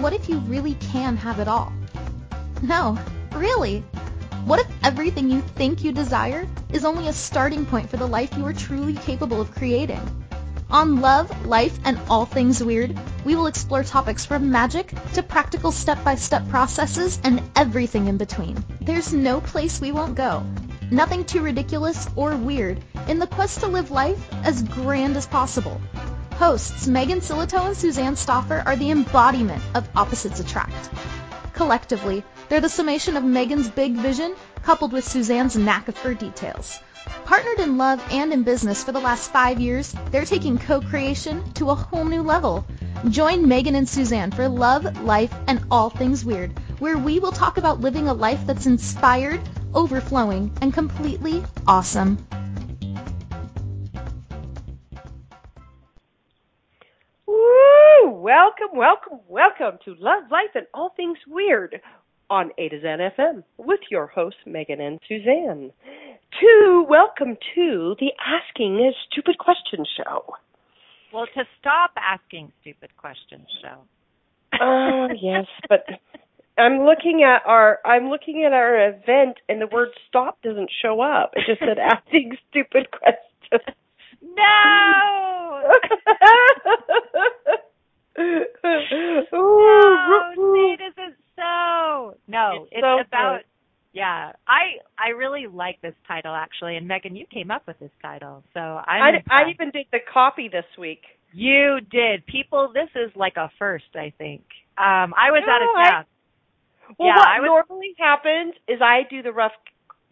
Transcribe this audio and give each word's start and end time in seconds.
What 0.00 0.12
if 0.12 0.28
you 0.28 0.38
really 0.38 0.74
can 0.74 1.16
have 1.16 1.40
it 1.40 1.48
all? 1.48 1.72
No, 2.62 2.96
really. 3.34 3.80
What 4.44 4.60
if 4.60 4.68
everything 4.84 5.28
you 5.28 5.40
think 5.40 5.82
you 5.82 5.90
desire 5.90 6.48
is 6.72 6.84
only 6.84 7.08
a 7.08 7.12
starting 7.12 7.66
point 7.66 7.90
for 7.90 7.96
the 7.96 8.06
life 8.06 8.36
you 8.36 8.46
are 8.46 8.52
truly 8.52 8.94
capable 8.94 9.40
of 9.40 9.50
creating? 9.50 10.00
On 10.70 11.00
Love, 11.00 11.46
Life, 11.46 11.80
and 11.84 11.98
All 12.08 12.26
Things 12.26 12.62
Weird, 12.62 12.96
we 13.24 13.34
will 13.34 13.48
explore 13.48 13.82
topics 13.82 14.24
from 14.24 14.52
magic 14.52 14.92
to 15.14 15.22
practical 15.24 15.72
step-by-step 15.72 16.48
processes 16.48 17.18
and 17.24 17.42
everything 17.56 18.06
in 18.06 18.18
between. 18.18 18.64
There's 18.80 19.12
no 19.12 19.40
place 19.40 19.80
we 19.80 19.90
won't 19.90 20.14
go. 20.14 20.44
Nothing 20.92 21.24
too 21.24 21.42
ridiculous 21.42 22.08
or 22.14 22.36
weird 22.36 22.80
in 23.08 23.18
the 23.18 23.26
quest 23.26 23.60
to 23.60 23.66
live 23.66 23.90
life 23.90 24.32
as 24.44 24.62
grand 24.62 25.16
as 25.16 25.26
possible. 25.26 25.80
Hosts 26.38 26.86
Megan 26.86 27.18
Silito 27.18 27.66
and 27.66 27.76
Suzanne 27.76 28.14
Stoffer 28.14 28.62
are 28.64 28.76
the 28.76 28.92
embodiment 28.92 29.60
of 29.74 29.88
opposites 29.96 30.38
attract. 30.38 30.88
Collectively, 31.52 32.22
they're 32.48 32.60
the 32.60 32.68
summation 32.68 33.16
of 33.16 33.24
Megan's 33.24 33.68
big 33.68 33.94
vision 33.94 34.36
coupled 34.62 34.92
with 34.92 35.04
Suzanne's 35.04 35.56
knack 35.56 35.92
for 35.96 36.14
details. 36.14 36.78
Partnered 37.24 37.58
in 37.58 37.76
love 37.76 38.00
and 38.12 38.32
in 38.32 38.44
business 38.44 38.84
for 38.84 38.92
the 38.92 39.00
last 39.00 39.32
five 39.32 39.58
years, 39.58 39.92
they're 40.12 40.24
taking 40.24 40.58
co-creation 40.58 41.42
to 41.54 41.70
a 41.70 41.74
whole 41.74 42.04
new 42.04 42.22
level. 42.22 42.64
Join 43.08 43.48
Megan 43.48 43.74
and 43.74 43.88
Suzanne 43.88 44.30
for 44.30 44.48
Love, 44.48 45.02
Life, 45.02 45.34
and 45.48 45.60
All 45.72 45.90
Things 45.90 46.24
Weird, 46.24 46.56
where 46.78 46.98
we 46.98 47.18
will 47.18 47.32
talk 47.32 47.58
about 47.58 47.80
living 47.80 48.06
a 48.06 48.14
life 48.14 48.46
that's 48.46 48.66
inspired, 48.66 49.40
overflowing, 49.74 50.56
and 50.62 50.72
completely 50.72 51.42
awesome. 51.66 52.24
Welcome, 58.28 58.76
welcome, 58.76 59.20
welcome 59.26 59.78
to 59.86 59.94
Love, 59.98 60.24
Life, 60.30 60.50
and 60.54 60.66
All 60.74 60.92
Things 60.94 61.16
Weird 61.26 61.80
on 62.28 62.50
A 62.58 62.68
to 62.68 62.78
Zen 62.78 62.98
FM 62.98 63.42
with 63.56 63.80
your 63.90 64.06
hosts, 64.06 64.40
Megan 64.44 64.82
and 64.82 65.00
Suzanne. 65.08 65.72
To 66.38 66.84
welcome 66.86 67.38
to 67.54 67.96
the 67.98 68.12
Asking 68.20 68.80
a 68.80 68.92
Stupid 69.10 69.38
Questions 69.38 69.88
show. 69.96 70.34
Well, 71.10 71.24
to 71.34 71.44
stop 71.58 71.92
asking 71.96 72.52
stupid 72.60 72.90
questions 72.98 73.48
show. 73.62 73.78
Oh 74.60 75.08
yes, 75.22 75.46
but 75.66 75.86
I'm 76.58 76.80
looking 76.84 77.22
at 77.22 77.46
our 77.46 77.78
I'm 77.82 78.10
looking 78.10 78.44
at 78.44 78.52
our 78.52 78.90
event 78.90 79.38
and 79.48 79.58
the 79.58 79.68
word 79.68 79.88
stop 80.06 80.42
doesn't 80.42 80.70
show 80.82 81.00
up. 81.00 81.30
It 81.32 81.44
just 81.46 81.60
said 81.60 81.78
asking 81.82 82.36
stupid 82.50 82.88
questions. 82.90 83.74
No. 84.20 85.72
No, 88.18 89.22
see, 90.34 90.76
it 90.78 90.80
isn't 90.92 91.16
so. 91.36 92.14
No, 92.26 92.64
It's 92.64 92.72
it's, 92.72 92.82
so 92.82 93.00
about. 93.00 93.36
good. 93.38 93.44
Yeah, 93.92 94.32
I 94.46 94.78
I 94.98 95.10
really 95.10 95.46
like 95.46 95.80
this 95.80 95.94
title 96.06 96.34
actually, 96.34 96.76
and 96.76 96.86
Megan, 96.86 97.16
you 97.16 97.24
came 97.32 97.50
up 97.50 97.66
with 97.66 97.78
this 97.80 97.90
title, 98.02 98.44
so 98.54 98.60
I'm. 98.60 99.22
I, 99.30 99.44
I 99.44 99.50
even 99.50 99.70
did 99.70 99.86
the 99.90 99.98
copy 100.12 100.48
this 100.48 100.66
week. 100.78 101.02
You 101.32 101.78
did, 101.90 102.26
people. 102.26 102.70
This 102.72 102.90
is 102.94 103.10
like 103.16 103.36
a 103.36 103.50
first, 103.58 103.88
I 103.94 104.12
think. 104.18 104.42
Um, 104.76 105.14
I 105.16 105.30
was 105.32 105.42
out 105.48 105.60
No, 105.60 105.70
of 105.70 105.76
I- 105.76 105.90
town. 105.90 106.04
Well, 106.98 107.08
Yeah, 107.08 107.16
what 107.16 107.28
I 107.28 107.40
was- 107.40 107.46
normally 107.68 107.94
happens 107.98 108.54
is 108.68 108.80
I 108.80 109.02
do 109.10 109.22
the 109.22 109.32
rough 109.32 109.52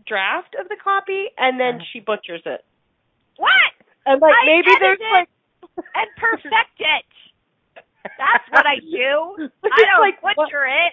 draft 0.06 0.54
of 0.60 0.68
the 0.68 0.76
copy 0.82 1.26
and 1.38 1.58
then 1.60 1.76
Uh-huh. 1.76 1.84
she 1.92 2.00
butchers 2.00 2.42
it. 2.44 2.64
What? 3.36 3.72
And 4.04 4.20
like 4.20 4.34
I 4.34 4.44
maybe 4.46 4.70
there's 4.80 4.98
like 5.12 5.28
and 5.94 6.08
perfect 6.16 6.80
it. 6.80 7.04
That's 8.18 8.46
what 8.50 8.66
I 8.66 8.76
do. 8.80 9.48
I 9.64 9.82
don't 9.84 10.00
like, 10.00 10.22
what- 10.22 10.36
butcher 10.36 10.66
it. 10.66 10.92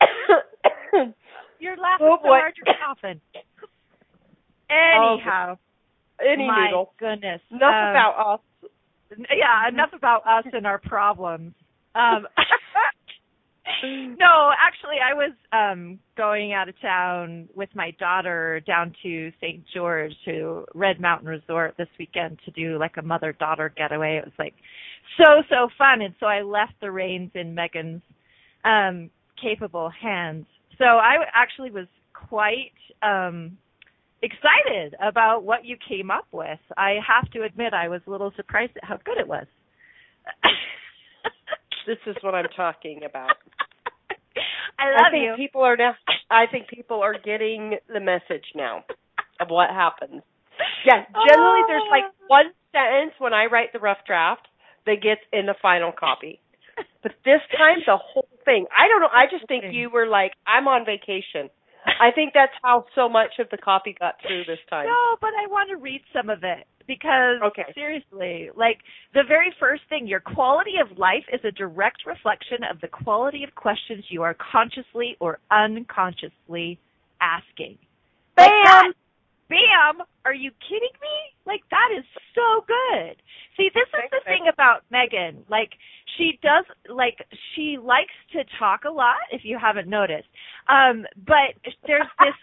You're 1.60 1.76
laughing 1.76 2.06
Oh, 2.08 2.18
so 2.22 2.28
hard 2.28 2.54
you're 2.56 2.74
coughing. 2.82 3.20
Anyhow, 4.70 5.58
Any 6.20 6.46
my 6.46 6.66
noodle. 6.66 6.92
goodness. 6.98 7.40
Enough 7.50 7.62
Um, 7.62 7.90
about 7.90 8.14
us. 8.34 8.40
yeah, 9.36 9.68
enough 9.68 9.90
about 9.92 10.22
us 10.26 10.44
and 10.52 10.66
our 10.66 10.78
problems. 10.78 11.52
Um, 11.94 12.26
no, 14.18 14.50
actually, 14.58 14.96
I 15.02 15.14
was 15.14 15.32
um 15.52 15.98
going 16.16 16.52
out 16.52 16.68
of 16.68 16.80
town 16.80 17.48
with 17.54 17.68
my 17.74 17.92
daughter 17.98 18.60
down 18.66 18.94
to 19.02 19.32
St. 19.40 19.62
George 19.74 20.12
to 20.24 20.64
Red 20.74 21.00
Mountain 21.00 21.28
Resort 21.28 21.74
this 21.78 21.88
weekend 21.98 22.38
to 22.44 22.50
do 22.50 22.78
like 22.78 22.96
a 22.98 23.02
mother-daughter 23.02 23.72
getaway. 23.76 24.16
It 24.16 24.24
was 24.24 24.34
like 24.38 24.54
so 25.16 25.42
so 25.48 25.68
fun, 25.78 26.02
and 26.02 26.14
so 26.20 26.26
I 26.26 26.42
left 26.42 26.74
the 26.80 26.90
reins 26.90 27.30
in 27.34 27.54
Megan's 27.54 28.02
um 28.64 29.10
capable 29.40 29.90
hands. 29.90 30.46
So 30.78 30.84
I 30.84 31.16
actually 31.34 31.70
was 31.70 31.86
quite 32.14 32.72
um 33.02 33.56
excited 34.22 34.94
about 35.02 35.44
what 35.44 35.64
you 35.64 35.76
came 35.88 36.10
up 36.10 36.26
with. 36.32 36.58
I 36.76 36.96
have 37.06 37.30
to 37.32 37.42
admit 37.42 37.72
I 37.72 37.88
was 37.88 38.02
a 38.06 38.10
little 38.10 38.32
surprised 38.36 38.72
at 38.76 38.84
how 38.84 38.98
good 39.04 39.18
it 39.18 39.26
was. 39.26 39.46
This 41.86 41.98
is 42.06 42.16
what 42.22 42.34
I'm 42.34 42.48
talking 42.56 43.00
about. 43.08 43.36
I 44.78 44.90
love 44.90 45.06
I 45.06 45.10
think 45.10 45.24
you. 45.24 45.34
people 45.36 45.62
are 45.62 45.76
now 45.76 45.94
I 46.30 46.46
think 46.50 46.68
people 46.68 47.02
are 47.02 47.14
getting 47.18 47.76
the 47.92 48.00
message 48.00 48.44
now 48.54 48.84
of 49.40 49.48
what 49.48 49.70
happens. 49.70 50.22
Yeah, 50.84 51.04
generally 51.28 51.62
there's 51.68 51.88
like 51.90 52.04
Oh. 52.04 52.26
one 52.28 52.52
sentence 52.72 53.14
when 53.18 53.32
I 53.34 53.46
write 53.46 53.72
the 53.72 53.78
rough 53.80 54.04
draft 54.06 54.46
that 54.86 55.02
gets 55.02 55.20
in 55.32 55.46
the 55.46 55.54
final 55.60 55.92
copy. 55.92 56.40
But 57.02 57.12
this 57.24 57.40
time 57.56 57.78
the 57.86 57.96
whole 57.96 58.28
thing. 58.44 58.66
I 58.76 58.88
don't 58.88 59.00
know, 59.00 59.12
I 59.12 59.26
just 59.30 59.46
think 59.48 59.64
you 59.72 59.90
were 59.90 60.06
like, 60.06 60.32
I'm 60.46 60.68
on 60.68 60.84
vacation. 60.86 61.50
I 61.84 62.10
think 62.14 62.32
that's 62.34 62.52
how 62.62 62.84
so 62.94 63.08
much 63.08 63.38
of 63.38 63.48
the 63.50 63.56
copy 63.56 63.94
got 63.98 64.16
through 64.20 64.44
this 64.44 64.60
time. 64.68 64.86
No, 64.86 65.16
but 65.20 65.30
I 65.32 65.46
want 65.48 65.70
to 65.70 65.76
read 65.76 66.02
some 66.12 66.28
of 66.28 66.44
it 66.44 66.66
because 66.90 67.38
Okay. 67.40 67.70
seriously, 67.72 68.50
like 68.56 68.78
the 69.14 69.22
very 69.22 69.54
first 69.60 69.82
thing, 69.88 70.08
your 70.08 70.18
quality 70.18 70.74
of 70.82 70.98
life 70.98 71.22
is 71.32 71.40
a 71.44 71.52
direct 71.52 72.04
reflection 72.04 72.64
of 72.68 72.80
the 72.80 72.88
quality 72.88 73.44
of 73.44 73.54
questions 73.54 74.04
you 74.08 74.24
are 74.24 74.34
consciously 74.34 75.16
or 75.20 75.38
unconsciously 75.52 76.80
asking. 77.20 77.78
Like 78.36 78.50
Bam! 78.50 78.64
that. 78.64 78.92
Bam! 79.48 80.06
Are 80.24 80.34
you 80.34 80.50
kidding 80.68 80.96
me? 81.00 81.16
Like 81.46 81.62
that 81.70 81.90
is 81.96 82.04
so 82.34 82.64
good. 82.66 83.14
See, 83.56 83.70
this 83.72 83.86
is 83.86 84.10
the 84.10 84.20
thing 84.24 84.46
about 84.52 84.82
Megan. 84.90 85.44
Like 85.48 85.70
she 86.18 86.38
does 86.42 86.64
like 86.88 87.18
she 87.54 87.78
likes 87.80 88.14
to 88.32 88.42
talk 88.58 88.82
a 88.84 88.90
lot 88.90 89.22
if 89.30 89.42
you 89.44 89.58
haven't 89.60 89.88
noticed. 89.88 90.28
Um 90.70 91.06
but 91.26 91.56
there's 91.86 92.06
this 92.20 92.34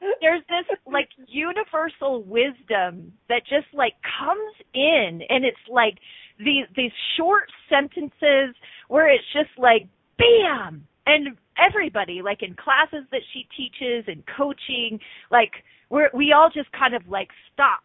there's 0.20 0.42
this 0.48 0.78
like 0.86 1.08
universal 1.28 2.22
wisdom 2.24 3.12
that 3.28 3.42
just 3.48 3.66
like 3.74 3.94
comes 4.18 4.54
in 4.74 5.20
and 5.28 5.44
it's 5.44 5.64
like 5.68 5.98
these 6.38 6.66
these 6.76 6.92
short 7.16 7.44
sentences 7.68 8.54
where 8.88 9.08
it's 9.12 9.24
just 9.32 9.50
like 9.58 9.88
bam! 10.18 10.86
And 11.06 11.36
everybody 11.58 12.22
like 12.22 12.42
in 12.42 12.54
classes 12.54 13.06
that 13.10 13.22
she 13.32 13.46
teaches 13.56 14.04
and 14.06 14.22
coaching 14.36 15.00
like 15.30 15.52
we're 15.90 16.10
we 16.14 16.32
all 16.32 16.50
just 16.54 16.70
kind 16.72 16.94
of 16.94 17.02
like 17.08 17.28
stop 17.52 17.82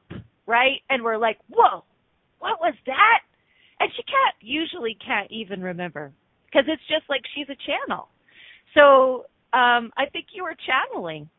right? 0.47 0.81
And 0.89 1.03
we're 1.03 1.17
like 1.17 1.37
whoa 1.49 1.83
what 2.39 2.59
was 2.59 2.75
that? 2.85 3.19
And 3.79 3.89
she 3.95 4.03
can't 4.03 4.35
usually 4.41 4.97
can't 5.05 5.31
even 5.31 5.61
remember 5.61 6.11
because 6.45 6.65
it's 6.67 6.83
just 6.87 7.09
like 7.09 7.21
she's 7.33 7.47
a 7.49 7.57
channel. 7.65 8.09
So 8.75 9.25
um 9.55 9.91
i 9.97 10.05
think 10.11 10.27
you 10.33 10.43
were 10.43 10.55
channeling 10.67 11.29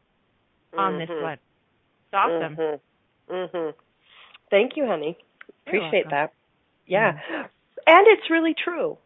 on 0.76 0.98
this 0.98 1.08
Mhm. 1.10 1.22
one 1.22 1.32
it's 1.32 2.14
awesome 2.14 2.56
Mhm. 2.56 2.80
Mhm. 3.28 3.74
Thank 4.50 4.76
you, 4.76 4.86
honey. 4.86 5.16
Appreciate 5.66 6.08
that. 6.10 6.32
Yeah. 6.86 7.18
And 7.86 8.06
it's 8.06 8.30
really 8.30 8.54
true. 8.54 8.96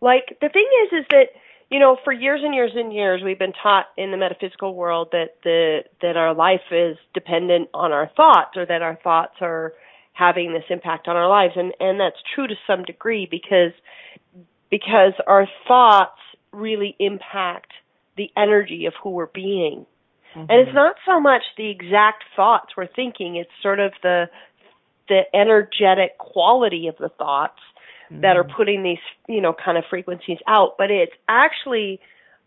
Like 0.00 0.38
the 0.40 0.48
thing 0.48 0.66
is 0.84 1.00
is 1.00 1.06
that 1.10 1.28
you 1.68 1.80
know, 1.80 1.96
for 2.04 2.12
years 2.12 2.42
and 2.44 2.54
years 2.54 2.70
and 2.76 2.92
years 2.92 3.22
we've 3.24 3.38
been 3.38 3.52
taught 3.52 3.86
in 3.96 4.12
the 4.12 4.16
metaphysical 4.16 4.74
world 4.74 5.08
that 5.12 5.36
the 5.42 5.84
that 6.00 6.16
our 6.16 6.32
life 6.32 6.62
is 6.70 6.96
dependent 7.12 7.68
on 7.74 7.92
our 7.92 8.08
thoughts 8.16 8.56
or 8.56 8.64
that 8.66 8.82
our 8.82 8.96
thoughts 9.02 9.34
are 9.40 9.74
having 10.12 10.52
this 10.52 10.64
impact 10.70 11.08
on 11.08 11.16
our 11.16 11.28
lives 11.28 11.54
and 11.56 11.74
and 11.80 12.00
that's 12.00 12.16
true 12.34 12.46
to 12.46 12.54
some 12.66 12.84
degree 12.84 13.26
because 13.30 13.72
because 14.70 15.12
our 15.26 15.46
thoughts 15.66 16.20
really 16.52 16.94
impact 16.98 17.72
the 18.16 18.30
energy 18.36 18.86
of 18.86 18.94
who 19.02 19.10
we're 19.10 19.26
being. 19.26 19.86
And 20.34 20.50
it's 20.50 20.74
not 20.74 20.96
so 21.06 21.18
much 21.18 21.42
the 21.56 21.70
exact 21.70 22.24
thoughts 22.34 22.76
we're 22.76 22.88
thinking, 22.88 23.36
it's 23.36 23.50
sort 23.62 23.80
of 23.80 23.92
the 24.02 24.28
the 25.08 25.22
energetic 25.34 26.18
quality 26.18 26.88
of 26.88 26.96
the 26.98 27.08
thoughts 27.08 27.60
that 28.10 28.36
are 28.36 28.44
putting 28.44 28.82
these, 28.82 28.98
you 29.28 29.40
know, 29.40 29.54
kind 29.54 29.78
of 29.78 29.84
frequencies 29.88 30.38
out, 30.46 30.74
but 30.78 30.90
it's 30.90 31.14
actually 31.28 32.00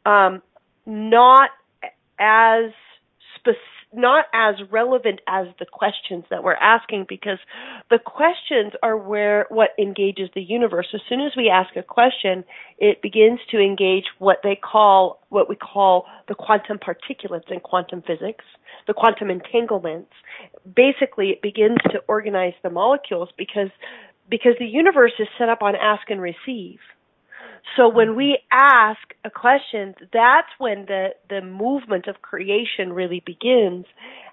um 0.06 0.42
not 0.86 1.50
as 2.20 2.72
spec- 3.36 3.56
not 3.94 4.26
as 4.34 4.56
relevant 4.72 5.20
as 5.28 5.48
the 5.58 5.66
questions 5.66 6.24
that 6.30 6.44
we're 6.44 6.54
asking 6.54 7.06
because 7.10 7.40
the 7.90 7.98
questions 7.98 8.74
are 8.84 8.98
where 8.98 9.48
what 9.50 9.72
engages 9.80 10.30
the 10.36 10.42
universe. 10.42 10.88
As 10.94 11.02
soon 11.10 11.22
as 11.22 11.32
we 11.36 11.50
ask 11.50 11.76
a 11.76 11.82
question, 11.82 12.44
it 12.78 13.02
begins 13.02 13.40
to 13.50 13.58
engage 13.58 14.06
what 14.20 14.38
they 14.44 14.56
call 14.56 15.22
what 15.30 15.50
we 15.50 15.56
call 15.56 16.06
the 16.28 16.36
quantum 16.36 16.78
particulates 16.78 17.52
in 17.52 17.60
quantum 17.60 18.04
physics, 18.04 18.46
the 18.86 18.94
quantum 18.94 19.32
entanglements. 19.32 20.12
Basically, 20.76 21.30
it 21.30 21.42
begins 21.42 21.78
to 21.92 22.00
organize 22.08 22.54
the 22.62 22.70
molecules 22.70 23.30
because 23.38 23.70
because 24.30 24.54
the 24.60 24.66
universe 24.66 25.14
is 25.18 25.28
set 25.40 25.50
up 25.50 25.64
on 25.64 25.76
ask 25.76 26.10
and 26.12 26.22
receive. 26.22 26.78
So 27.76 27.90
when 27.90 28.16
we 28.16 28.40
ask 28.52 29.00
a 29.24 29.30
question, 29.30 29.96
that's 30.14 30.50
when 30.58 30.86
the, 30.86 31.10
the 31.30 31.42
movement 31.42 32.08
of 32.08 32.22
creation 32.22 32.94
really 32.94 33.22
begins. 33.26 33.86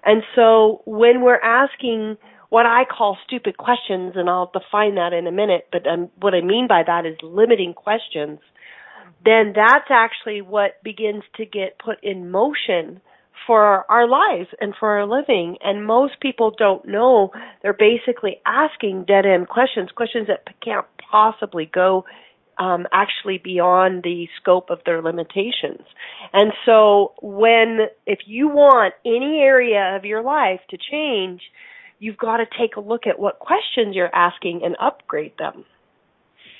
And 0.05 0.23
so 0.35 0.81
when 0.85 1.21
we're 1.21 1.41
asking 1.41 2.17
what 2.49 2.65
I 2.65 2.83
call 2.85 3.17
stupid 3.25 3.57
questions, 3.57 4.13
and 4.15 4.29
I'll 4.29 4.51
define 4.53 4.95
that 4.95 5.13
in 5.13 5.27
a 5.27 5.31
minute, 5.31 5.67
but 5.71 5.85
um, 5.85 6.09
what 6.19 6.33
I 6.33 6.41
mean 6.41 6.67
by 6.67 6.83
that 6.85 7.05
is 7.05 7.17
limiting 7.21 7.73
questions, 7.73 8.39
then 9.25 9.53
that's 9.55 9.89
actually 9.89 10.41
what 10.41 10.81
begins 10.83 11.23
to 11.35 11.45
get 11.45 11.79
put 11.79 12.01
in 12.03 12.31
motion 12.31 13.01
for 13.45 13.89
our 13.91 14.07
lives 14.07 14.49
and 14.59 14.73
for 14.79 14.99
our 14.99 15.05
living. 15.05 15.57
And 15.61 15.85
most 15.85 16.19
people 16.21 16.53
don't 16.57 16.87
know 16.87 17.31
they're 17.61 17.73
basically 17.73 18.39
asking 18.45 19.05
dead 19.05 19.25
end 19.25 19.49
questions, 19.49 19.89
questions 19.95 20.27
that 20.27 20.45
can't 20.63 20.85
possibly 21.11 21.69
go 21.71 22.05
um, 22.59 22.87
actually 22.91 23.39
beyond 23.43 24.03
the 24.03 24.27
scope 24.41 24.69
of 24.69 24.79
their 24.85 25.01
limitations. 25.01 25.85
And 26.33 26.51
so 26.65 27.13
when, 27.21 27.87
if 28.05 28.19
you 28.25 28.47
want 28.47 28.93
any 29.05 29.39
area 29.39 29.95
of 29.95 30.05
your 30.05 30.23
life 30.23 30.61
to 30.69 30.77
change, 30.77 31.41
you've 31.99 32.17
got 32.17 32.37
to 32.37 32.45
take 32.59 32.75
a 32.75 32.79
look 32.79 33.07
at 33.07 33.19
what 33.19 33.39
questions 33.39 33.95
you're 33.95 34.13
asking 34.13 34.61
and 34.63 34.75
upgrade 34.79 35.33
them. 35.37 35.65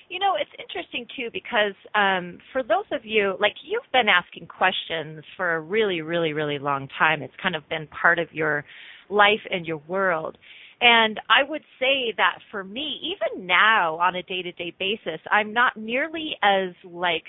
You 0.09 0.19
know, 0.19 0.35
it's 0.39 0.51
interesting 0.57 1.05
too 1.17 1.29
because 1.33 1.75
um, 1.93 2.39
for 2.53 2.63
those 2.63 2.85
of 2.93 3.03
you, 3.03 3.35
like 3.41 3.55
you've 3.63 3.91
been 3.91 4.07
asking 4.07 4.47
questions 4.47 5.23
for 5.35 5.55
a 5.55 5.59
really, 5.59 6.01
really, 6.01 6.31
really 6.31 6.59
long 6.59 6.87
time. 6.97 7.21
It's 7.21 7.33
kind 7.41 7.55
of 7.55 7.67
been 7.67 7.87
part 7.87 8.17
of 8.17 8.31
your 8.31 8.63
life 9.09 9.41
and 9.51 9.65
your 9.65 9.81
world. 9.87 10.37
And 10.79 11.19
I 11.29 11.47
would 11.47 11.63
say 11.79 12.13
that 12.17 12.37
for 12.51 12.63
me, 12.63 12.99
even 13.03 13.47
now 13.47 13.97
on 13.99 14.15
a 14.15 14.23
day 14.23 14.43
to 14.43 14.51
day 14.51 14.73
basis, 14.77 15.19
I'm 15.31 15.53
not 15.53 15.75
nearly 15.75 16.35
as 16.43 16.69
like 16.83 17.25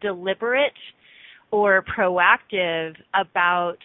deliberate 0.00 0.72
or 1.50 1.84
proactive 1.96 2.94
about 3.14 3.76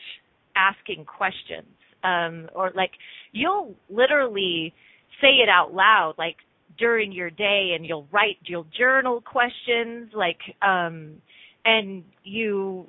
asking 0.55 1.05
questions. 1.05 1.67
Um, 2.03 2.49
or 2.53 2.71
like 2.75 2.91
you'll 3.31 3.75
literally 3.89 4.73
say 5.21 5.39
it 5.43 5.49
out 5.49 5.73
loud, 5.73 6.13
like 6.17 6.35
during 6.77 7.11
your 7.11 7.29
day 7.29 7.73
and 7.75 7.85
you'll 7.85 8.07
write, 8.11 8.37
you'll 8.45 8.67
journal 8.77 9.21
questions, 9.21 10.11
like, 10.13 10.39
um, 10.61 11.15
and 11.63 12.03
you 12.23 12.85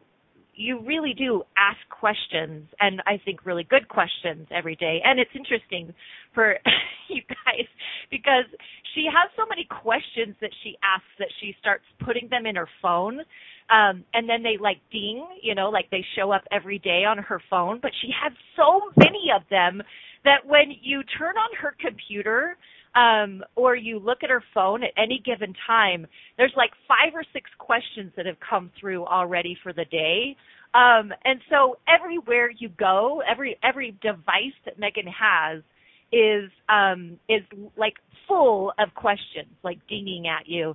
you 0.57 0.81
really 0.81 1.15
do 1.15 1.43
ask 1.57 1.79
questions 1.91 2.67
and 2.81 3.03
I 3.07 3.21
think 3.25 3.45
really 3.45 3.65
good 3.65 3.89
questions 3.89 4.49
every 4.51 4.75
day. 4.77 5.01
And 5.05 5.21
it's 5.21 5.31
interesting 5.35 5.95
for 6.35 6.57
you 7.09 7.23
guys 7.29 7.67
because 8.11 8.47
she 8.95 9.05
has 9.05 9.31
so 9.37 9.45
many 9.49 9.69
questions 9.69 10.35
that 10.41 10.51
she 10.63 10.77
asks 10.83 11.13
that 11.19 11.29
she 11.41 11.55
starts 11.61 11.85
putting 12.05 12.29
them 12.31 12.47
in 12.47 12.57
her 12.57 12.69
phone. 12.81 13.21
Um, 13.69 14.05
and 14.15 14.29
then 14.29 14.43
they 14.43 14.57
like 14.61 14.79
ding, 14.91 15.27
you 15.43 15.55
know, 15.55 15.69
like 15.69 15.91
they 15.91 16.05
show 16.17 16.31
up 16.31 16.43
every 16.51 16.79
day 16.79 17.05
on 17.05 17.19
her 17.19 17.41
phone, 17.51 17.79
but 17.83 17.91
she 18.01 18.09
has 18.23 18.33
so 18.57 18.81
many 18.97 19.29
of 19.35 19.43
them 19.51 19.83
that 20.25 20.47
when 20.47 20.73
you 20.83 21.03
turn 21.19 21.37
on 21.37 21.51
her 21.61 21.75
computer, 21.81 22.57
um, 22.97 23.45
or 23.55 23.77
you 23.77 23.99
look 23.99 24.19
at 24.23 24.31
her 24.31 24.43
phone 24.55 24.83
at 24.83 24.91
any 24.97 25.23
given 25.25 25.55
time, 25.67 26.07
there's 26.39 26.53
like 26.57 26.71
five 26.89 27.15
or 27.15 27.25
six 27.33 27.51
questions 27.59 28.11
that 28.17 28.25
have 28.27 28.39
come 28.49 28.71
through 28.81 29.05
already 29.05 29.57
for 29.63 29.73
the 29.73 29.85
day. 29.85 30.35
Um, 30.75 31.13
and 31.25 31.41
so 31.51 31.77
everywhere 31.87 32.51
you 32.59 32.71
go, 32.71 33.23
every 33.31 33.59
every 33.63 33.97
device 34.03 34.57
that 34.65 34.79
Megan 34.79 35.07
has 35.07 35.63
is 36.11 36.51
um, 36.69 37.19
is 37.29 37.43
like 37.77 37.95
full 38.27 38.73
of 38.79 38.95
questions, 38.95 39.53
like 39.63 39.79
dinging 39.89 40.27
at 40.27 40.49
you, 40.49 40.75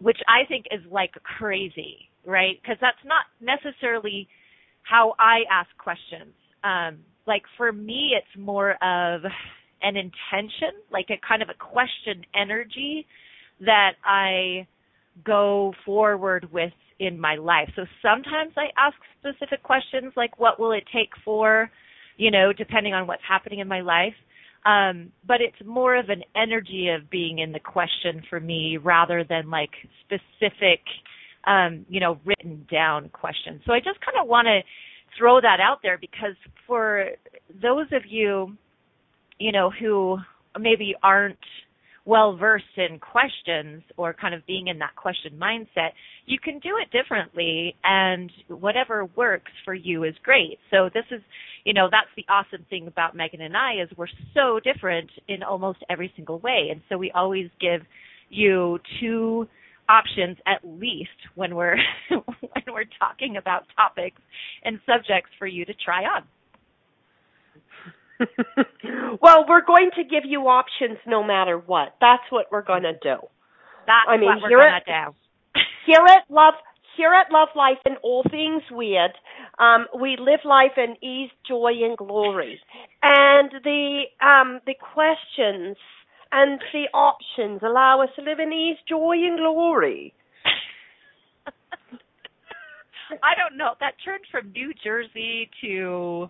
which 0.00 0.18
I 0.26 0.46
think 0.46 0.66
is 0.72 0.80
like 0.90 1.12
crazy, 1.38 2.08
right? 2.26 2.60
Because 2.60 2.78
that's 2.80 2.96
not 3.04 3.26
necessarily 3.40 4.28
how 4.82 5.14
I 5.18 5.40
ask 5.50 5.68
questions. 5.78 6.34
Um, 6.64 6.98
like 7.26 7.42
for 7.56 7.72
me, 7.72 8.12
it's 8.16 8.40
more 8.40 8.72
of 8.82 9.22
an 9.82 9.96
intention, 9.96 10.72
like 10.90 11.06
a 11.10 11.20
kind 11.26 11.42
of 11.42 11.48
a 11.48 11.54
question 11.54 12.24
energy 12.34 13.06
that 13.60 13.92
I 14.04 14.66
go 15.24 15.74
forward 15.84 16.50
with 16.52 16.72
in 16.98 17.18
my 17.18 17.36
life. 17.36 17.70
So 17.76 17.84
sometimes 18.02 18.52
I 18.56 18.68
ask 18.76 18.96
specific 19.20 19.62
questions 19.62 20.12
like 20.16 20.38
what 20.38 20.58
will 20.58 20.72
it 20.72 20.84
take 20.92 21.10
for, 21.24 21.70
you 22.16 22.30
know, 22.30 22.52
depending 22.52 22.94
on 22.94 23.06
what's 23.06 23.22
happening 23.28 23.60
in 23.60 23.68
my 23.68 23.80
life. 23.80 24.14
Um, 24.66 25.12
but 25.26 25.40
it's 25.40 25.56
more 25.64 25.96
of 25.96 26.08
an 26.08 26.22
energy 26.36 26.88
of 26.88 27.08
being 27.08 27.38
in 27.38 27.52
the 27.52 27.60
question 27.60 28.22
for 28.28 28.40
me 28.40 28.76
rather 28.76 29.24
than 29.24 29.48
like 29.48 29.70
specific, 30.04 30.80
um, 31.46 31.86
you 31.88 32.00
know, 32.00 32.18
written 32.24 32.66
down 32.70 33.08
questions. 33.10 33.62
So 33.66 33.72
I 33.72 33.78
just 33.78 34.00
kind 34.00 34.18
of 34.20 34.28
want 34.28 34.46
to 34.46 34.60
throw 35.16 35.40
that 35.40 35.60
out 35.60 35.78
there 35.82 35.98
because 35.98 36.34
for 36.66 37.06
those 37.62 37.86
of 37.92 38.02
you 38.06 38.56
you 39.38 39.52
know, 39.52 39.70
who 39.70 40.18
maybe 40.58 40.94
aren't 41.02 41.38
well 42.08 42.36
versed 42.36 42.64
in 42.78 42.98
questions 42.98 43.82
or 43.98 44.14
kind 44.14 44.34
of 44.34 44.44
being 44.46 44.68
in 44.68 44.78
that 44.78 44.96
question 44.96 45.38
mindset, 45.38 45.90
you 46.24 46.38
can 46.42 46.58
do 46.60 46.70
it 46.82 46.90
differently 46.90 47.76
and 47.84 48.32
whatever 48.48 49.04
works 49.14 49.52
for 49.62 49.74
you 49.74 50.04
is 50.04 50.14
great. 50.22 50.58
So 50.70 50.88
this 50.94 51.04
is, 51.10 51.20
you 51.64 51.74
know, 51.74 51.88
that's 51.90 52.08
the 52.16 52.24
awesome 52.30 52.64
thing 52.70 52.86
about 52.86 53.14
Megan 53.14 53.42
and 53.42 53.54
I 53.54 53.82
is 53.82 53.90
we're 53.98 54.06
so 54.32 54.58
different 54.58 55.10
in 55.28 55.42
almost 55.42 55.80
every 55.90 56.10
single 56.16 56.38
way. 56.38 56.68
And 56.70 56.80
so 56.88 56.96
we 56.96 57.10
always 57.14 57.50
give 57.60 57.82
you 58.30 58.78
two 59.00 59.46
options 59.90 60.38
at 60.46 60.60
least 60.64 61.10
when 61.34 61.54
we're 61.54 61.76
when 62.10 62.64
we're 62.72 62.84
talking 62.98 63.36
about 63.36 63.64
topics 63.76 64.20
and 64.64 64.80
subjects 64.86 65.30
for 65.38 65.46
you 65.46 65.66
to 65.66 65.74
try 65.84 66.04
on. 66.04 66.22
well, 69.22 69.44
we're 69.48 69.64
going 69.64 69.90
to 69.96 70.04
give 70.04 70.24
you 70.24 70.40
options 70.42 70.98
no 71.06 71.22
matter 71.22 71.58
what. 71.58 71.94
That's 72.00 72.22
what 72.30 72.46
we're 72.50 72.62
going 72.62 72.82
to 72.82 72.94
do. 72.94 73.16
That's 73.86 74.08
I 74.08 74.16
mean, 74.16 74.28
what 74.28 74.42
we're 74.42 74.58
going 74.58 74.80
to 74.84 75.12
do. 75.54 75.60
here 75.86 76.04
at 76.06 76.24
Love, 76.30 76.54
here 76.96 77.12
at 77.12 77.32
Love 77.32 77.48
Life 77.54 77.78
and 77.84 77.96
All 78.02 78.22
Things 78.30 78.62
Weird, 78.70 79.12
um, 79.58 79.86
we 79.98 80.16
live 80.18 80.40
life 80.44 80.76
in 80.76 80.96
ease, 81.02 81.30
joy, 81.46 81.72
and 81.82 81.96
glory. 81.96 82.60
And 83.02 83.50
the 83.64 84.02
um, 84.20 84.60
the 84.66 84.74
questions 84.74 85.76
and 86.30 86.60
the 86.72 86.88
options 86.92 87.60
allow 87.62 88.02
us 88.02 88.10
to 88.16 88.22
live 88.22 88.38
in 88.40 88.52
ease, 88.52 88.76
joy, 88.88 89.14
and 89.14 89.38
glory. 89.38 90.12
I 93.22 93.34
don't 93.34 93.56
know. 93.56 93.74
That 93.80 93.94
turned 94.04 94.24
from 94.30 94.52
New 94.52 94.72
Jersey 94.84 95.48
to 95.62 96.28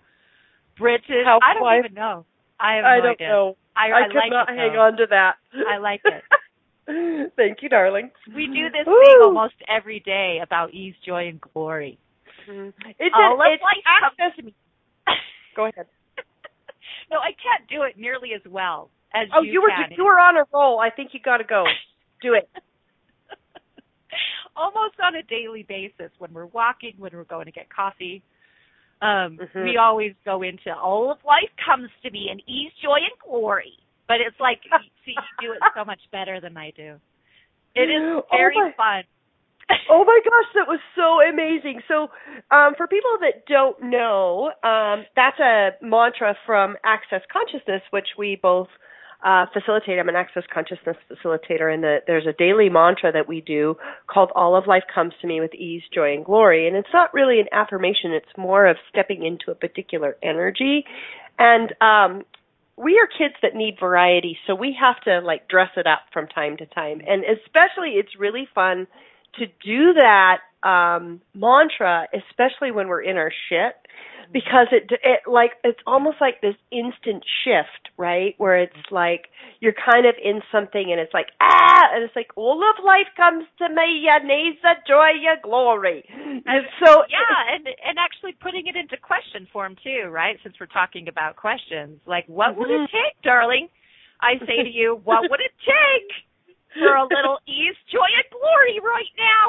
Housewife. 0.78 1.42
I 1.42 1.54
don't 1.54 1.84
even 1.84 1.94
know. 1.94 2.24
I 2.60 2.76
have 2.76 2.84
I 2.84 2.96
don't 2.98 3.12
idea. 3.12 3.28
know. 3.28 3.56
I, 3.76 3.90
I, 3.90 3.98
I 4.04 4.06
could 4.08 4.16
like 4.16 4.30
not 4.30 4.48
it, 4.50 4.56
hang 4.58 4.72
though. 4.72 4.80
on 4.80 4.96
to 4.96 5.06
that. 5.10 5.34
I 5.68 5.78
like 5.78 6.00
it. 6.04 7.32
Thank 7.36 7.58
you, 7.62 7.68
darling. 7.68 8.10
We 8.34 8.46
do 8.46 8.70
this 8.70 8.86
Ooh. 8.88 9.00
thing 9.04 9.18
almost 9.22 9.54
every 9.68 10.00
day 10.00 10.40
about 10.42 10.72
ease, 10.74 10.94
joy, 11.06 11.28
and 11.28 11.40
glory. 11.40 11.98
Mm. 12.50 12.72
It's 12.98 13.14
All 13.14 13.40
an, 13.40 13.52
it's 13.52 13.62
life 13.62 13.84
access. 13.86 14.16
comes 14.18 14.36
to 14.36 14.42
me. 14.42 14.54
Go 15.56 15.66
ahead. 15.66 15.86
no, 17.10 17.18
I 17.18 17.30
can't 17.36 17.68
do 17.68 17.82
it 17.82 17.98
nearly 17.98 18.30
as 18.34 18.40
well 18.50 18.90
as 19.14 19.28
Oh, 19.34 19.42
you, 19.42 19.52
you 19.52 19.62
were 19.62 19.68
can. 19.68 19.90
you 19.96 20.04
were 20.04 20.18
on 20.18 20.36
a 20.36 20.44
roll. 20.52 20.80
I 20.80 20.90
think 20.90 21.10
you 21.12 21.20
got 21.20 21.38
to 21.38 21.44
go. 21.44 21.64
Do 22.22 22.34
it. 22.34 22.48
almost 24.56 24.94
on 25.02 25.14
a 25.14 25.22
daily 25.22 25.62
basis 25.68 26.10
when 26.18 26.32
we're 26.32 26.46
walking, 26.46 26.94
when 26.98 27.12
we're 27.12 27.24
going 27.24 27.46
to 27.46 27.52
get 27.52 27.68
coffee. 27.72 28.22
Um, 29.00 29.38
Mhm. 29.38 29.64
We 29.64 29.76
always 29.76 30.14
go 30.24 30.42
into 30.42 30.74
all 30.74 31.10
of 31.12 31.22
life 31.24 31.50
comes 31.64 31.90
to 32.02 32.10
me 32.10 32.30
in 32.30 32.40
ease, 32.50 32.72
joy, 32.82 32.96
and 32.98 33.18
glory. 33.20 33.78
But 34.08 34.20
it's 34.20 34.38
like, 34.40 34.60
see, 35.04 35.12
you 35.40 35.48
do 35.48 35.52
it 35.52 35.60
so 35.74 35.84
much 35.84 36.00
better 36.10 36.40
than 36.40 36.56
I 36.56 36.70
do. 36.72 36.98
It 37.74 37.90
is 37.90 38.02
Oh 38.02 38.24
very 38.32 38.56
my- 38.56 38.72
fun. 38.72 39.04
oh 39.90 40.02
my 40.04 40.20
gosh, 40.24 40.52
that 40.54 40.66
was 40.66 40.80
so 40.96 41.20
amazing. 41.20 41.82
So, 41.88 42.10
um, 42.50 42.74
for 42.74 42.86
people 42.86 43.18
that 43.20 43.44
don't 43.46 43.80
know, 43.82 44.50
um, 44.64 45.04
that's 45.14 45.38
a 45.38 45.76
mantra 45.82 46.34
from 46.46 46.76
Access 46.84 47.20
Consciousness, 47.30 47.82
which 47.90 48.08
we 48.16 48.36
both 48.36 48.68
uh, 49.22 49.46
facilitator. 49.54 49.98
I'm 49.98 50.08
an 50.08 50.16
access 50.16 50.44
consciousness 50.52 50.96
facilitator, 51.10 51.72
and 51.72 51.82
the, 51.82 51.98
there's 52.06 52.26
a 52.26 52.32
daily 52.32 52.68
mantra 52.68 53.10
that 53.12 53.26
we 53.26 53.40
do 53.40 53.76
called 54.06 54.30
"All 54.34 54.54
of 54.56 54.66
life 54.66 54.84
comes 54.92 55.12
to 55.20 55.26
me 55.26 55.40
with 55.40 55.54
ease, 55.54 55.82
joy, 55.92 56.14
and 56.14 56.24
glory." 56.24 56.68
And 56.68 56.76
it's 56.76 56.92
not 56.92 57.12
really 57.12 57.40
an 57.40 57.46
affirmation; 57.52 58.12
it's 58.12 58.36
more 58.36 58.66
of 58.66 58.76
stepping 58.88 59.24
into 59.24 59.50
a 59.50 59.54
particular 59.54 60.16
energy. 60.22 60.84
And 61.38 61.74
um, 61.80 62.24
we 62.76 62.98
are 62.98 63.06
kids 63.06 63.34
that 63.42 63.54
need 63.54 63.76
variety, 63.80 64.38
so 64.46 64.54
we 64.54 64.76
have 64.80 65.00
to 65.02 65.20
like 65.20 65.48
dress 65.48 65.70
it 65.76 65.86
up 65.86 66.02
from 66.12 66.28
time 66.28 66.56
to 66.58 66.66
time. 66.66 67.00
And 67.06 67.24
especially, 67.24 67.94
it's 67.94 68.16
really 68.18 68.48
fun 68.54 68.86
to 69.38 69.46
do 69.46 69.94
that 69.94 70.38
um 70.62 71.20
mantra, 71.34 72.06
especially 72.12 72.70
when 72.70 72.88
we're 72.88 73.02
in 73.02 73.16
our 73.16 73.32
shit 73.48 73.74
because 74.32 74.68
it 74.72 74.90
it 75.02 75.20
like 75.26 75.52
it's 75.64 75.80
almost 75.86 76.18
like 76.20 76.40
this 76.40 76.56
instant 76.70 77.24
shift, 77.44 77.90
right? 77.96 78.34
Where 78.38 78.60
it's 78.60 78.90
like 78.90 79.28
you're 79.60 79.74
kind 79.74 80.06
of 80.06 80.14
in 80.22 80.40
something 80.52 80.90
and 80.90 81.00
it's 81.00 81.14
like 81.14 81.28
ah, 81.40 81.94
and 81.94 82.04
it's 82.04 82.16
like 82.16 82.28
all 82.36 82.60
of 82.60 82.84
life 82.84 83.08
comes 83.16 83.44
to 83.58 83.68
me, 83.68 84.04
ya 84.04 84.18
needs 84.18 84.58
a 84.64 84.76
joy, 84.86 85.16
ya 85.20 85.36
glory. 85.42 86.04
And 86.08 86.64
so 86.84 87.04
yeah, 87.08 87.54
and 87.54 87.66
and 87.66 87.98
actually 87.98 88.32
putting 88.32 88.66
it 88.66 88.76
into 88.76 88.96
question 88.96 89.48
form 89.52 89.76
too, 89.82 90.08
right? 90.08 90.36
Since 90.42 90.56
we're 90.60 90.66
talking 90.66 91.08
about 91.08 91.36
questions, 91.36 92.00
like 92.06 92.24
what 92.28 92.56
would 92.56 92.70
it 92.70 92.90
take, 92.92 93.20
darling? 93.22 93.68
I 94.20 94.38
say 94.40 94.64
to 94.64 94.70
you, 94.70 95.00
what 95.04 95.30
would 95.30 95.40
it 95.40 95.54
take 95.62 96.10
for 96.74 96.94
a 96.94 97.02
little 97.04 97.38
ease, 97.48 97.76
joy, 97.90 98.08
and 98.16 98.28
glory 98.30 98.80
right 98.82 99.12
now? 99.16 99.46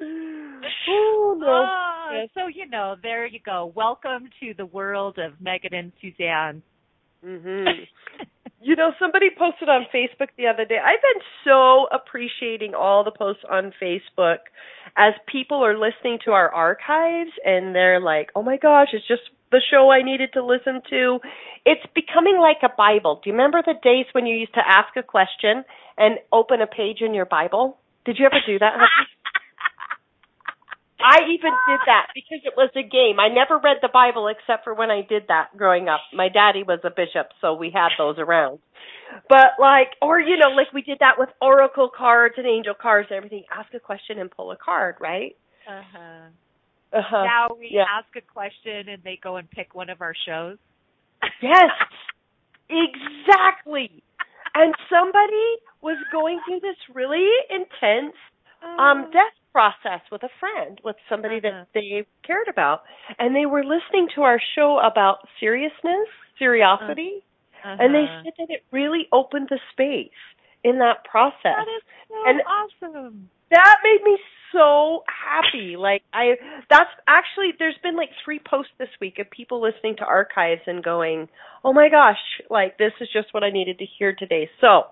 oh, 0.88 1.36
no. 2.10 2.18
Yes. 2.20 2.28
So 2.34 2.46
you 2.48 2.68
know, 2.68 2.96
there 3.02 3.26
you 3.26 3.40
go. 3.44 3.72
Welcome 3.74 4.28
to 4.40 4.54
the 4.56 4.66
world 4.66 5.18
of 5.18 5.40
Megan 5.40 5.74
and 5.74 5.92
Suzanne. 6.00 6.62
hmm 7.24 7.64
You 8.62 8.76
know, 8.76 8.92
somebody 8.98 9.28
posted 9.38 9.68
on 9.68 9.86
Facebook 9.94 10.28
the 10.36 10.46
other 10.46 10.64
day. 10.64 10.76
I've 10.78 11.00
been 11.00 11.22
so 11.44 11.86
appreciating 11.92 12.74
all 12.74 13.04
the 13.04 13.10
posts 13.10 13.42
on 13.50 13.72
Facebook 13.82 14.38
as 14.96 15.14
people 15.30 15.64
are 15.64 15.78
listening 15.78 16.18
to 16.24 16.32
our 16.32 16.52
archives 16.52 17.30
and 17.44 17.74
they're 17.74 18.00
like, 18.00 18.30
"Oh 18.34 18.42
my 18.42 18.56
gosh, 18.58 18.88
it's 18.92 19.06
just 19.08 19.22
the 19.50 19.60
show 19.70 19.90
I 19.90 20.02
needed 20.02 20.32
to 20.34 20.44
listen 20.44 20.82
to." 20.90 21.20
It's 21.64 21.84
becoming 21.94 22.38
like 22.38 22.62
a 22.62 22.72
Bible. 22.76 23.20
Do 23.22 23.30
you 23.30 23.34
remember 23.34 23.62
the 23.64 23.74
days 23.82 24.06
when 24.12 24.26
you 24.26 24.36
used 24.36 24.54
to 24.54 24.66
ask 24.66 24.96
a 24.96 25.02
question 25.02 25.64
and 25.98 26.18
open 26.32 26.60
a 26.60 26.66
page 26.66 27.00
in 27.00 27.14
your 27.14 27.26
Bible? 27.26 27.78
Did 28.04 28.18
you 28.18 28.26
ever 28.26 28.40
do 28.46 28.58
that? 28.58 28.74
I 31.02 31.24
even 31.32 31.52
did 31.66 31.80
that 31.86 32.08
because 32.14 32.40
it 32.44 32.54
was 32.56 32.70
a 32.76 32.82
game. 32.82 33.18
I 33.18 33.28
never 33.28 33.58
read 33.58 33.78
the 33.80 33.88
Bible 33.92 34.28
except 34.28 34.64
for 34.64 34.74
when 34.74 34.90
I 34.90 35.02
did 35.02 35.24
that 35.28 35.56
growing 35.56 35.88
up. 35.88 36.00
My 36.12 36.28
daddy 36.28 36.62
was 36.62 36.80
a 36.84 36.90
bishop, 36.90 37.28
so 37.40 37.54
we 37.54 37.70
had 37.70 37.88
those 37.96 38.18
around. 38.18 38.58
But 39.28 39.58
like, 39.58 39.96
or 40.02 40.20
you 40.20 40.36
know, 40.36 40.48
like 40.48 40.72
we 40.72 40.82
did 40.82 40.98
that 41.00 41.18
with 41.18 41.30
oracle 41.40 41.90
cards 41.94 42.34
and 42.36 42.46
angel 42.46 42.74
cards 42.80 43.08
and 43.10 43.16
everything. 43.16 43.44
Ask 43.50 43.72
a 43.74 43.80
question 43.80 44.18
and 44.18 44.30
pull 44.30 44.52
a 44.52 44.56
card, 44.56 44.96
right? 45.00 45.36
Uh-huh. 45.68 46.28
Uh-huh. 46.92 47.24
Now 47.24 47.48
we 47.58 47.68
yeah. 47.70 47.84
ask 47.88 48.08
a 48.16 48.20
question 48.20 48.88
and 48.88 49.02
they 49.04 49.18
go 49.22 49.36
and 49.36 49.48
pick 49.50 49.74
one 49.74 49.90
of 49.90 50.00
our 50.00 50.14
shows. 50.26 50.58
Yes, 51.40 51.70
exactly. 52.70 54.02
And 54.54 54.74
somebody 54.88 55.46
was 55.82 55.96
going 56.12 56.40
through 56.46 56.60
this 56.60 56.76
really 56.94 57.26
intense 57.50 58.14
um 58.78 59.10
death 59.12 59.32
process 59.52 60.00
with 60.12 60.22
a 60.22 60.28
friend, 60.38 60.80
with 60.84 60.96
somebody 61.08 61.36
Uh-huh. 61.36 61.50
that 61.50 61.68
they 61.74 62.04
cared 62.26 62.48
about, 62.48 62.82
and 63.18 63.34
they 63.34 63.46
were 63.46 63.64
listening 63.64 64.08
to 64.14 64.22
our 64.22 64.40
show 64.54 64.78
about 64.78 65.26
seriousness, 65.40 66.08
curiosity, 66.38 67.22
and 67.64 67.94
they 67.94 68.04
Uh-huh. 68.04 68.22
said 68.24 68.32
that 68.38 68.50
it 68.50 68.64
really 68.70 69.08
opened 69.12 69.48
the 69.48 69.58
space 69.72 70.10
in 70.62 70.78
that 70.78 71.04
process. 71.04 71.56
that 71.56 71.68
is 71.68 71.82
so 72.08 72.26
And- 72.28 72.42
awesome. 72.46 73.30
that 73.50 73.76
made 73.82 74.02
me 74.04 74.18
so 74.52 75.04
happy. 75.06 75.76
Like 75.76 76.02
I 76.12 76.34
that's 76.68 76.90
actually 77.06 77.50
there's 77.58 77.78
been 77.82 77.96
like 77.96 78.10
three 78.24 78.38
posts 78.40 78.72
this 78.78 78.88
week 79.00 79.18
of 79.18 79.30
people 79.30 79.60
listening 79.62 79.96
to 79.96 80.04
archives 80.04 80.62
and 80.66 80.82
going, 80.82 81.28
"Oh 81.64 81.72
my 81.72 81.88
gosh, 81.88 82.18
like 82.48 82.78
this 82.78 82.92
is 83.00 83.08
just 83.12 83.32
what 83.32 83.44
I 83.44 83.50
needed 83.50 83.78
to 83.78 83.86
hear 83.98 84.14
today." 84.14 84.50
So, 84.60 84.84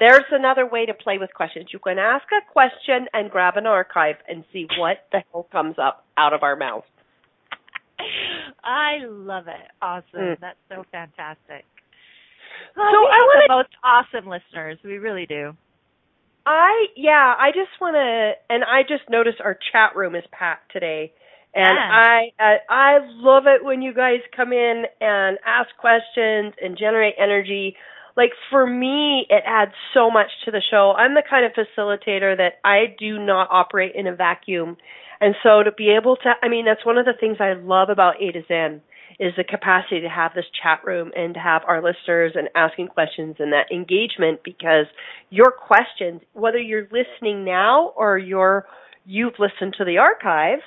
there's 0.00 0.24
another 0.30 0.66
way 0.66 0.86
to 0.86 0.94
play 0.94 1.18
with 1.18 1.32
questions. 1.34 1.66
You 1.72 1.78
can 1.78 1.98
ask 1.98 2.24
a 2.32 2.52
question 2.52 3.06
and 3.12 3.30
grab 3.30 3.56
an 3.56 3.66
archive 3.66 4.16
and 4.28 4.44
see 4.52 4.66
what 4.78 4.98
the 5.12 5.22
hell 5.32 5.46
comes 5.50 5.76
up 5.78 6.04
out 6.16 6.32
of 6.32 6.42
our 6.42 6.56
mouth. 6.56 6.84
I 8.62 8.98
love 9.06 9.48
it. 9.48 9.70
Awesome. 9.82 10.20
Mm. 10.20 10.40
That's 10.40 10.58
so 10.68 10.84
fantastic. 10.92 11.64
So 12.74 12.82
Oh, 12.82 13.06
I 13.06 13.18
wanna- 13.18 13.46
the 13.48 13.54
most 13.54 13.76
awesome 13.82 14.26
listeners. 14.28 14.78
We 14.84 14.98
really 14.98 15.26
do. 15.26 15.56
I 16.48 16.86
yeah, 16.96 17.34
I 17.38 17.50
just 17.50 17.78
want 17.78 17.94
to, 17.94 18.32
and 18.48 18.64
I 18.64 18.80
just 18.82 19.08
noticed 19.10 19.36
our 19.44 19.58
chat 19.70 19.94
room 19.94 20.14
is 20.14 20.24
packed 20.32 20.72
today, 20.72 21.12
and 21.54 21.76
Yeah. 21.76 21.90
I 21.92 22.32
uh, 22.40 22.56
I 22.72 22.98
love 23.02 23.44
it 23.46 23.62
when 23.62 23.82
you 23.82 23.92
guys 23.92 24.20
come 24.34 24.54
in 24.54 24.84
and 24.98 25.38
ask 25.44 25.68
questions 25.76 26.54
and 26.62 26.78
generate 26.78 27.16
energy. 27.18 27.76
Like 28.16 28.30
for 28.48 28.66
me, 28.66 29.26
it 29.28 29.42
adds 29.46 29.72
so 29.92 30.10
much 30.10 30.30
to 30.46 30.50
the 30.50 30.62
show. 30.70 30.94
I'm 30.96 31.12
the 31.12 31.22
kind 31.28 31.44
of 31.44 31.52
facilitator 31.52 32.34
that 32.36 32.54
I 32.64 32.96
do 32.98 33.18
not 33.18 33.48
operate 33.50 33.92
in 33.94 34.06
a 34.06 34.14
vacuum, 34.16 34.78
and 35.20 35.34
so 35.42 35.62
to 35.62 35.70
be 35.70 35.90
able 35.90 36.16
to, 36.16 36.32
I 36.42 36.48
mean, 36.48 36.64
that's 36.64 36.84
one 36.86 36.96
of 36.96 37.04
the 37.04 37.12
things 37.20 37.36
I 37.40 37.52
love 37.52 37.90
about 37.90 38.22
A 38.22 38.32
to 38.32 38.42
Zen 38.48 38.80
is 39.18 39.32
the 39.36 39.44
capacity 39.44 40.00
to 40.00 40.08
have 40.08 40.32
this 40.34 40.44
chat 40.62 40.84
room 40.84 41.10
and 41.16 41.34
to 41.34 41.40
have 41.40 41.62
our 41.66 41.82
listeners 41.82 42.32
and 42.34 42.48
asking 42.54 42.88
questions 42.88 43.36
and 43.38 43.52
that 43.52 43.70
engagement 43.72 44.40
because 44.44 44.86
your 45.30 45.50
questions, 45.50 46.20
whether 46.34 46.58
you're 46.58 46.88
listening 46.92 47.44
now 47.44 47.92
or 47.96 48.16
you're 48.16 48.66
you've 49.04 49.34
listened 49.38 49.74
to 49.78 49.84
the 49.84 49.98
archive, 49.98 50.58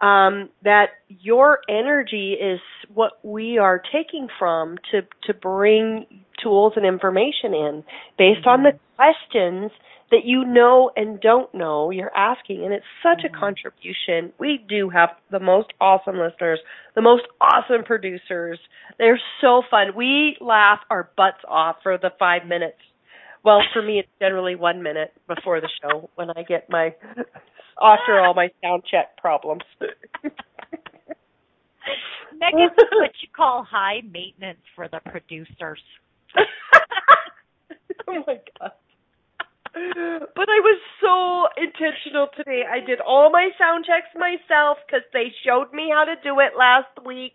um, 0.00 0.48
that 0.62 0.90
your 1.08 1.58
energy 1.68 2.34
is 2.34 2.60
what 2.94 3.18
we 3.24 3.58
are 3.58 3.82
taking 3.92 4.28
from 4.38 4.78
to 4.90 5.02
to 5.24 5.34
bring 5.34 6.06
tools 6.42 6.74
and 6.76 6.86
information 6.86 7.52
in 7.52 7.84
based 8.16 8.46
on 8.46 8.62
the 8.62 8.72
questions 8.96 9.70
that 10.10 10.24
you 10.24 10.44
know 10.44 10.90
and 10.96 11.20
don't 11.20 11.52
know 11.54 11.90
you're 11.90 12.14
asking 12.16 12.64
and 12.64 12.72
it's 12.72 12.84
such 13.02 13.24
a 13.24 13.28
mm-hmm. 13.28 13.40
contribution. 13.40 14.32
We 14.38 14.64
do 14.68 14.88
have 14.90 15.10
the 15.30 15.40
most 15.40 15.68
awesome 15.80 16.16
listeners 16.18 16.60
the 16.94 17.02
most 17.02 17.24
awesome 17.40 17.84
producers. 17.84 18.58
They're 18.98 19.20
so 19.40 19.62
fun. 19.70 19.94
We 19.94 20.36
laugh 20.40 20.80
our 20.90 21.10
butts 21.16 21.44
off 21.46 21.76
for 21.82 21.96
the 21.98 22.10
five 22.18 22.46
minutes. 22.46 22.78
Well 23.44 23.60
for 23.72 23.82
me 23.82 24.00
it's 24.00 24.08
generally 24.20 24.54
one 24.56 24.82
minute 24.82 25.12
before 25.26 25.60
the 25.60 25.68
show 25.82 26.10
when 26.16 26.30
i 26.30 26.42
get 26.42 26.68
my 26.68 26.94
after 27.80 28.20
all 28.20 28.34
my 28.34 28.50
sound 28.62 28.82
check 28.90 29.16
problems. 29.16 29.62
Megan's 32.40 32.72
what 32.92 33.10
you 33.22 33.28
call 33.34 33.64
high 33.68 34.02
maintenance 34.10 34.60
for 34.74 34.88
the 34.88 35.00
producers. 35.10 35.80
oh 38.08 38.24
my 38.26 38.38
god. 38.60 38.72
But 40.34 40.48
I 40.48 40.60
was 40.60 40.80
so 41.00 41.62
intentional 41.62 42.28
today. 42.36 42.62
I 42.68 42.84
did 42.84 43.00
all 43.00 43.30
my 43.30 43.50
sound 43.58 43.84
checks 43.84 44.08
myself 44.14 44.78
because 44.86 45.04
they 45.12 45.32
showed 45.44 45.72
me 45.72 45.90
how 45.92 46.04
to 46.04 46.14
do 46.22 46.40
it 46.40 46.58
last 46.58 46.90
week, 47.06 47.34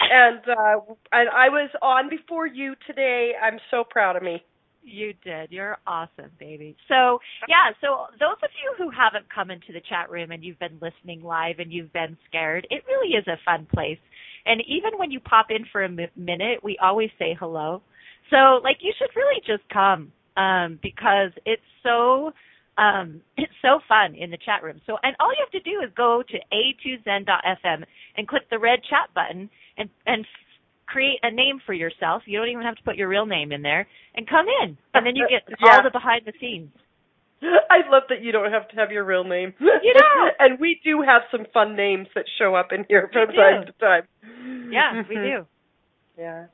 and 0.00 0.40
uh, 0.48 0.80
and 1.12 1.28
I 1.30 1.48
was 1.48 1.70
on 1.82 2.08
before 2.08 2.46
you 2.46 2.74
today. 2.86 3.32
I'm 3.40 3.58
so 3.70 3.84
proud 3.88 4.16
of 4.16 4.22
me. 4.22 4.42
You 4.82 5.14
did. 5.24 5.50
You're 5.50 5.78
awesome, 5.86 6.30
baby. 6.38 6.76
So, 6.86 7.18
yeah, 7.48 7.74
so 7.80 8.06
those 8.20 8.38
of 8.42 8.50
you 8.62 8.72
who 8.78 8.88
haven't 8.90 9.26
come 9.34 9.50
into 9.50 9.72
the 9.72 9.80
chat 9.80 10.10
room 10.10 10.30
and 10.30 10.44
you've 10.44 10.60
been 10.60 10.78
listening 10.80 11.24
live 11.24 11.58
and 11.58 11.72
you've 11.72 11.92
been 11.92 12.16
scared, 12.28 12.68
it 12.70 12.84
really 12.86 13.14
is 13.14 13.26
a 13.26 13.36
fun 13.44 13.66
place. 13.74 13.98
And 14.46 14.62
even 14.68 14.96
when 14.96 15.10
you 15.10 15.18
pop 15.18 15.46
in 15.50 15.66
for 15.72 15.82
a 15.82 15.88
minute, 15.88 16.62
we 16.62 16.78
always 16.80 17.10
say 17.18 17.36
hello. 17.38 17.82
So, 18.30 18.60
like, 18.62 18.78
you 18.80 18.92
should 18.96 19.10
really 19.16 19.40
just 19.44 19.68
come 19.72 20.12
um, 20.36 20.78
because 20.82 21.30
it's 21.44 21.62
so 21.82 22.32
um, 22.78 23.20
it's 23.36 23.52
so 23.62 23.80
fun 23.88 24.14
in 24.14 24.30
the 24.30 24.38
chat 24.38 24.62
room. 24.62 24.80
So, 24.86 24.96
and 25.02 25.16
all 25.20 25.30
you 25.30 25.44
have 25.44 25.62
to 25.62 25.70
do 25.70 25.80
is 25.84 25.90
go 25.96 26.22
to 26.28 26.38
a2zen.fm 26.52 27.84
and 28.16 28.28
click 28.28 28.42
the 28.50 28.58
red 28.58 28.80
chat 28.88 29.10
button 29.14 29.48
and 29.76 29.88
and 30.06 30.26
create 30.86 31.18
a 31.22 31.30
name 31.30 31.60
for 31.66 31.72
yourself. 31.72 32.22
You 32.26 32.38
don't 32.38 32.48
even 32.48 32.62
have 32.62 32.76
to 32.76 32.82
put 32.84 32.96
your 32.96 33.08
real 33.08 33.26
name 33.26 33.50
in 33.52 33.62
there 33.62 33.86
and 34.14 34.28
come 34.28 34.46
in. 34.62 34.78
And 34.94 35.04
then 35.04 35.16
you 35.16 35.26
get 35.28 35.42
Yeah. 35.60 35.76
all 35.76 35.82
the 35.82 35.90
behind 35.90 36.22
the 36.24 36.32
scenes. 36.40 36.70
I 37.42 37.88
love 37.90 38.04
that 38.08 38.22
you 38.22 38.32
don't 38.32 38.52
have 38.52 38.68
to 38.68 38.76
have 38.76 38.90
your 38.90 39.04
real 39.04 39.24
name. 39.24 39.52
You 39.60 39.94
don't. 39.98 40.32
and 40.38 40.60
we 40.60 40.80
do 40.84 41.02
have 41.02 41.22
some 41.30 41.44
fun 41.52 41.76
names 41.76 42.08
that 42.14 42.24
show 42.38 42.54
up 42.54 42.68
in 42.72 42.84
here 42.88 43.10
from 43.12 43.28
time 43.34 43.66
to 43.66 43.72
time. 43.80 44.02
Yeah, 44.72 45.02
we 45.08 45.16
Mhm. 45.16 45.40
do. 45.40 45.46
Yeah. 46.18 46.46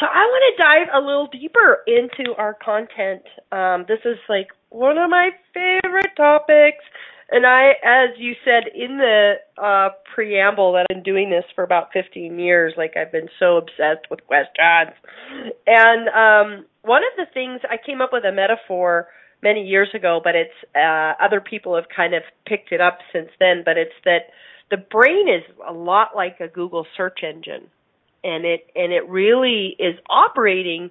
So 0.00 0.06
I 0.06 0.24
want 0.26 0.44
to 0.56 0.62
dive 0.62 1.02
a 1.02 1.04
little 1.04 1.28
deeper 1.32 1.78
into 1.86 2.34
our 2.36 2.54
content. 2.54 3.22
Um, 3.52 3.84
this 3.88 4.00
is 4.04 4.18
like 4.28 4.48
one 4.70 4.98
of 4.98 5.08
my 5.10 5.30
favorite 5.54 6.14
topics, 6.16 6.84
And 7.30 7.44
I, 7.46 7.70
as 7.82 8.10
you 8.18 8.34
said 8.44 8.64
in 8.74 8.98
the 8.98 9.34
uh, 9.60 9.88
preamble, 10.14 10.72
that 10.74 10.86
I'm 10.94 11.02
doing 11.02 11.30
this 11.30 11.44
for 11.54 11.64
about 11.64 11.88
15 11.92 12.38
years. 12.38 12.74
Like 12.76 12.96
I've 12.96 13.10
been 13.10 13.28
so 13.38 13.56
obsessed 13.56 14.06
with 14.10 14.24
questions. 14.26 14.94
And 15.66 16.08
um, 16.08 16.66
one 16.82 17.02
of 17.02 17.16
the 17.16 17.26
things 17.32 17.60
I 17.68 17.76
came 17.84 18.00
up 18.00 18.10
with 18.12 18.24
a 18.24 18.32
metaphor 18.32 19.08
many 19.42 19.62
years 19.62 19.88
ago, 19.94 20.20
but 20.22 20.34
it's 20.34 20.54
uh, 20.74 21.12
other 21.22 21.40
people 21.40 21.74
have 21.74 21.86
kind 21.94 22.14
of 22.14 22.22
picked 22.46 22.70
it 22.72 22.80
up 22.80 22.98
since 23.12 23.28
then. 23.40 23.62
But 23.64 23.76
it's 23.76 23.96
that 24.04 24.30
the 24.70 24.76
brain 24.76 25.26
is 25.28 25.44
a 25.66 25.72
lot 25.72 26.10
like 26.14 26.38
a 26.40 26.48
Google 26.48 26.86
search 26.96 27.20
engine, 27.22 27.68
and 28.24 28.44
it 28.44 28.66
and 28.74 28.92
it 28.92 29.08
really 29.08 29.76
is 29.78 29.94
operating 30.08 30.90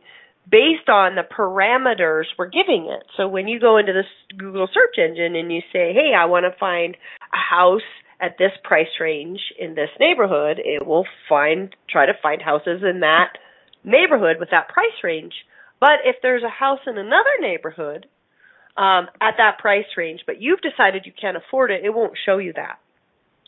based 0.50 0.90
on 0.90 1.16
the 1.16 1.24
parameters 1.24 2.26
we're 2.38 2.48
giving 2.48 2.88
it. 2.90 3.06
So 3.18 3.28
when 3.28 3.48
you 3.48 3.60
go 3.60 3.78
into 3.78 3.94
this 3.94 4.38
Google 4.38 4.68
search 4.74 4.98
engine 4.98 5.36
and 5.36 5.52
you 5.52 5.62
say, 5.74 5.94
"Hey, 5.94 6.14
I 6.18 6.26
want 6.26 6.46
to 6.46 6.58
find 6.60 6.96
a 7.34 7.38
house 7.38 7.82
at 8.22 8.38
this 8.38 8.52
price 8.64 9.00
range 9.00 9.40
in 9.60 9.76
this 9.76 9.90
neighborhood," 10.00 10.60
it 10.64 10.86
will 10.86 11.06
find 11.28 11.76
try 11.90 12.06
to 12.06 12.14
find 12.22 12.42
houses 12.42 12.84
in 12.84 13.02
that 13.02 13.38
neighborhood 13.84 14.38
with 14.40 14.50
that 14.52 14.70
price 14.70 15.04
range. 15.04 15.34
But 15.80 16.02
if 16.06 16.18
there's 16.22 16.44
a 16.44 16.50
house 16.50 16.80
in 16.88 16.98
another 16.98 17.36
neighborhood 17.40 18.08
um, 18.78 19.08
at 19.22 19.36
that 19.38 19.60
price 19.60 19.86
range, 19.98 20.22
but 20.26 20.42
you've 20.42 20.62
decided 20.62 21.06
you 21.06 21.14
can't 21.20 21.38
afford 21.38 21.72
it, 21.72 21.84
it 21.84 21.94
won't 21.94 22.18
show 22.26 22.38
you 22.38 22.54
that. 22.54 22.80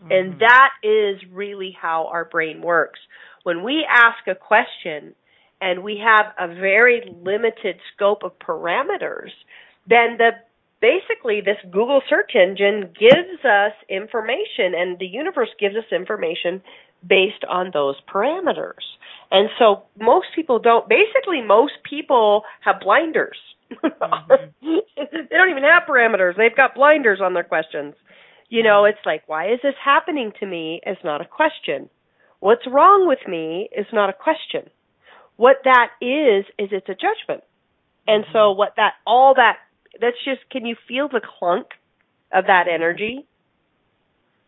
Mm-hmm. 0.01 0.12
And 0.12 0.39
that 0.41 0.69
is 0.84 1.19
really 1.31 1.75
how 1.79 2.10
our 2.12 2.25
brain 2.25 2.62
works. 2.62 3.00
When 3.48 3.63
we 3.63 3.88
ask 3.89 4.27
a 4.27 4.36
question 4.36 5.16
and 5.62 5.82
we 5.82 6.04
have 6.04 6.34
a 6.38 6.54
very 6.54 7.01
limited 7.24 7.77
scope 7.94 8.24
of 8.24 8.38
parameters, 8.39 9.30
then 9.88 10.18
the 10.18 10.32
basically 10.82 11.39
this 11.39 11.56
Google 11.72 12.01
search 12.10 12.32
engine 12.36 12.94
gives 13.00 13.46
us 13.46 13.72
information 13.88 14.75
and 14.75 15.00
the 15.00 15.06
universe 15.08 15.48
gives 15.62 15.77
us 15.77 15.86
information 15.94 16.62
based 17.08 17.46
on 17.50 17.72
those 17.74 17.96
parameters. 18.13 18.84
And 19.32 19.48
so 19.58 19.84
most 19.98 20.27
people 20.36 20.60
don't 20.60 20.89
basically 20.89 21.42
most 21.42 21.75
people 21.89 22.44
have 22.66 22.82
blinders. 22.82 23.38
Mm-hmm. 23.82 24.75
they 24.98 25.38
don't 25.38 25.51
even 25.51 25.63
have 25.63 25.84
parameters. 25.88 26.36
They've 26.36 26.54
got 26.54 26.75
blinders 26.75 27.22
on 27.24 27.34
their 27.34 27.46
questions. 27.46 27.96
You 28.50 28.63
know, 28.63 28.84
it's 28.84 29.06
like, 29.06 29.24
why 29.27 29.54
is 29.54 29.60
this 29.63 29.75
happening 29.82 30.34
to 30.42 30.46
me 30.46 30.82
is 30.86 30.98
not 31.01 31.22
a 31.22 31.25
question. 31.25 31.89
What's 32.39 32.67
wrong 32.67 33.08
with 33.08 33.20
me 33.27 33.70
is 33.75 33.86
not 33.91 34.10
a 34.10 34.13
question. 34.13 34.70
What 35.36 35.58
that 35.63 35.89
is, 36.01 36.46
is 36.58 36.70
it's 36.72 36.89
a 36.89 36.94
judgment. 36.94 37.44
And 38.08 38.25
so 38.32 38.39
mm-hmm. 38.39 38.58
what 38.58 38.74
that, 38.77 38.94
all 39.06 39.34
that, 39.36 39.58
that's 40.00 40.17
just, 40.24 40.50
can 40.51 40.65
you 40.65 40.75
feel 40.88 41.10
the 41.10 41.22
clunk 41.39 41.67
of 42.34 42.46
that 42.48 42.67
energy? 42.74 43.25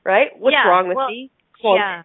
Right? 0.03 0.27
What's 0.37 0.53
yeah, 0.53 0.69
wrong 0.69 0.87
with 0.87 0.97
well, 0.97 1.09
me? 1.09 1.31
Clunk. 1.61 1.79
Yeah. 1.79 2.03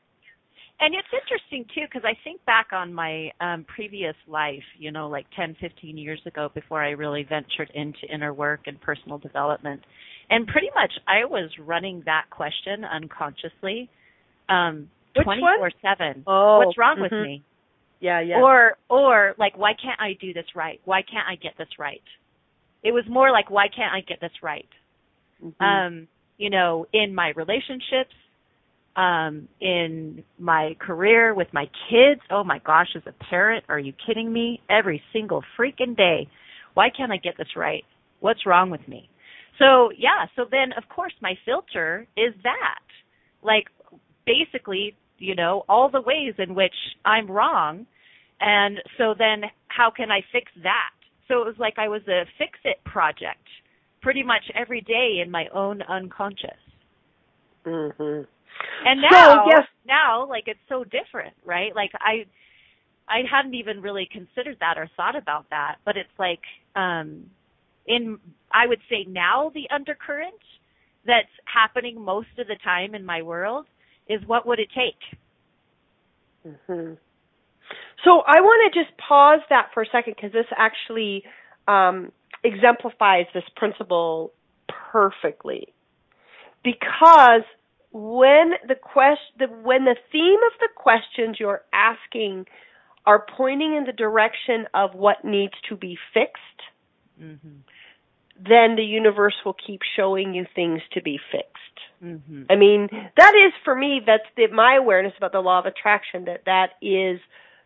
And 0.81 0.95
it's 0.95 1.09
interesting 1.13 1.65
too 1.75 1.87
because 1.87 2.05
I 2.05 2.17
think 2.25 2.45
back 2.45 2.69
on 2.73 2.93
my 2.93 3.31
um 3.41 3.65
previous 3.65 4.17
life, 4.27 4.65
you 4.79 4.91
know, 4.91 5.09
like 5.09 5.27
10, 5.37 5.57
15 5.61 5.97
years 5.97 6.21
ago 6.27 6.51
before 6.53 6.83
I 6.83 6.91
really 6.91 7.23
ventured 7.23 7.71
into 7.75 8.01
inner 8.13 8.35
work 8.35 8.63
and 8.67 8.81
personal 8.81 9.19
development. 9.19 9.83
And 10.31 10.47
pretty 10.47 10.71
much 10.75 10.93
I 11.07 11.25
was 11.27 11.51
running 11.59 12.03
that 12.07 12.25
question 12.31 12.85
unconsciously 12.85 13.89
um 14.49 14.91
24/7. 15.17 16.25
Oh, 16.27 16.59
What's 16.65 16.79
wrong 16.79 16.97
mm-hmm. 16.97 17.03
with 17.03 17.13
me? 17.13 17.45
Yeah, 18.01 18.21
yeah. 18.21 18.37
Or 18.37 18.77
or 18.89 19.35
like 19.39 19.57
why 19.57 19.73
can't 19.73 20.01
I 20.01 20.13
do 20.21 20.33
this 20.33 20.47
right? 20.55 20.81
Why 20.85 21.03
can't 21.03 21.27
I 21.29 21.37
get 21.37 21.53
this 21.57 21.69
right? 21.79 22.03
It 22.83 22.93
was 22.93 23.05
more 23.09 23.31
like 23.31 23.51
why 23.51 23.67
can't 23.75 23.95
I 23.95 24.01
get 24.01 24.21
this 24.21 24.33
right? 24.43 24.69
Mm-hmm. 25.43 25.65
Um, 25.65 26.09
you 26.37 26.51
know, 26.51 26.87
in 26.93 27.15
my 27.15 27.33
relationships, 27.37 28.15
um, 28.97 29.49
in 29.61 30.23
my 30.39 30.77
career 30.81 31.35
with 31.35 31.49
my 31.53 31.65
kids. 31.91 32.21
Oh 32.31 32.45
my 32.45 32.59
gosh, 32.59 32.89
as 32.97 33.03
a 33.07 33.25
parent, 33.25 33.65
are 33.69 33.79
you 33.79 33.93
kidding 34.07 34.33
me? 34.33 34.61
Every 34.69 35.03
single 35.13 35.43
freaking 35.59 35.97
day. 35.97 36.29
Why 36.75 36.89
can't 36.95 37.13
I 37.13 37.17
get 37.17 37.35
this 37.39 37.57
right? 37.57 37.85
What's 38.21 38.47
wrong 38.47 38.71
with 38.71 38.87
me? 38.89 39.09
So 39.59 39.91
yeah, 39.97 40.27
so 40.37 40.45
then 40.51 40.73
of 40.77 40.89
course 40.89 41.13
my 41.23 41.35
filter 41.45 42.07
is 42.17 42.35
that. 42.43 42.81
Like 43.43 43.65
basically, 44.27 44.97
you 45.19 45.35
know, 45.35 45.65
all 45.69 45.89
the 45.91 46.01
ways 46.01 46.35
in 46.39 46.55
which 46.55 46.75
I'm 47.05 47.31
wrong. 47.31 47.87
And 48.41 48.79
so 48.99 49.15
then 49.17 49.43
how 49.69 49.91
can 49.91 50.11
I 50.11 50.21
fix 50.33 50.51
that? 50.63 50.91
So 51.29 51.41
it 51.41 51.47
was 51.47 51.55
like 51.59 51.75
I 51.79 51.89
was 51.89 52.03
a 52.09 52.25
fix 52.39 52.59
it 52.65 52.83
project 52.85 53.47
pretty 54.03 54.23
much 54.23 54.43
every 54.55 54.83
day 54.83 55.21
in 55.25 55.31
my 55.31 55.47
own 55.55 55.83
unconscious. 55.83 56.51
Mhm. 57.65 58.27
And 58.85 59.01
now 59.01 59.45
so, 59.45 59.45
yes. 59.49 59.67
now 59.87 60.27
like 60.29 60.45
it's 60.47 60.61
so 60.69 60.85
different, 60.85 61.35
right? 61.45 61.75
Like 61.75 61.91
I 62.01 62.27
I 63.09 63.23
hadn't 63.31 63.55
even 63.55 63.81
really 63.81 64.07
considered 64.11 64.59
that 64.61 64.79
or 64.79 64.89
thought 64.97 65.17
about 65.17 65.49
that, 65.51 65.77
but 65.85 65.97
it's 65.97 66.19
like 66.19 66.43
um 66.77 67.31
in 67.87 68.19
I 68.53 68.67
would 68.67 68.81
say 68.91 69.05
now 69.09 69.51
the 69.55 69.69
undercurrent 69.71 70.35
that's 71.07 71.33
happening 71.47 72.01
most 72.01 72.39
of 72.39 72.47
the 72.47 72.57
time 72.63 72.95
in 72.95 73.05
my 73.05 73.23
world 73.23 73.67
is 74.09 74.21
what 74.27 74.47
would 74.47 74.59
it 74.59 74.69
take? 74.75 75.19
Mm-hmm. 76.47 76.95
So 78.05 78.23
I 78.27 78.41
want 78.41 78.73
to 78.73 78.81
just 78.85 78.97
pause 78.99 79.41
that 79.49 79.69
for 79.73 79.83
a 79.83 79.87
second 79.91 80.15
because 80.17 80.33
this 80.33 80.47
actually 80.57 81.25
um, 81.67 82.13
exemplifies 82.43 83.27
this 83.33 83.45
principle 83.57 84.33
perfectly. 84.69 85.73
Because 86.63 87.43
when 87.93 88.53
the 88.67 88.75
quest 88.75 89.21
the, 89.39 89.47
when 89.47 89.85
the 89.85 89.97
theme 90.13 90.41
of 90.47 90.59
the 90.61 90.69
questions 90.77 91.37
you're 91.39 91.63
asking 91.73 92.47
are 93.07 93.25
pointing 93.37 93.75
in 93.75 93.85
the 93.85 93.93
direction 93.93 94.67
of 94.75 94.95
what 94.95 95.25
needs 95.25 95.55
to 95.69 95.77
be 95.77 95.97
fixed, 96.13 96.61
mm-hmm. 97.21 97.61
Then 98.37 98.77
the 98.77 98.85
universe 98.85 99.35
will 99.45 99.57
keep 99.67 99.81
showing 99.97 100.35
you 100.35 100.47
things 100.55 100.81
to 100.93 101.03
be 101.03 101.19
fixed. 101.31 101.51
Mm-hmm. 102.03 102.45
I 102.51 102.57
mean, 102.57 102.89
that 103.17 103.35
is 103.35 103.53
for 103.65 103.75
me. 103.75 104.01
That's 104.05 104.25
the, 104.37 104.49
my 104.49 104.77
awareness 104.77 105.15
about 105.17 105.33
the 105.33 105.41
law 105.41 105.59
of 105.59 105.67
attraction. 105.67 106.27
That 106.27 106.45
that 106.47 106.71
is 106.83 107.21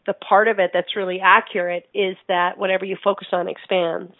the 0.07 0.12
part 0.12 0.48
of 0.48 0.59
it 0.59 0.70
that's 0.72 0.94
really 0.94 1.20
accurate. 1.22 1.88
Is 1.94 2.16
that 2.28 2.59
whatever 2.59 2.85
you 2.85 2.96
focus 3.02 3.28
on 3.33 3.48
expands. 3.48 4.12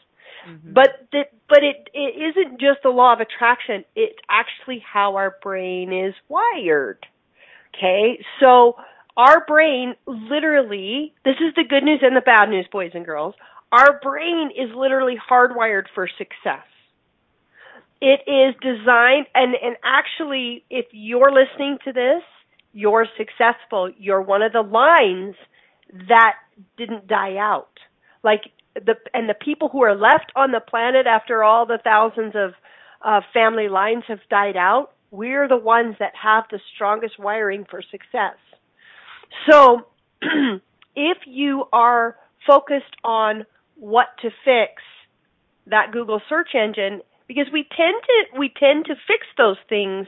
Mm-hmm. 0.48 0.72
But 0.72 1.08
the, 1.12 1.24
but 1.48 1.62
it 1.62 1.88
it 1.94 2.37
isn't 2.37 2.61
just 2.61 2.82
the 2.82 2.90
law 2.90 3.12
of 3.12 3.20
attraction. 3.20 3.84
It's 3.94 4.18
actually 4.30 4.82
how 4.84 5.16
our 5.16 5.37
brain 5.42 5.92
is 5.92 6.14
wired. 6.28 7.04
Okay, 7.76 8.24
so 8.40 8.74
our 9.16 9.44
brain 9.46 9.94
literally. 10.06 11.12
This 11.24 11.37
is 11.37 11.54
the 11.54 11.64
good 11.68 11.84
news 11.84 12.00
and 12.02 12.16
the 12.16 12.22
bad 12.22 12.48
news, 12.48 12.66
boys 12.72 12.92
and 12.94 13.04
girls. 13.04 13.34
Our 13.70 14.00
brain 14.00 14.50
is 14.57 14.70
literally 14.74 15.16
hardwired 15.31 15.85
for 15.94 16.09
success. 16.18 16.64
It 18.00 18.20
is 18.26 18.54
designed, 18.62 19.26
and, 19.35 19.54
and 19.61 19.76
actually, 19.85 20.64
if 20.70 20.87
you're 20.92 21.33
listening 21.33 21.78
to 21.85 21.92
this, 21.92 22.22
you're 22.72 23.07
successful. 23.16 23.90
You're 23.98 24.22
one 24.22 24.42
of 24.42 24.52
the 24.52 24.62
lines 24.62 25.35
that 26.09 26.35
didn't 26.76 27.09
die 27.09 27.37
out. 27.37 27.70
Like 28.22 28.42
the, 28.74 28.94
and 29.12 29.28
the 29.28 29.35
people 29.35 29.68
who 29.68 29.83
are 29.83 29.96
left 29.96 30.33
on 30.37 30.52
the 30.52 30.61
planet 30.61 31.07
after 31.07 31.42
all 31.42 31.66
the 31.66 31.78
thousands 31.83 32.35
of 32.37 32.52
uh, 33.04 33.20
family 33.35 33.68
lines 33.68 34.04
have 34.09 34.20
died 34.31 34.57
out, 34.57 34.92
we're 35.11 35.48
the 35.48 35.57
ones 35.57 35.96
that 35.98 36.12
have 36.22 36.44
the 36.50 36.61
strongest 36.74 37.18
wiring 37.18 37.64
for 37.68 37.83
success. 37.83 38.37
So, 39.50 39.87
if 40.96 41.18
you 41.26 41.64
are 41.72 42.16
focused 42.46 42.96
on 43.04 43.44
what 43.79 44.09
to 44.23 44.31
fix, 44.45 44.83
that 45.67 45.93
Google 45.93 46.21
search 46.29 46.55
engine 46.55 47.03
because 47.29 47.47
we 47.53 47.67
tend 47.77 48.03
to 48.03 48.38
we 48.38 48.53
tend 48.59 48.87
to 48.87 48.95
fix 49.07 49.27
those 49.37 49.59
things 49.69 50.07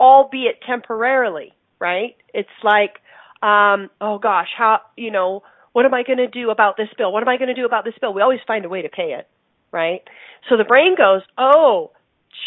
albeit 0.00 0.60
temporarily 0.66 1.52
right? 1.80 2.16
It's 2.32 2.48
like 2.62 2.96
um 3.42 3.90
oh 4.00 4.18
gosh 4.18 4.48
how 4.56 4.80
you 4.96 5.10
know 5.10 5.42
what 5.72 5.84
am 5.84 5.92
i 5.92 6.04
going 6.04 6.18
to 6.18 6.28
do 6.28 6.50
about 6.50 6.76
this 6.76 6.88
bill? 6.96 7.12
What 7.12 7.22
am 7.22 7.28
i 7.28 7.36
going 7.36 7.48
to 7.48 7.54
do 7.54 7.66
about 7.66 7.84
this 7.84 7.94
bill? 8.00 8.14
We 8.14 8.22
always 8.22 8.40
find 8.46 8.64
a 8.64 8.68
way 8.68 8.82
to 8.82 8.88
pay 8.88 9.12
it 9.18 9.28
right? 9.70 10.00
So 10.48 10.56
the 10.56 10.64
brain 10.64 10.96
goes 10.96 11.22
oh 11.38 11.92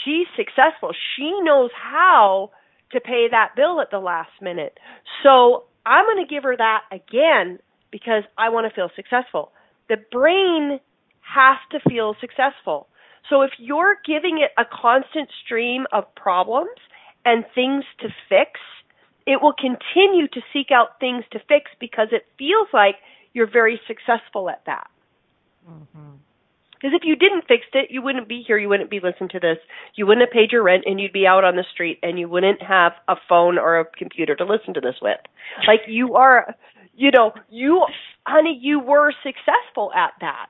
she's 0.03 0.27
successful. 0.35 0.91
She 1.15 1.31
knows 1.41 1.69
how 1.75 2.51
to 2.91 2.99
pay 2.99 3.27
that 3.31 3.51
bill 3.55 3.79
at 3.79 3.91
the 3.91 3.99
last 3.99 4.31
minute. 4.41 4.77
So 5.23 5.65
i'm 5.85 6.05
going 6.05 6.25
to 6.25 6.33
give 6.33 6.43
her 6.43 6.57
that 6.57 6.81
again 6.91 7.59
because 7.91 8.23
i 8.37 8.49
want 8.49 8.67
to 8.67 8.73
feel 8.73 8.89
successful 8.95 9.51
the 9.89 9.97
brain 10.11 10.79
has 11.21 11.57
to 11.71 11.79
feel 11.89 12.15
successful 12.19 12.87
so 13.29 13.41
if 13.41 13.51
you're 13.57 13.97
giving 14.05 14.39
it 14.39 14.51
a 14.57 14.65
constant 14.65 15.29
stream 15.43 15.85
of 15.91 16.03
problems 16.15 16.77
and 17.25 17.43
things 17.53 17.83
to 17.99 18.07
fix, 18.29 18.59
it 19.25 19.41
will 19.41 19.53
continue 19.53 20.27
to 20.29 20.41
seek 20.53 20.71
out 20.71 20.99
things 20.99 21.25
to 21.31 21.39
fix 21.47 21.71
because 21.79 22.07
it 22.11 22.25
feels 22.37 22.67
like 22.73 22.95
you're 23.33 23.49
very 23.51 23.79
successful 23.87 24.49
at 24.49 24.63
that. 24.65 24.87
Mm-hmm. 25.69 26.15
Because 26.73 26.93
if 26.93 27.01
you 27.03 27.15
didn't 27.15 27.45
fix 27.47 27.63
it, 27.73 27.89
you 27.89 28.03
wouldn't 28.03 28.27
be 28.29 28.43
here. 28.45 28.57
You 28.57 28.69
wouldn't 28.69 28.91
be 28.91 28.99
listening 28.99 29.29
to 29.29 29.39
this. 29.39 29.57
You 29.95 30.05
wouldn't 30.05 30.27
have 30.27 30.31
paid 30.31 30.51
your 30.51 30.61
rent, 30.61 30.83
and 30.85 31.01
you'd 31.01 31.11
be 31.11 31.25
out 31.25 31.43
on 31.43 31.55
the 31.55 31.65
street, 31.73 31.97
and 32.03 32.19
you 32.19 32.29
wouldn't 32.29 32.61
have 32.61 32.91
a 33.07 33.15
phone 33.27 33.57
or 33.57 33.79
a 33.79 33.85
computer 33.85 34.35
to 34.35 34.45
listen 34.45 34.75
to 34.75 34.79
this 34.79 34.93
with. 35.01 35.17
Like 35.65 35.81
you 35.87 36.13
are, 36.13 36.55
you 36.97 37.11
know, 37.11 37.31
you, 37.49 37.85
honey, 38.25 38.59
you 38.61 38.79
were 38.79 39.13
successful 39.23 39.91
at 39.95 40.11
that. 40.19 40.49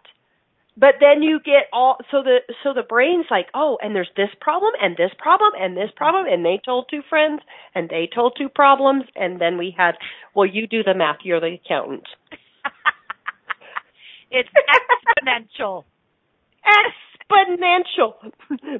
But 0.80 0.96
then 1.00 1.24
you 1.24 1.40
get 1.44 1.64
all 1.74 1.98
so 2.12 2.22
the 2.22 2.38
so 2.64 2.74
the 2.74 2.84
brain's 2.84 3.26
like, 3.32 3.48
oh, 3.56 3.80
and 3.82 3.96
there's 3.96 4.12
this 4.16 4.30
problem 4.40 4.74
and 4.80 4.96
this 4.96 5.10
problem 5.18 5.52
and 5.60 5.76
this 5.76 5.90
problem, 5.96 6.26
and 6.30 6.46
they 6.46 6.62
told 6.64 6.86
two 6.90 7.02
friends 7.10 7.42
and 7.74 7.90
they 7.90 8.08
told 8.14 8.36
two 8.38 8.48
problems, 8.48 9.06
and 9.16 9.42
then 9.42 9.58
we 9.58 9.74
had, 9.76 9.96
well, 10.36 10.46
you 10.46 10.68
do 10.68 10.84
the 10.84 10.94
math. 10.94 11.18
You're 11.24 11.40
the 11.40 11.58
accountant. 11.66 12.08
it's 14.32 14.50
exponential 14.50 15.84
exponential. 16.68 18.14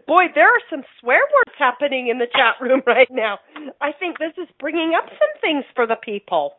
Boy, 0.06 0.26
there 0.36 0.48
are 0.48 0.62
some 0.70 0.84
swear 1.00 1.20
words 1.20 1.58
happening 1.58 2.10
in 2.10 2.18
the 2.18 2.28
chat 2.28 2.56
room 2.62 2.82
right 2.86 3.10
now. 3.12 3.40
I 3.82 3.92
think 3.92 4.20
this 4.20 4.34
is 4.38 4.48
bringing 4.60 4.94
up 4.98 5.06
some 5.08 5.42
things 5.42 5.64
for 5.76 5.88
the 5.88 5.96
people. 5.96 6.54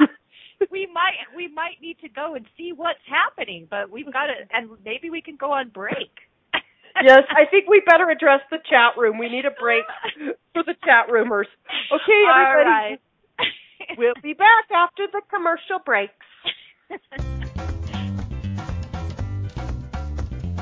we 0.70 0.86
might 0.92 1.14
we 1.36 1.48
might 1.48 1.80
need 1.80 1.98
to 2.00 2.08
go 2.08 2.34
and 2.34 2.46
see 2.56 2.72
what's 2.72 3.00
happening, 3.06 3.66
but 3.68 3.90
we've 3.90 4.12
got 4.12 4.26
to, 4.26 4.34
and 4.52 4.70
maybe 4.84 5.10
we 5.10 5.20
can 5.20 5.36
go 5.36 5.52
on 5.52 5.68
break. 5.68 6.10
yes, 7.02 7.22
I 7.30 7.46
think 7.50 7.68
we 7.68 7.82
better 7.86 8.08
address 8.10 8.40
the 8.50 8.58
chat 8.68 8.96
room. 8.96 9.18
We 9.18 9.28
need 9.28 9.44
a 9.44 9.50
break 9.50 9.84
for 10.52 10.62
the 10.62 10.74
chat 10.84 11.10
roomers. 11.10 11.48
Okay, 11.92 12.24
everybody. 12.28 12.68
All 12.68 12.74
right. 12.74 13.00
we'll 13.98 14.14
be 14.22 14.34
back 14.34 14.70
after 14.74 15.06
the 15.12 15.22
commercial 15.30 15.78
breaks. 15.84 16.12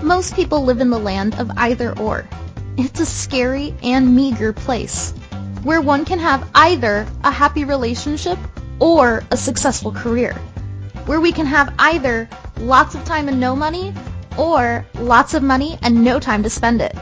Most 0.03 0.35
people 0.35 0.65
live 0.65 0.81
in 0.81 0.91
the 0.91 0.99
land 0.99 1.39
of 1.39 1.51
either 1.57 1.97
or. 1.99 2.27
It's 2.79 3.01
a 3.01 3.07
scary 3.07 3.75
and 3.83 4.17
meager 4.17 4.53
place 4.55 5.13
where 5.63 5.83
one 5.83 6.07
can 6.07 6.19
have 6.19 6.49
either 6.55 7.07
a 7.23 7.31
happy 7.31 7.65
relationship 7.65 8.39
or 8.81 9.23
a 9.31 9.37
successful 9.37 9.93
career. 9.93 10.35
Where 11.07 11.21
we 11.21 11.33
can 11.33 11.47
have 11.47 11.73
either 11.79 12.29
lots 12.59 12.95
of 12.95 13.05
time 13.05 13.29
and 13.29 13.39
no 13.39 13.55
money 13.55 13.95
or 14.37 14.85
lots 14.95 15.35
of 15.35 15.43
money 15.43 15.79
and 15.83 16.03
no 16.05 16.19
time 16.19 16.43
to 16.43 16.51
spend 16.51 16.81
it. 16.81 16.97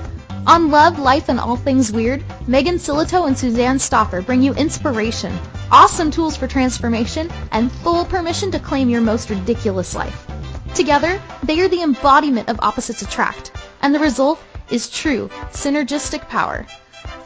On 0.46 0.70
Love, 0.70 0.98
Life, 0.98 1.28
and 1.28 1.38
All 1.38 1.56
Things 1.56 1.92
Weird, 1.92 2.24
Megan 2.46 2.76
Silito 2.76 3.26
and 3.26 3.36
Suzanne 3.36 3.78
Stoffer 3.78 4.24
bring 4.24 4.42
you 4.42 4.54
inspiration, 4.54 5.38
awesome 5.70 6.10
tools 6.10 6.36
for 6.36 6.46
transformation, 6.46 7.30
and 7.52 7.70
full 7.70 8.04
permission 8.06 8.50
to 8.52 8.58
claim 8.58 8.88
your 8.88 9.02
most 9.02 9.28
ridiculous 9.28 9.94
life. 9.94 10.26
Together, 10.74 11.20
they 11.42 11.60
are 11.60 11.68
the 11.68 11.82
embodiment 11.82 12.48
of 12.48 12.60
opposites 12.60 13.02
attract, 13.02 13.52
and 13.82 13.94
the 13.94 13.98
result 13.98 14.40
is 14.70 14.88
true 14.88 15.28
synergistic 15.52 16.26
power. 16.28 16.66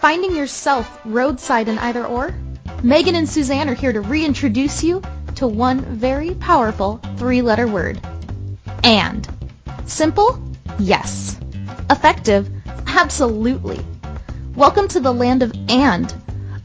Finding 0.00 0.34
yourself 0.34 1.00
roadside 1.04 1.68
in 1.68 1.78
either 1.78 2.04
or? 2.04 2.34
Megan 2.82 3.14
and 3.14 3.28
Suzanne 3.28 3.68
are 3.68 3.74
here 3.74 3.92
to 3.92 4.00
reintroduce 4.00 4.82
you 4.82 5.02
to 5.36 5.46
one 5.46 5.80
very 5.80 6.34
powerful 6.34 7.00
three-letter 7.16 7.66
word. 7.66 8.00
And. 8.84 9.28
Simple? 9.86 10.42
Yes. 10.78 11.38
Effective? 11.90 12.50
Absolutely. 12.86 13.80
Welcome 14.54 14.88
to 14.88 15.00
the 15.00 15.12
land 15.12 15.42
of 15.42 15.52
and. 15.68 16.14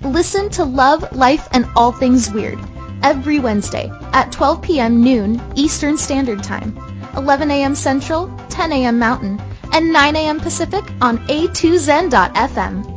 Listen 0.02 0.50
to 0.52 0.64
Love, 0.64 1.16
Life, 1.16 1.48
and 1.52 1.68
All 1.76 1.92
Things 1.92 2.32
Weird 2.32 2.60
every 3.04 3.40
Wednesday 3.40 3.92
at 4.14 4.32
12 4.32 4.62
p.m. 4.62 5.04
noon 5.04 5.42
Eastern 5.56 5.98
Standard 5.98 6.44
Time, 6.44 6.78
11 7.16 7.52
a.m. 7.52 7.76
Central, 7.76 8.32
10 8.50 8.72
a.m. 8.72 9.00
Mountain, 9.00 9.42
and 9.74 9.94
9 9.94 10.16
a.m. 10.16 10.40
Pacific 10.40 10.84
on 11.02 11.20
a2zen.fm. 11.28 12.97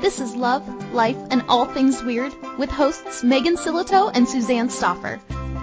This 0.00 0.18
is 0.18 0.34
Love, 0.34 0.66
Life, 0.94 1.18
and 1.30 1.44
All 1.46 1.66
Things 1.66 2.02
Weird 2.02 2.32
with 2.56 2.70
hosts 2.70 3.22
Megan 3.22 3.56
Silito 3.56 4.10
and 4.14 4.26
Suzanne 4.26 4.70
Stoffer. 4.70 5.20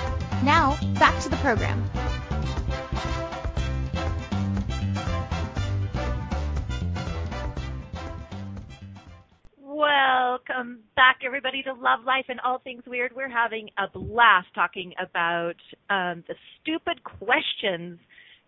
Now, 0.44 0.78
back 0.98 1.22
to 1.24 1.30
the 1.30 1.36
program. 1.38 1.84
Welcome 9.60 10.80
back, 10.96 11.20
everybody, 11.26 11.62
to 11.64 11.74
Love, 11.74 12.06
Life, 12.06 12.26
and 12.30 12.40
All 12.40 12.60
Things 12.60 12.84
Weird. 12.88 13.12
We're 13.14 13.30
having 13.30 13.70
a 13.78 13.88
blast 13.88 14.48
talking 14.56 14.94
about 14.98 15.56
um, 15.90 16.24
the 16.28 16.36
stupid 16.62 17.04
questions 17.04 18.00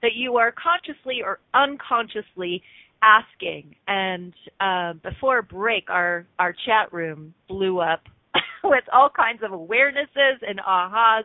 that 0.01 0.11
you 0.15 0.37
are 0.37 0.53
consciously 0.53 1.21
or 1.23 1.39
unconsciously 1.53 2.63
asking. 3.01 3.75
And 3.87 4.33
uh, 4.59 4.93
before 4.93 5.41
break, 5.41 5.89
our 5.89 6.25
our 6.37 6.53
chat 6.65 6.91
room 6.91 7.33
blew 7.47 7.79
up 7.79 8.03
with 8.63 8.83
all 8.93 9.09
kinds 9.09 9.41
of 9.43 9.51
awarenesses 9.51 10.37
and 10.47 10.59
ahas, 10.59 11.23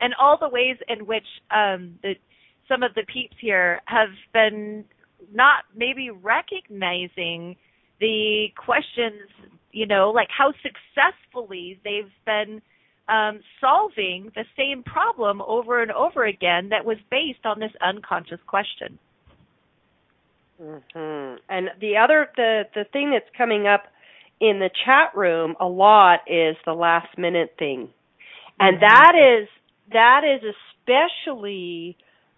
and 0.00 0.14
all 0.20 0.38
the 0.38 0.48
ways 0.48 0.76
in 0.88 1.06
which 1.06 1.26
um, 1.50 1.98
the 2.02 2.14
some 2.68 2.82
of 2.82 2.94
the 2.94 3.04
peeps 3.12 3.36
here 3.40 3.80
have 3.86 4.10
been 4.32 4.84
not 5.32 5.64
maybe 5.76 6.10
recognizing 6.10 7.56
the 8.00 8.46
questions, 8.56 9.28
you 9.70 9.86
know, 9.86 10.10
like 10.10 10.28
how 10.36 10.52
successfully 10.62 11.78
they've 11.84 12.10
been 12.26 12.60
um, 13.08 13.40
solving 13.60 14.30
the 14.34 14.44
same 14.56 14.82
problem 14.82 15.42
over 15.42 15.82
and 15.82 15.92
over 15.92 16.26
again 16.26 16.68
that 16.70 16.84
was 16.84 16.96
based 17.10 17.44
on 17.44 17.60
this 17.60 17.72
unconscious 17.80 18.40
question. 18.46 18.98
Mm-hmm. 20.60 21.36
And 21.48 21.70
the 21.80 21.96
other 21.96 22.28
the 22.36 22.64
the 22.74 22.84
thing 22.92 23.10
that's 23.10 23.28
coming 23.36 23.66
up 23.66 23.84
in 24.40 24.58
the 24.58 24.70
chat 24.84 25.16
room 25.16 25.54
a 25.60 25.66
lot 25.66 26.20
is 26.26 26.56
the 26.64 26.74
last 26.74 27.16
minute 27.16 27.54
thing, 27.58 27.88
and 28.58 28.76
mm-hmm. 28.76 28.86
that 28.86 29.12
is 29.14 29.48
that 29.92 30.22
is 30.24 30.54
especially 30.82 31.96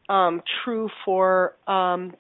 um, 0.09 0.43
true 0.65 0.89
for 1.05 1.55
um, 1.67 2.15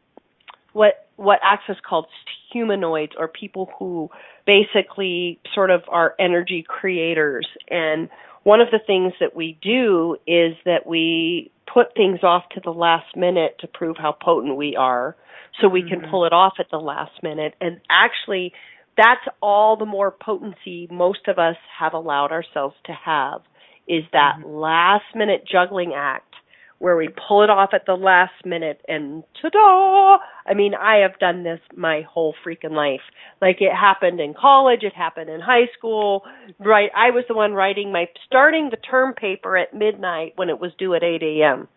what 0.72 1.07
what 1.16 1.38
Access 1.42 1.76
called 1.87 2.07
humanoids 2.52 3.12
or 3.18 3.28
people 3.28 3.70
who 3.78 4.11
basically 4.46 5.38
sort 5.54 5.70
of 5.70 5.83
are 5.88 6.14
energy 6.18 6.64
creators. 6.66 7.46
And 7.70 8.09
one 8.44 8.61
of 8.61 8.68
the 8.70 8.80
things 8.87 9.12
that 9.20 9.35
we 9.35 9.59
do 9.61 10.16
is 10.26 10.54
that 10.64 10.87
we 10.87 11.50
put 11.72 11.94
things 11.94 12.20
off 12.22 12.44
to 12.54 12.61
the 12.62 12.70
last 12.70 13.16
minute 13.16 13.57
to 13.61 13.66
prove 13.66 13.96
how 13.98 14.12
potent 14.12 14.57
we 14.57 14.76
are 14.76 15.16
so 15.61 15.68
we 15.68 15.80
mm-hmm. 15.80 16.00
can 16.02 16.11
pull 16.11 16.26
it 16.26 16.33
off 16.33 16.54
at 16.61 16.66
the 16.70 16.78
last 16.78 17.22
minute. 17.22 17.54
And 17.61 17.80
actually, 17.90 18.52
that's 18.96 19.26
all 19.42 19.76
the 19.76 19.87
more 19.87 20.11
potency 20.11 20.87
most 20.90 21.26
of 21.26 21.38
us 21.38 21.57
have 21.78 21.94
allowed 21.94 22.33
ourselves 22.33 22.76
to 22.87 22.92
have 22.92 23.40
is 23.88 24.04
that 24.12 24.35
mm-hmm. 24.38 24.48
last 24.48 25.04
minute 25.14 25.44
juggling 25.50 25.92
act 25.96 26.34
where 26.79 26.97
we 26.97 27.09
pull 27.09 27.43
it 27.43 27.51
off 27.51 27.71
at 27.73 27.87
the 27.87 27.95
last 27.95 28.33
minute 28.45 28.81
and 28.89 29.23
ta-da! 29.41 30.19
I 30.47 30.55
mean, 30.55 30.75
I 30.75 30.99
have 30.99 31.19
done 31.19 31.43
this 31.43 31.61
my 31.77 32.03
whole 32.03 32.35
freaking 32.47 32.73
life. 32.73 33.01
Like 33.41 33.57
it 33.61 33.73
happened 33.73 34.21
in 34.21 34.35
college, 34.35 34.83
it 34.83 34.95
happened 34.95 35.31
in 35.31 35.41
high 35.41 35.69
school, 35.79 36.23
right? 36.59 36.91
I 36.95 37.11
was 37.11 37.25
the 37.29 37.35
one 37.35 37.53
writing 37.53 37.93
my, 37.93 38.07
starting 38.27 38.71
the 38.71 38.77
term 38.77 39.15
paper 39.15 39.57
at 39.57 39.75
midnight 39.75 40.33
when 40.37 40.51
it 40.51 40.61
was 40.61 40.73
due 40.79 40.95
at 40.95 41.03
8 41.03 41.23
a.m. 41.23 41.69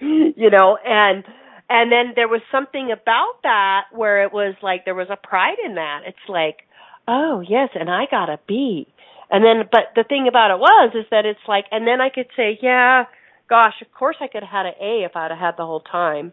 you 0.00 0.50
know, 0.50 0.78
and, 0.84 1.24
and 1.68 1.92
then 1.92 2.12
there 2.16 2.28
was 2.28 2.40
something 2.50 2.90
about 2.92 3.42
that 3.42 3.82
where 3.92 4.22
it 4.22 4.32
was 4.32 4.54
like 4.62 4.84
there 4.84 4.94
was 4.94 5.08
a 5.10 5.16
pride 5.16 5.58
in 5.64 5.74
that. 5.74 6.02
It's 6.06 6.16
like, 6.28 6.58
oh 7.06 7.42
yes, 7.46 7.70
and 7.74 7.90
I 7.90 8.04
got 8.10 8.30
a 8.30 8.38
B. 8.46 8.86
And 9.30 9.44
then, 9.44 9.68
but 9.70 9.92
the 9.94 10.04
thing 10.04 10.26
about 10.28 10.50
it 10.50 10.58
was, 10.58 10.92
is 10.94 11.04
that 11.10 11.26
it's 11.26 11.40
like, 11.46 11.66
and 11.70 11.86
then 11.86 12.00
I 12.00 12.08
could 12.08 12.28
say, 12.34 12.58
yeah, 12.62 13.04
gosh, 13.48 13.80
of 13.82 13.92
course 13.92 14.16
I 14.20 14.28
could 14.28 14.42
have 14.42 14.50
had 14.50 14.66
an 14.66 14.74
A 14.80 15.04
if 15.04 15.16
I'd 15.16 15.30
have 15.30 15.40
had 15.40 15.56
the 15.56 15.66
whole 15.66 15.80
time. 15.80 16.32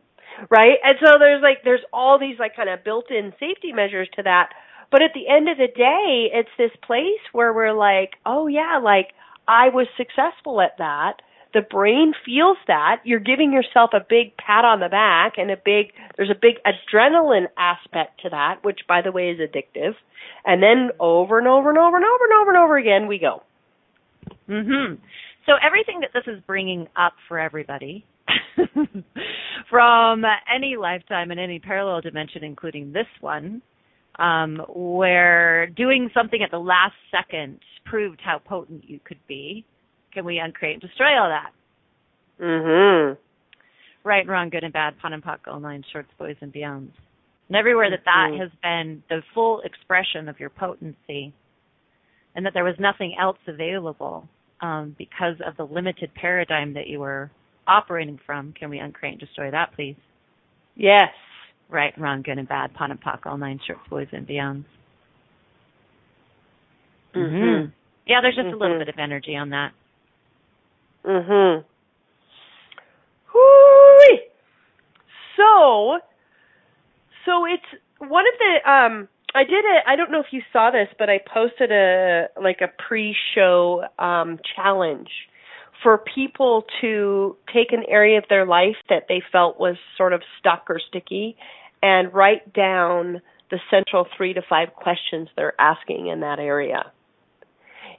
Right? 0.50 0.78
And 0.84 0.98
so 1.04 1.18
there's 1.18 1.42
like, 1.42 1.64
there's 1.64 1.84
all 1.94 2.20
these 2.20 2.38
like 2.40 2.56
kind 2.56 2.70
of 2.70 2.84
built 2.84 3.10
in 3.10 3.34
safety 3.40 3.72
measures 3.72 4.10
to 4.16 4.24
that. 4.24 4.50
But 4.92 5.02
at 5.02 5.12
the 5.14 5.28
end 5.28 5.50
of 5.50 5.58
the 5.58 5.68
day, 5.68 6.30
it's 6.34 6.50
this 6.58 6.72
place 6.86 7.22
where 7.32 7.54
we're 7.54 7.74
like, 7.74 8.16
oh 8.26 8.48
yeah, 8.48 8.80
like 8.84 9.14
I 9.48 9.70
was 9.70 9.88
successful 9.98 10.62
at 10.62 10.78
that. 10.78 11.22
The 11.54 11.62
brain 11.62 12.14
feels 12.26 12.58
that. 12.68 13.02
You're 13.06 13.20
giving 13.20 13.54
yourself 13.54 13.92
a 13.94 14.02
big 14.08 14.36
pat 14.36 14.66
on 14.66 14.82
the 14.82 14.90
back 14.90 15.38
and 15.38 15.50
a 15.50 15.56
big, 15.58 15.94
there's 16.18 16.30
a 16.30 16.36
big 16.36 16.56
adrenaline 16.66 17.48
aspect 17.58 18.22
to 18.24 18.30
that, 18.30 18.62
which 18.64 18.82
by 18.88 19.02
the 19.02 19.12
way 19.14 19.30
is 19.30 19.40
addictive. 19.40 19.96
And 20.46 20.62
then 20.62 20.92
over 21.00 21.40
and 21.40 21.48
over 21.48 21.70
and 21.70 21.80
over 21.80 21.96
and 21.96 22.06
over 22.06 22.26
and 22.26 22.34
over 22.34 22.50
and 22.52 22.58
over 22.58 22.78
again 22.78 23.08
we 23.08 23.20
go. 23.20 23.42
Mhm. 24.50 24.98
So 25.46 25.54
everything 25.66 26.00
that 26.02 26.10
this 26.14 26.24
is 26.26 26.42
bringing 26.48 26.88
up 26.96 27.14
for 27.28 27.40
everybody 27.40 28.06
from 29.70 30.24
any 30.54 30.76
lifetime 30.76 31.32
in 31.32 31.38
any 31.38 31.60
parallel 31.60 32.02
dimension, 32.02 32.44
including 32.44 32.92
this 32.92 33.06
one, 33.22 33.62
um, 34.18 34.62
where 34.70 35.68
doing 35.68 36.10
something 36.14 36.42
at 36.44 36.52
the 36.52 36.58
last 36.58 36.96
second 37.12 37.60
proved 37.86 38.20
how 38.24 38.40
potent 38.40 38.84
you 38.88 39.00
could 39.06 39.20
be. 39.28 39.66
Can 40.14 40.26
we 40.26 40.40
uncreate 40.40 40.76
and 40.76 40.82
destroy 40.82 41.20
all 41.20 41.30
that? 41.30 41.52
Mm-hmm. 42.44 43.20
Right 44.04 44.22
and 44.22 44.30
wrong, 44.30 44.50
good 44.50 44.64
and 44.64 44.74
bad, 44.74 44.96
POD 45.02 45.14
and 45.14 45.24
POC, 45.24 45.38
all 45.48 45.60
nine 45.60 45.84
shorts, 45.92 46.10
boys 46.18 46.36
and 46.42 46.54
beyonds. 46.54 46.92
And 47.50 47.56
everywhere 47.56 47.90
that 47.92 48.06
that 48.06 48.30
mm-hmm. 48.32 48.42
has 48.42 48.50
been 48.64 49.04
the 49.10 49.22
full 49.34 49.62
expression 49.62 50.28
of 50.30 50.40
your 50.40 50.50
potency, 50.50 51.34
and 52.36 52.46
that 52.46 52.54
there 52.54 52.64
was 52.64 52.76
nothing 52.80 53.16
else 53.20 53.38
available 53.48 54.28
um, 54.62 54.96
because 54.98 55.36
of 55.46 55.58
the 55.58 55.66
limited 55.66 56.14
paradigm 56.16 56.74
that 56.74 56.88
you 56.88 57.00
were 57.00 57.32
operating 57.68 58.20
from. 58.26 58.54
Can 58.54 58.70
we 58.70 58.80
uncreate 58.80 59.14
and 59.14 59.20
destroy 59.20 59.52
that, 59.52 59.74
please? 59.76 59.96
Yes. 60.76 61.10
Right, 61.70 61.94
wrong, 61.98 62.22
good 62.22 62.38
and 62.38 62.48
bad, 62.48 62.74
POD 62.76 62.92
and 62.92 63.02
POC, 63.02 63.26
all 63.26 63.38
nine 63.38 63.60
shorts, 63.66 63.82
boys 63.90 64.08
and 64.12 64.28
beyonds. 64.28 64.66
Mm-hmm. 67.16 67.70
Yeah, 68.06 68.22
there's 68.22 68.36
just 68.36 68.46
mm-hmm. 68.48 68.56
a 68.56 68.58
little 68.58 68.76
mm-hmm. 68.76 68.80
bit 68.80 68.90
of 68.90 69.00
energy 69.00 69.36
on 69.36 69.50
that. 69.50 69.72
Mm-hmm. 71.06 71.66
Whoo! 73.34 74.18
So, 75.38 76.00
so 77.26 77.46
it's 77.46 77.82
one 78.00 78.26
of 78.28 78.34
the 78.40 78.72
um 78.72 79.08
I 79.36 79.44
did 79.44 79.66
it. 79.66 79.84
I 79.86 79.98
don't 79.98 80.12
know 80.12 80.22
if 80.22 80.32
you 80.32 80.42
saw 80.54 80.72
this, 80.72 80.88
but 80.98 81.10
I 81.10 81.20
posted 81.20 81.70
a 81.70 82.28
like 82.42 82.62
a 82.62 82.70
pre-show 82.88 83.84
um, 84.00 84.40
challenge 84.56 85.10
for 85.84 85.98
people 85.98 86.64
to 86.80 87.36
take 87.54 87.74
an 87.74 87.84
area 87.90 88.18
of 88.18 88.24
their 88.30 88.46
life 88.46 88.78
that 88.90 89.04
they 89.10 89.22
felt 89.32 89.60
was 89.60 89.76
sort 89.98 90.14
of 90.14 90.22
stuck 90.40 90.70
or 90.70 90.80
sticky, 90.80 91.36
and 91.84 92.14
write 92.14 92.54
down 92.54 93.22
the 93.52 93.60
central 93.70 94.08
three 94.16 94.34
to 94.34 94.42
five 94.50 94.74
questions 94.74 95.28
they're 95.36 95.60
asking 95.60 96.08
in 96.08 96.22
that 96.22 96.40
area, 96.40 96.92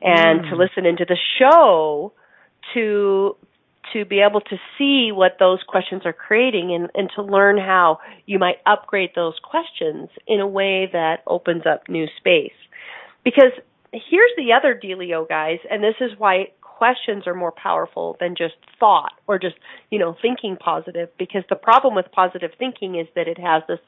and 0.01 0.41
mm. 0.41 0.51
to 0.51 0.57
listen 0.57 0.87
into 0.87 1.05
the 1.07 1.19
show 1.39 2.15
to 2.73 3.37
to 3.93 4.05
be 4.05 4.21
able 4.21 4.41
to 4.41 4.57
see 4.79 5.11
what 5.13 5.37
those 5.39 5.59
questions 5.67 6.03
are 6.05 6.13
creating 6.13 6.75
and, 6.75 6.91
and 6.95 7.11
to 7.17 7.23
learn 7.23 7.59
how 7.59 7.99
you 8.27 8.39
might 8.39 8.57
upgrade 8.67 9.11
those 9.15 9.35
questions 9.43 10.09
in 10.27 10.41
a 10.41 10.47
way 10.47 10.89
that 10.93 11.23
opens 11.27 11.63
up 11.67 11.89
new 11.89 12.07
space. 12.19 12.53
Because 13.25 13.53
here's 13.93 14.31
the 14.37 14.53
other 14.53 14.79
dealio, 14.83 15.29
guys, 15.29 15.59
and 15.71 15.83
this 15.83 15.95
is 16.01 16.19
why 16.19 16.49
questions 16.61 17.27
are 17.27 17.35
more 17.35 17.53
powerful 17.53 18.17
than 18.21 18.35
just 18.37 18.55
thought 18.79 19.13
or 19.27 19.39
just, 19.39 19.57
you 19.91 19.99
know, 19.99 20.15
thinking 20.21 20.57
positive 20.57 21.09
because 21.19 21.43
the 21.49 21.57
problem 21.57 21.95
with 21.95 22.07
positive 22.13 22.51
thinking 22.59 22.97
is 22.97 23.07
that 23.15 23.29
it 23.29 23.39
has 23.39 23.63
this 23.67 23.81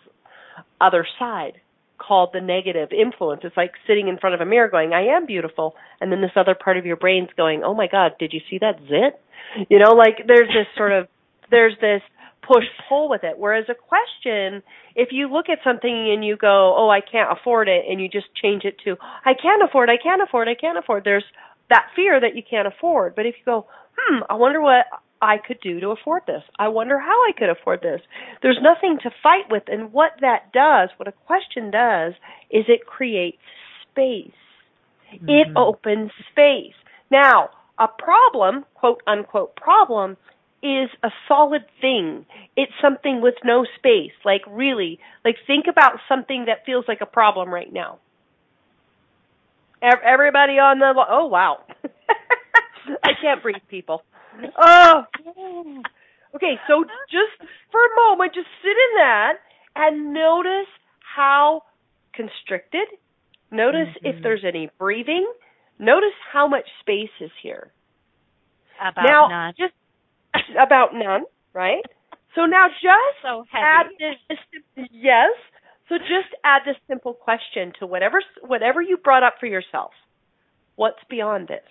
other 0.81 1.07
side 1.19 1.61
called 1.99 2.31
the 2.33 2.41
negative 2.41 2.89
influence. 2.93 3.43
It's 3.45 3.57
like 3.57 3.73
sitting 3.87 4.09
in 4.09 4.19
front 4.19 4.35
of 4.35 4.41
a 4.41 4.47
mirror 4.47 4.69
going, 4.69 4.93
I 4.93 5.17
am 5.17 5.27
beautiful. 5.27 5.75
And 6.01 6.11
then 6.11 6.21
this 6.21 6.31
other 6.37 6.55
part 6.55 6.79
of 6.79 6.87
your 6.87 6.97
brain's 6.97 7.29
going, 7.37 7.63
oh 7.65 7.75
my 7.75 7.89
God, 7.89 8.13
did 8.19 8.33
you 8.33 8.41
see 8.49 8.59
that 8.59 8.79
zit? 8.89 9.21
You 9.69 9.79
know, 9.79 9.93
like 9.93 10.25
there's 10.27 10.49
this 10.49 10.67
sort 10.77 10.93
of, 10.93 11.09
there's 11.51 11.75
this 11.81 12.03
push 12.47 12.65
pull 12.89 13.09
with 13.09 13.25
it. 13.25 13.39
Whereas 13.39 13.67
a 13.69 13.75
question, 13.75 14.63
if 14.95 15.09
you 15.13 15.31
look 15.31 15.49
at 15.49 15.59
something 15.63 16.11
and 16.13 16.25
you 16.25 16.37
go, 16.37 16.75
oh, 16.77 16.89
I 16.89 17.01
can't 17.01 17.31
afford 17.31 17.69
it, 17.69 17.85
and 17.89 18.01
you 18.01 18.09
just 18.09 18.27
change 18.35 18.65
it 18.65 18.77
to, 18.85 18.97
I 19.25 19.35
can't 19.35 19.63
afford, 19.63 19.91
I 19.91 19.99
can't 20.03 20.23
afford, 20.23 20.49
I 20.49 20.55
can't 20.55 20.79
afford, 20.79 21.05
there's 21.05 21.25
that 21.69 21.87
fear 21.95 22.19
that 22.19 22.35
you 22.35 22.43
can't 22.49 22.67
afford. 22.67 23.15
But 23.15 23.27
if 23.27 23.35
you 23.39 23.45
go, 23.45 23.67
hmm, 23.97 24.21
I 24.31 24.35
wonder 24.35 24.61
what 24.61 24.87
I 25.21 25.37
could 25.39 25.61
do 25.61 25.81
to 25.81 25.89
afford 25.89 26.23
this. 26.27 26.43
I 26.59 26.69
wonder 26.69 26.99
how 26.99 27.11
I 27.11 27.33
could 27.37 27.51
afford 27.51 27.83
this. 27.83 28.01
There's 28.43 28.59
nothing 28.63 28.99
to 29.03 29.11
fight 29.23 29.51
with. 29.51 29.65
And 29.67 29.93
what 29.93 30.13
that 30.21 30.53
does, 30.53 30.91
what 30.97 31.09
a 31.09 31.13
question 31.27 31.71
does, 31.71 32.15
is 32.51 32.65
it 32.69 32.87
creates 32.87 33.39
space. 33.91 34.31
Mm-hmm. 35.13 35.29
It 35.29 35.49
opens 35.57 36.13
space. 36.31 36.75
Now, 37.11 37.51
a 37.79 37.89
problem, 37.89 38.65
quote 38.75 39.03
unquote 39.07 39.57
problem, 39.57 40.17
is 40.63 40.91
a 41.03 41.11
solid 41.29 41.63
thing. 41.81 42.27
It's 42.57 42.73
something 42.83 43.21
with 43.23 43.35
no 43.45 43.65
space. 43.77 44.13
Like 44.25 44.43
really, 44.49 44.99
like 45.25 45.37
think 45.47 45.67
about 45.69 45.99
something 46.09 46.47
that 46.47 46.67
feels 46.67 46.85
like 46.89 47.01
a 47.01 47.07
problem 47.07 47.51
right 47.53 47.73
now. 47.73 47.99
Everybody 49.81 50.55
on 50.55 50.81
the 50.81 50.93
oh 51.09 51.27
wow. 51.27 51.59
I 53.05 53.11
can't 53.23 53.43
breathe 53.43 53.63
people 53.69 54.03
oh. 54.57 55.05
Okay, 56.35 56.55
so 56.69 56.85
just 57.11 57.51
for 57.71 57.81
a 57.81 57.97
moment, 58.09 58.35
just 58.35 58.49
sit 58.63 58.71
in 58.71 58.97
that 58.99 59.33
and 59.75 60.13
notice 60.13 60.69
how 61.01 61.63
constricted. 62.15 62.87
Notice 63.51 63.89
mm-hmm. 63.97 64.17
if 64.17 64.23
there's 64.23 64.45
any 64.47 64.71
breathing. 64.79 65.27
Notice 65.79 66.17
how 66.33 66.49
much 66.49 66.67
space 66.81 67.11
is 67.21 67.31
here. 67.43 67.71
About 68.81 69.05
now, 69.07 69.29
none. 69.29 69.55
Just 69.59 69.75
about 70.61 70.95
none, 70.95 71.25
right? 71.53 71.85
So 72.35 72.47
now 72.47 72.67
just 72.69 73.23
so 73.23 73.45
add 73.53 73.87
this. 73.99 74.39
Yes. 74.93 75.33
So 75.89 75.97
just 75.99 76.35
add 76.45 76.63
this 76.67 76.77
simple 76.87 77.15
question 77.15 77.73
to 77.81 77.87
whatever 77.87 78.23
whatever 78.43 78.83
you 78.83 78.97
brought 78.97 79.23
up 79.23 79.35
for 79.41 79.47
yourself. 79.47 79.93
What's 80.77 81.03
beyond 81.09 81.49
this? 81.49 81.65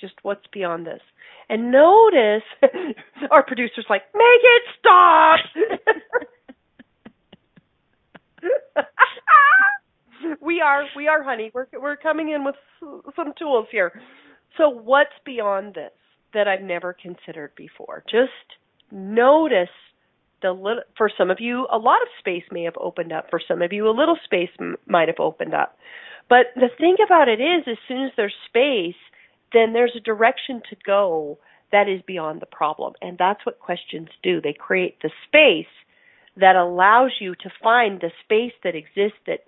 Just 0.00 0.14
what's 0.22 0.46
beyond 0.52 0.86
this? 0.86 1.00
And 1.48 1.70
notice 1.70 2.42
our 3.30 3.42
producer's 3.44 3.86
like, 3.88 4.02
make 4.14 4.42
it 4.42 4.62
stop. 4.78 5.40
we 10.40 10.60
are, 10.60 10.84
we 10.96 11.08
are, 11.08 11.22
honey. 11.22 11.50
We're 11.54 11.66
we're 11.72 11.96
coming 11.96 12.30
in 12.30 12.44
with 12.44 12.56
some 13.16 13.32
tools 13.38 13.66
here. 13.70 14.00
So 14.56 14.68
what's 14.68 15.10
beyond 15.24 15.74
this 15.74 15.92
that 16.34 16.48
I've 16.48 16.62
never 16.62 16.92
considered 16.92 17.52
before? 17.56 18.04
Just 18.10 18.30
notice 18.90 19.68
the 20.42 20.52
little. 20.52 20.82
For 20.96 21.10
some 21.16 21.30
of 21.30 21.38
you, 21.40 21.66
a 21.70 21.78
lot 21.78 22.02
of 22.02 22.08
space 22.18 22.44
may 22.50 22.64
have 22.64 22.76
opened 22.80 23.12
up. 23.12 23.26
For 23.30 23.40
some 23.46 23.62
of 23.62 23.72
you, 23.72 23.88
a 23.88 23.96
little 23.96 24.18
space 24.24 24.50
m- 24.60 24.76
might 24.86 25.08
have 25.08 25.20
opened 25.20 25.54
up. 25.54 25.76
But 26.28 26.46
the 26.54 26.70
thing 26.78 26.96
about 27.04 27.28
it 27.28 27.40
is, 27.40 27.64
as 27.66 27.78
soon 27.88 28.04
as 28.04 28.12
there's 28.16 28.34
space, 28.46 29.00
then 29.52 29.72
there's 29.72 29.96
a 29.96 30.00
direction 30.00 30.62
to 30.70 30.76
go 30.84 31.38
that 31.72 31.88
is 31.88 32.02
beyond 32.06 32.40
the 32.40 32.46
problem. 32.46 32.94
And 33.00 33.18
that's 33.18 33.44
what 33.44 33.58
questions 33.58 34.08
do. 34.22 34.40
They 34.40 34.52
create 34.52 34.96
the 35.02 35.10
space 35.26 35.72
that 36.36 36.56
allows 36.56 37.12
you 37.20 37.34
to 37.34 37.50
find 37.62 38.00
the 38.00 38.10
space 38.24 38.52
that 38.64 38.74
exists 38.74 39.18
that 39.26 39.44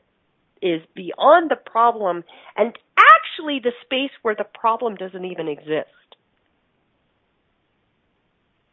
is 0.64 0.81
beyond 0.96 1.50
the 1.50 1.70
problem 1.70 2.24
and 2.57 2.72
actually 2.98 3.61
the 3.62 3.72
space 3.85 4.11
where 4.22 4.35
the 4.35 4.46
problem 4.59 4.94
doesn't 4.94 5.27
even 5.27 5.46
exist. 5.46 6.09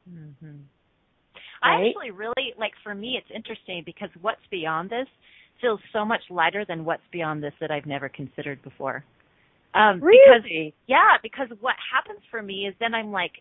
Mm-hmm. 0.10 0.46
Right? 1.64 1.86
I 1.86 1.88
actually 1.90 2.12
really 2.12 2.54
like 2.58 2.72
for 2.82 2.96
me 2.96 3.20
it's 3.20 3.30
interesting 3.36 3.84
because 3.86 4.10
what's 4.22 4.42
beyond 4.50 4.90
this 4.90 5.08
feels 5.60 5.80
so 5.94 6.06
much 6.06 6.22
lighter 6.32 6.66
than 6.68 6.86
what's 6.86 7.04
beyond 7.12 7.44
this 7.44 7.54
that 7.60 7.70
I've 7.70 7.86
never 7.86 8.10
considered 8.10 8.64
before. 8.64 9.04
Um 9.76 10.02
really? 10.02 10.18
because 10.26 10.74
yeah, 10.88 11.18
because 11.22 11.50
what 11.60 11.76
happens 11.94 12.22
for 12.32 12.42
me 12.42 12.68
is 12.68 12.74
then 12.80 12.96
I'm 12.96 13.12
like, 13.12 13.34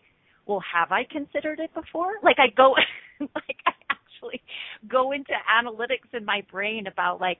well, 0.45 0.61
have 0.73 0.91
I 0.91 1.03
considered 1.09 1.59
it 1.59 1.73
before? 1.73 2.11
Like 2.21 2.37
I 2.37 2.53
go 2.55 2.75
like 3.21 3.57
I 3.65 3.71
actually 3.89 4.41
go 4.89 5.13
into 5.13 5.33
analytics 5.49 6.13
in 6.13 6.25
my 6.25 6.43
brain 6.51 6.85
about 6.87 7.21
like 7.21 7.39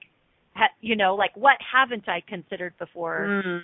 ha, 0.53 0.67
you 0.81 0.95
know, 0.95 1.15
like 1.15 1.35
what 1.35 1.57
haven't 1.61 2.07
I 2.07 2.21
considered 2.27 2.73
before? 2.77 3.43
Mm. 3.45 3.61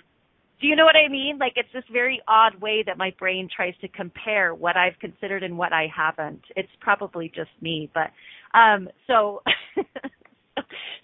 Do 0.60 0.66
you 0.66 0.74
know 0.74 0.84
what 0.84 0.96
I 0.96 1.08
mean? 1.08 1.38
Like 1.38 1.52
it's 1.56 1.68
this 1.72 1.84
very 1.92 2.20
odd 2.26 2.60
way 2.60 2.82
that 2.86 2.98
my 2.98 3.14
brain 3.18 3.48
tries 3.54 3.74
to 3.80 3.88
compare 3.88 4.54
what 4.54 4.76
I've 4.76 4.98
considered 5.00 5.42
and 5.42 5.56
what 5.56 5.72
I 5.72 5.86
haven't. 5.94 6.42
It's 6.56 6.68
probably 6.80 7.30
just 7.34 7.50
me, 7.60 7.90
but 7.94 8.10
um 8.58 8.88
so 9.06 9.42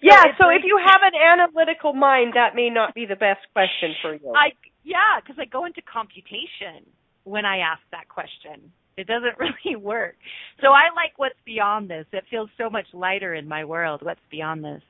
Yeah, 0.01 0.23
so, 0.37 0.45
so 0.45 0.49
if 0.49 0.61
you 0.65 0.77
have 0.77 1.01
an 1.01 1.15
analytical 1.15 1.93
mind, 1.93 2.33
that 2.35 2.53
may 2.53 2.69
not 2.69 2.93
be 2.93 3.05
the 3.05 3.15
best 3.15 3.39
question 3.53 3.95
for 4.01 4.13
you. 4.13 4.33
I 4.35 4.51
yeah, 4.83 5.19
cuz 5.25 5.37
I 5.39 5.45
go 5.45 5.65
into 5.65 5.81
computation 5.81 6.85
when 7.23 7.45
I 7.45 7.59
ask 7.59 7.81
that 7.91 8.07
question. 8.09 8.71
It 8.97 9.07
doesn't 9.07 9.37
really 9.39 9.75
work. 9.75 10.15
So 10.61 10.67
I 10.71 10.93
like 10.95 11.17
what's 11.17 11.39
beyond 11.45 11.89
this. 11.89 12.05
It 12.11 12.25
feels 12.29 12.49
so 12.57 12.69
much 12.69 12.85
lighter 12.93 13.33
in 13.33 13.47
my 13.47 13.65
world 13.65 14.01
what's 14.01 14.25
beyond 14.29 14.63
this. 14.63 14.81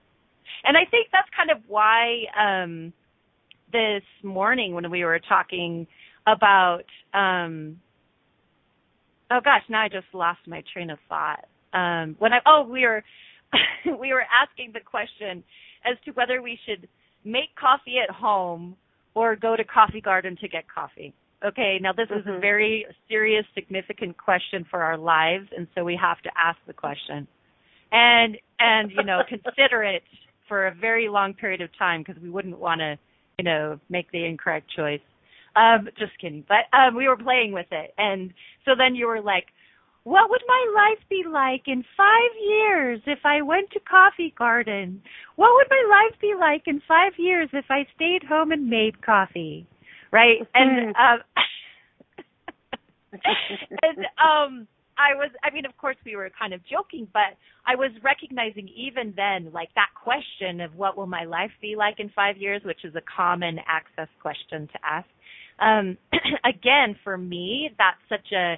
And 0.63 0.77
I 0.77 0.85
think 0.89 1.07
that's 1.11 1.29
kind 1.35 1.51
of 1.51 1.57
why 1.67 2.23
um 2.39 2.93
this 3.71 4.03
morning 4.23 4.73
when 4.73 4.89
we 4.89 5.03
were 5.03 5.19
talking 5.19 5.87
about 6.27 6.83
um 7.13 7.77
oh 9.31 9.39
gosh 9.43 9.63
now 9.69 9.81
i 9.81 9.89
just 9.89 10.07
lost 10.13 10.39
my 10.47 10.63
train 10.73 10.89
of 10.89 10.99
thought. 11.09 11.45
Um 11.73 12.15
when 12.19 12.33
i 12.33 12.39
oh 12.45 12.67
we 12.69 12.83
were 12.83 13.03
we 13.99 14.13
were 14.13 14.23
asking 14.31 14.71
the 14.73 14.79
question 14.79 15.43
as 15.83 15.97
to 16.05 16.11
whether 16.11 16.41
we 16.41 16.57
should 16.65 16.87
make 17.23 17.55
coffee 17.59 17.97
at 18.01 18.13
home 18.13 18.75
or 19.13 19.35
go 19.35 19.55
to 19.55 19.63
coffee 19.63 20.01
garden 20.01 20.37
to 20.41 20.47
get 20.47 20.63
coffee. 20.73 21.13
Okay 21.45 21.79
now 21.81 21.91
this 21.91 22.07
mm-hmm. 22.07 22.29
is 22.29 22.35
a 22.37 22.39
very 22.39 22.85
serious 23.09 23.45
significant 23.53 24.17
question 24.17 24.65
for 24.69 24.81
our 24.83 24.97
lives 24.97 25.47
and 25.55 25.67
so 25.75 25.83
we 25.83 25.99
have 26.01 26.21
to 26.21 26.29
ask 26.37 26.57
the 26.67 26.73
question. 26.73 27.27
And 27.91 28.37
and 28.59 28.91
you 28.91 29.03
know 29.03 29.21
consider 29.27 29.83
it 29.83 30.03
for 30.47 30.67
a 30.67 30.73
very 30.73 31.09
long 31.09 31.33
period 31.33 31.61
of 31.61 31.69
time 31.77 32.03
because 32.05 32.21
we 32.21 32.29
wouldn't 32.29 32.59
want 32.59 32.79
to 32.79 32.97
you 33.37 33.43
know, 33.43 33.79
make 33.89 34.11
the 34.11 34.25
incorrect 34.25 34.69
choice. 34.75 35.01
Um, 35.55 35.87
just 35.97 36.11
kidding. 36.19 36.43
But 36.47 36.77
um 36.77 36.95
we 36.95 37.07
were 37.07 37.17
playing 37.17 37.53
with 37.53 37.67
it 37.71 37.93
and 37.97 38.33
so 38.65 38.71
then 38.77 38.95
you 38.95 39.07
were 39.07 39.21
like, 39.21 39.45
What 40.03 40.29
would 40.29 40.41
my 40.47 40.65
life 40.75 41.03
be 41.09 41.23
like 41.29 41.63
in 41.67 41.83
five 41.95 42.31
years 42.45 42.99
if 43.05 43.19
I 43.23 43.41
went 43.41 43.71
to 43.71 43.79
Coffee 43.79 44.33
Garden? 44.37 45.01
What 45.37 45.51
would 45.55 45.67
my 45.69 45.83
life 45.89 46.19
be 46.19 46.33
like 46.37 46.63
in 46.67 46.81
five 46.87 47.13
years 47.17 47.49
if 47.53 47.65
I 47.69 47.87
stayed 47.95 48.23
home 48.27 48.51
and 48.51 48.69
made 48.69 49.01
coffee? 49.05 49.65
Right? 50.11 50.39
And 50.53 50.95
um 50.97 51.19
and 53.81 54.05
um 54.19 54.67
I 54.97 55.15
was, 55.15 55.29
I 55.43 55.53
mean, 55.53 55.65
of 55.65 55.75
course 55.77 55.97
we 56.05 56.15
were 56.15 56.29
kind 56.37 56.53
of 56.53 56.61
joking, 56.69 57.07
but 57.13 57.35
I 57.67 57.75
was 57.75 57.91
recognizing 58.03 58.69
even 58.69 59.13
then, 59.15 59.51
like 59.51 59.69
that 59.75 59.89
question 60.01 60.61
of 60.61 60.75
what 60.75 60.97
will 60.97 61.07
my 61.07 61.25
life 61.25 61.51
be 61.61 61.75
like 61.75 61.99
in 61.99 62.09
five 62.15 62.37
years, 62.37 62.61
which 62.63 62.85
is 62.85 62.95
a 62.95 63.01
common 63.15 63.59
access 63.67 64.07
question 64.21 64.67
to 64.67 64.79
ask. 64.83 65.07
Um, 65.59 65.97
again, 66.45 66.95
for 67.03 67.17
me, 67.17 67.71
that's 67.77 67.99
such 68.09 68.31
a, 68.33 68.57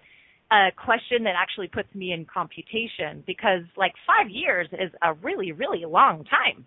a 0.53 0.69
question 0.75 1.23
that 1.23 1.33
actually 1.35 1.67
puts 1.67 1.93
me 1.95 2.13
in 2.13 2.25
computation 2.25 3.23
because 3.25 3.63
like 3.75 3.93
five 4.05 4.29
years 4.29 4.67
is 4.73 4.91
a 5.03 5.13
really, 5.15 5.51
really 5.51 5.85
long 5.85 6.23
time. 6.25 6.65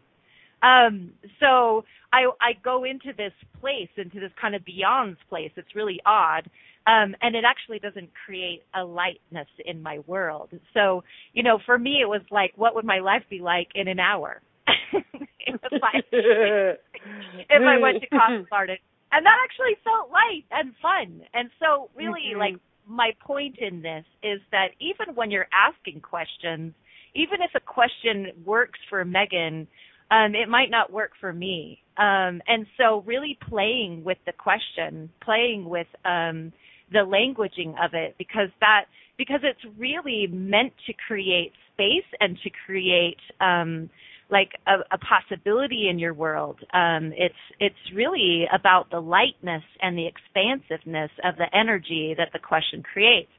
Um, 0.63 1.13
so 1.41 1.85
I, 2.13 2.31
I 2.41 2.53
go 2.63 2.85
into 2.85 3.13
this 3.17 3.33
place, 3.61 3.89
into 3.97 4.21
this 4.21 4.33
kind 4.41 4.55
of 4.55 4.63
beyonds 4.63 5.17
place. 5.29 5.51
It's 5.57 5.75
really 5.75 6.01
odd. 6.05 6.51
Um, 6.87 7.15
and 7.21 7.37
it 7.37 7.45
actually 7.45 7.79
doesn't 7.79 8.11
create 8.25 8.63
a 8.75 8.83
lightness 8.83 9.49
in 9.65 9.83
my 9.83 9.99
world. 10.07 10.51
So, 10.73 11.05
you 11.35 11.43
know, 11.43 11.59
for 11.65 11.79
me, 11.79 11.99
it 12.03 12.09
was 12.09 12.23
like, 12.31 12.53
what 12.57 12.75
would 12.75 12.85
my 12.85 13.01
life 13.01 13.23
be 13.29 13.41
like 13.41 13.69
in 13.75 13.87
an 13.87 14.01
hour? 14.01 14.41
if, 14.93 15.61
I, 15.83 16.01
if 16.13 17.63
I 17.63 17.79
went 17.79 18.03
to 18.03 18.47
Garden. 18.51 18.77
And 19.13 19.27
that 19.27 19.37
actually 19.45 19.77
felt 19.85 20.11
light 20.11 20.45
and 20.51 20.73
fun. 20.81 21.23
And 21.35 21.51
so 21.61 21.91
really, 21.95 22.31
mm-hmm. 22.31 22.41
like, 22.41 22.55
my 22.91 23.13
point 23.21 23.57
in 23.59 23.83
this 23.83 24.05
is 24.23 24.41
that 24.51 24.69
even 24.81 25.15
when 25.15 25.31
you're 25.31 25.49
asking 25.53 26.01
questions, 26.01 26.75
even 27.15 27.39
if 27.41 27.51
a 27.55 27.61
question 27.61 28.29
works 28.45 28.79
for 28.89 29.05
Megan, 29.05 29.69
um, 30.11 30.35
it 30.35 30.49
might 30.49 30.71
not 30.71 30.93
work 30.93 31.13
for 31.21 31.33
me. 31.33 31.83
Um, 31.97 32.43
and 32.49 32.67
so 32.77 33.03
really 33.07 33.39
playing 33.49 34.03
with 34.05 34.19
the 34.27 34.33
question, 34.33 35.11
playing 35.23 35.69
with 35.69 35.87
um, 36.05 36.53
the 36.93 36.99
languaging 36.99 37.75
of 37.83 37.95
it 37.95 38.15
because 38.19 38.49
that 38.61 38.87
because 39.19 39.41
it's 39.43 39.61
really 39.79 40.27
meant 40.31 40.73
to 40.87 40.95
create 41.07 41.53
space 41.75 42.09
and 42.21 42.39
to 42.43 42.51
create 42.67 43.19
um, 43.41 43.91
like 44.31 44.51
a, 44.67 44.79
a, 44.93 44.99
possibility 44.99 45.89
in 45.91 45.99
your 45.99 46.15
world. 46.15 46.57
Um, 46.73 47.13
it's 47.17 47.35
it's 47.59 47.95
really 47.95 48.47
about 48.53 48.91
the 48.91 49.01
lightness 49.01 49.63
and 49.83 49.99
the 49.99 50.07
expansiveness 50.07 51.11
of 51.25 51.37
the 51.37 51.55
energy 51.57 52.15
that 52.17 52.29
the 52.33 52.39
question 52.39 52.83
creates. 52.83 53.31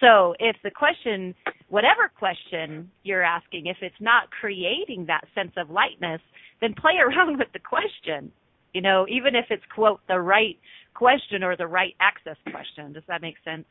So 0.00 0.34
if 0.38 0.56
the 0.62 0.70
question, 0.70 1.34
whatever 1.68 2.10
question 2.18 2.90
you're 3.02 3.24
asking, 3.24 3.66
if 3.66 3.78
it's 3.80 4.00
not 4.00 4.30
creating 4.30 5.06
that 5.06 5.24
sense 5.34 5.52
of 5.56 5.70
lightness, 5.70 6.20
then 6.60 6.74
play 6.74 6.94
around 7.04 7.38
with 7.38 7.48
the 7.52 7.58
question. 7.60 8.32
You 8.74 8.82
know, 8.82 9.06
even 9.08 9.34
if 9.34 9.46
it's 9.50 9.64
quote 9.74 10.00
the 10.08 10.20
right 10.20 10.58
question 10.98 11.44
or 11.44 11.56
the 11.56 11.66
right 11.66 11.94
access 12.00 12.36
question. 12.50 12.92
Does 12.92 13.04
that 13.06 13.22
make 13.22 13.36
sense? 13.44 13.64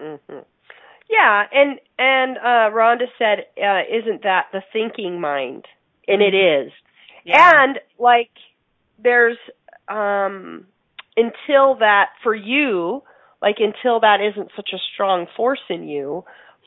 Mm-hmm. 0.00 0.40
Yeah, 1.08 1.44
and 1.52 1.80
and 1.98 2.36
uh, 2.36 2.74
Rhonda 2.76 3.06
said, 3.18 3.46
uh, 3.56 3.82
"Isn't 3.90 4.22
that 4.24 4.46
the 4.52 4.60
thinking 4.72 5.20
mind?" 5.20 5.64
And 6.06 6.20
it 6.20 6.34
mm-hmm. 6.34 6.70
Yeah. 7.24 7.52
And 7.58 7.78
like, 7.98 8.30
there's 9.02 9.38
um 9.88 10.66
until 11.16 11.76
that 11.78 12.10
for 12.22 12.34
you, 12.34 13.02
like 13.40 13.56
until 13.58 14.00
that 14.00 14.18
isn't 14.20 14.50
such 14.54 14.70
a 14.74 14.78
strong 14.94 15.26
force 15.36 15.62
in 15.70 15.88
you, 15.88 16.24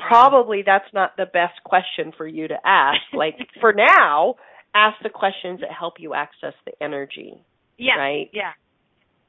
probably 0.08 0.64
that's 0.66 0.92
not 0.94 1.16
the 1.18 1.26
best 1.26 1.64
question 1.64 2.12
for 2.18 2.28
you 2.28 2.48
to 2.48 2.56
ask. 2.66 3.00
like 3.14 3.36
for 3.62 3.74
now, 3.74 4.36
ask 4.74 4.96
the 5.04 5.10
questions 5.10 5.60
that 5.62 5.70
help 5.78 5.96
you 6.00 6.14
access 6.14 6.54
the 6.66 6.72
energy. 6.82 7.44
Yeah. 7.78 7.98
Right. 7.98 8.30
Yeah. 8.34 8.52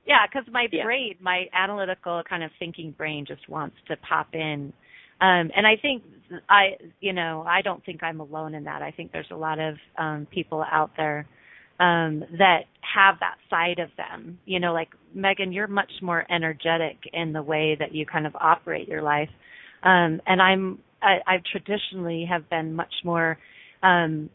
Yeah, 0.07 0.27
because 0.27 0.51
my 0.53 0.67
yeah. 0.73 0.85
brain, 0.85 1.15
my 1.21 1.45
analytical 1.53 2.23
kind 2.29 2.43
of 2.43 2.51
thinking 2.59 2.93
brain, 2.93 3.25
just 3.27 3.49
wants 3.49 3.77
to 3.89 3.97
pop 3.99 4.29
in. 4.35 4.73
Um, 5.21 5.51
and 5.55 5.67
I 5.67 5.77
think 5.81 6.03
I, 6.49 6.77
you 7.01 7.13
know, 7.13 7.45
I 7.47 7.63
don't 7.63 7.85
think 7.85 8.03
I'm 8.03 8.21
alone 8.21 8.55
in 8.55 8.65
that. 8.65 8.83
I 8.83 8.91
think 8.91 9.13
there's 9.13 9.31
a 9.31 9.37
lot 9.37 9.59
of 9.59 9.75
um, 9.99 10.27
people 10.33 10.65
out 10.71 10.93
there 10.97 11.27
um, 11.79 12.25
that 12.39 12.63
have 12.95 13.17
that 13.21 13.37
side 13.51 13.79
of 13.79 13.91
them. 13.97 14.39
You 14.47 14.61
know, 14.61 14.73
like 14.73 14.89
Megan, 15.15 15.53
you're 15.53 15.67
much 15.67 15.93
more 16.03 16.25
energetic 16.31 16.97
in 17.13 17.33
the 17.33 17.43
way 17.43 17.77
that 17.79 17.95
you 17.95 18.07
kind 18.07 18.27
of 18.27 18.35
operate 18.37 18.89
your 18.89 19.03
life, 19.03 19.29
um, 19.83 20.21
and 20.27 20.41
I'm 20.41 20.79
I, 21.03 21.19
I 21.27 21.37
traditionally 21.51 22.27
have 22.31 22.49
been 22.51 22.75
much 22.75 22.93
more 23.05 23.39
um, 23.83 24.31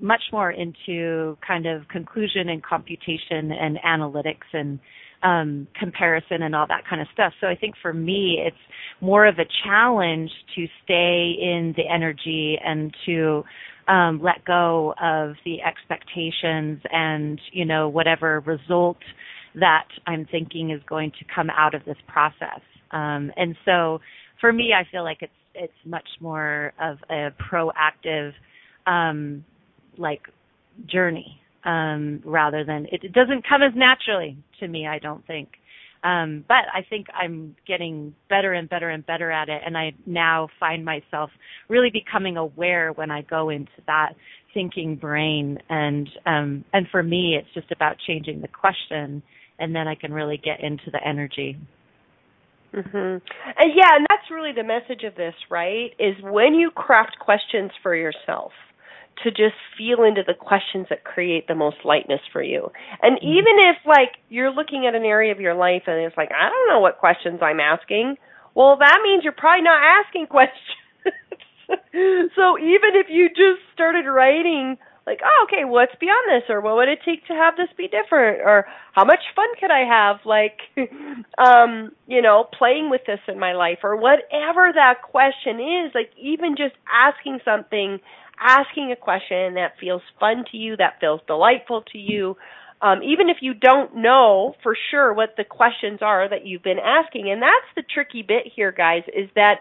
much 0.00 0.22
more 0.32 0.50
into 0.50 1.36
kind 1.46 1.66
of 1.66 1.88
conclusion 1.88 2.48
and 2.48 2.62
computation 2.62 3.52
and 3.52 3.78
analytics 3.86 4.48
and 4.52 4.78
um, 5.22 5.66
comparison 5.78 6.42
and 6.42 6.54
all 6.54 6.66
that 6.66 6.82
kind 6.88 7.00
of 7.00 7.08
stuff. 7.12 7.32
So 7.40 7.46
I 7.46 7.56
think 7.56 7.74
for 7.80 7.92
me, 7.92 8.42
it's 8.46 8.56
more 9.00 9.26
of 9.26 9.38
a 9.38 9.46
challenge 9.64 10.30
to 10.54 10.66
stay 10.84 11.34
in 11.40 11.74
the 11.76 11.84
energy 11.92 12.58
and 12.62 12.94
to 13.06 13.42
um, 13.88 14.20
let 14.22 14.44
go 14.44 14.94
of 15.00 15.34
the 15.44 15.62
expectations 15.62 16.80
and 16.90 17.40
you 17.52 17.64
know 17.64 17.88
whatever 17.88 18.40
result 18.40 18.98
that 19.54 19.86
I'm 20.06 20.26
thinking 20.30 20.70
is 20.70 20.80
going 20.88 21.12
to 21.12 21.24
come 21.34 21.50
out 21.50 21.74
of 21.74 21.84
this 21.84 21.96
process. 22.08 22.60
Um, 22.90 23.30
and 23.36 23.56
so 23.64 24.00
for 24.40 24.52
me, 24.52 24.72
I 24.78 24.90
feel 24.90 25.04
like 25.04 25.18
it's 25.20 25.32
it's 25.54 25.72
much 25.84 26.08
more 26.20 26.72
of 26.80 26.98
a 27.10 27.30
proactive 27.50 28.32
um, 28.86 29.44
like 29.98 30.22
journey 30.86 31.40
um, 31.64 32.22
rather 32.24 32.64
than 32.64 32.86
it, 32.92 33.04
it, 33.04 33.12
doesn't 33.12 33.46
come 33.48 33.62
as 33.62 33.72
naturally 33.74 34.36
to 34.60 34.68
me. 34.68 34.86
I 34.86 34.98
don't 34.98 35.26
think. 35.26 35.48
Um, 36.02 36.44
but 36.46 36.64
I 36.74 36.84
think 36.88 37.06
I'm 37.14 37.56
getting 37.66 38.14
better 38.28 38.52
and 38.52 38.68
better 38.68 38.90
and 38.90 39.06
better 39.06 39.30
at 39.30 39.48
it, 39.48 39.62
and 39.64 39.76
I 39.76 39.92
now 40.04 40.48
find 40.60 40.84
myself 40.84 41.30
really 41.68 41.88
becoming 41.90 42.36
aware 42.36 42.92
when 42.92 43.10
I 43.10 43.22
go 43.22 43.48
into 43.48 43.72
that 43.86 44.10
thinking 44.52 44.96
brain, 44.96 45.58
and 45.70 46.08
um, 46.26 46.64
and 46.74 46.86
for 46.90 47.02
me, 47.02 47.38
it's 47.40 47.52
just 47.54 47.72
about 47.72 47.96
changing 48.06 48.42
the 48.42 48.48
question, 48.48 49.22
and 49.58 49.74
then 49.74 49.88
I 49.88 49.94
can 49.94 50.12
really 50.12 50.36
get 50.36 50.60
into 50.62 50.90
the 50.92 51.00
energy. 51.06 51.56
Mhm. 52.74 53.22
And 53.56 53.72
yeah, 53.74 53.94
and 53.94 54.06
that's 54.10 54.30
really 54.30 54.52
the 54.52 54.64
message 54.64 55.04
of 55.04 55.14
this, 55.14 55.34
right? 55.48 55.94
Is 55.98 56.16
when 56.22 56.54
you 56.54 56.70
craft 56.70 57.18
questions 57.18 57.70
for 57.82 57.94
yourself 57.94 58.52
to 59.22 59.30
just 59.30 59.54
feel 59.78 60.02
into 60.02 60.22
the 60.26 60.34
questions 60.34 60.86
that 60.90 61.04
create 61.04 61.46
the 61.46 61.54
most 61.54 61.76
lightness 61.84 62.20
for 62.32 62.42
you. 62.42 62.70
And 63.02 63.16
Mm-hmm. 63.18 63.26
even 63.26 63.54
if 63.70 63.76
like 63.86 64.16
you're 64.28 64.50
looking 64.50 64.86
at 64.86 64.94
an 64.94 65.04
area 65.04 65.32
of 65.32 65.40
your 65.40 65.54
life 65.54 65.82
and 65.86 66.00
it's 66.00 66.16
like 66.16 66.30
I 66.32 66.48
don't 66.48 66.68
know 66.68 66.80
what 66.80 66.98
questions 66.98 67.40
I'm 67.42 67.60
asking, 67.60 68.16
well 68.54 68.76
that 68.78 68.98
means 69.02 69.24
you're 69.24 69.32
probably 69.32 69.62
not 69.62 69.80
asking 69.82 70.26
questions. 70.28 70.80
so 72.36 72.58
even 72.58 72.92
if 72.98 73.06
you 73.08 73.28
just 73.28 73.62
started 73.72 74.06
writing 74.06 74.76
like, 75.06 75.20
oh, 75.22 75.46
okay, 75.46 75.64
what's 75.64 75.94
beyond 76.00 76.24
this, 76.28 76.48
or 76.48 76.60
what 76.60 76.76
would 76.76 76.88
it 76.88 77.00
take 77.04 77.26
to 77.26 77.34
have 77.34 77.56
this 77.56 77.68
be 77.76 77.88
different, 77.88 78.40
or 78.40 78.66
how 78.92 79.04
much 79.04 79.20
fun 79.36 79.48
could 79.60 79.70
I 79.70 79.84
have, 79.84 80.16
like, 80.24 80.58
um, 81.38 81.92
you 82.06 82.22
know, 82.22 82.46
playing 82.56 82.88
with 82.90 83.02
this 83.06 83.20
in 83.28 83.38
my 83.38 83.52
life, 83.52 83.78
or 83.82 83.96
whatever 83.96 84.72
that 84.74 85.02
question 85.02 85.60
is, 85.60 85.92
like, 85.94 86.10
even 86.16 86.56
just 86.56 86.74
asking 86.90 87.40
something, 87.44 87.98
asking 88.38 88.92
a 88.92 88.96
question 88.96 89.54
that 89.54 89.74
feels 89.80 90.02
fun 90.18 90.44
to 90.50 90.56
you, 90.56 90.76
that 90.76 91.00
feels 91.00 91.20
delightful 91.26 91.82
to 91.92 91.98
you, 91.98 92.36
um, 92.82 93.02
even 93.02 93.30
if 93.30 93.38
you 93.40 93.54
don't 93.54 93.96
know 93.96 94.54
for 94.62 94.76
sure 94.90 95.12
what 95.14 95.34
the 95.36 95.44
questions 95.44 96.00
are 96.02 96.28
that 96.28 96.46
you've 96.46 96.62
been 96.62 96.78
asking, 96.78 97.30
and 97.30 97.40
that's 97.40 97.70
the 97.76 97.82
tricky 97.82 98.22
bit 98.22 98.44
here, 98.54 98.72
guys, 98.72 99.02
is 99.08 99.30
that 99.34 99.60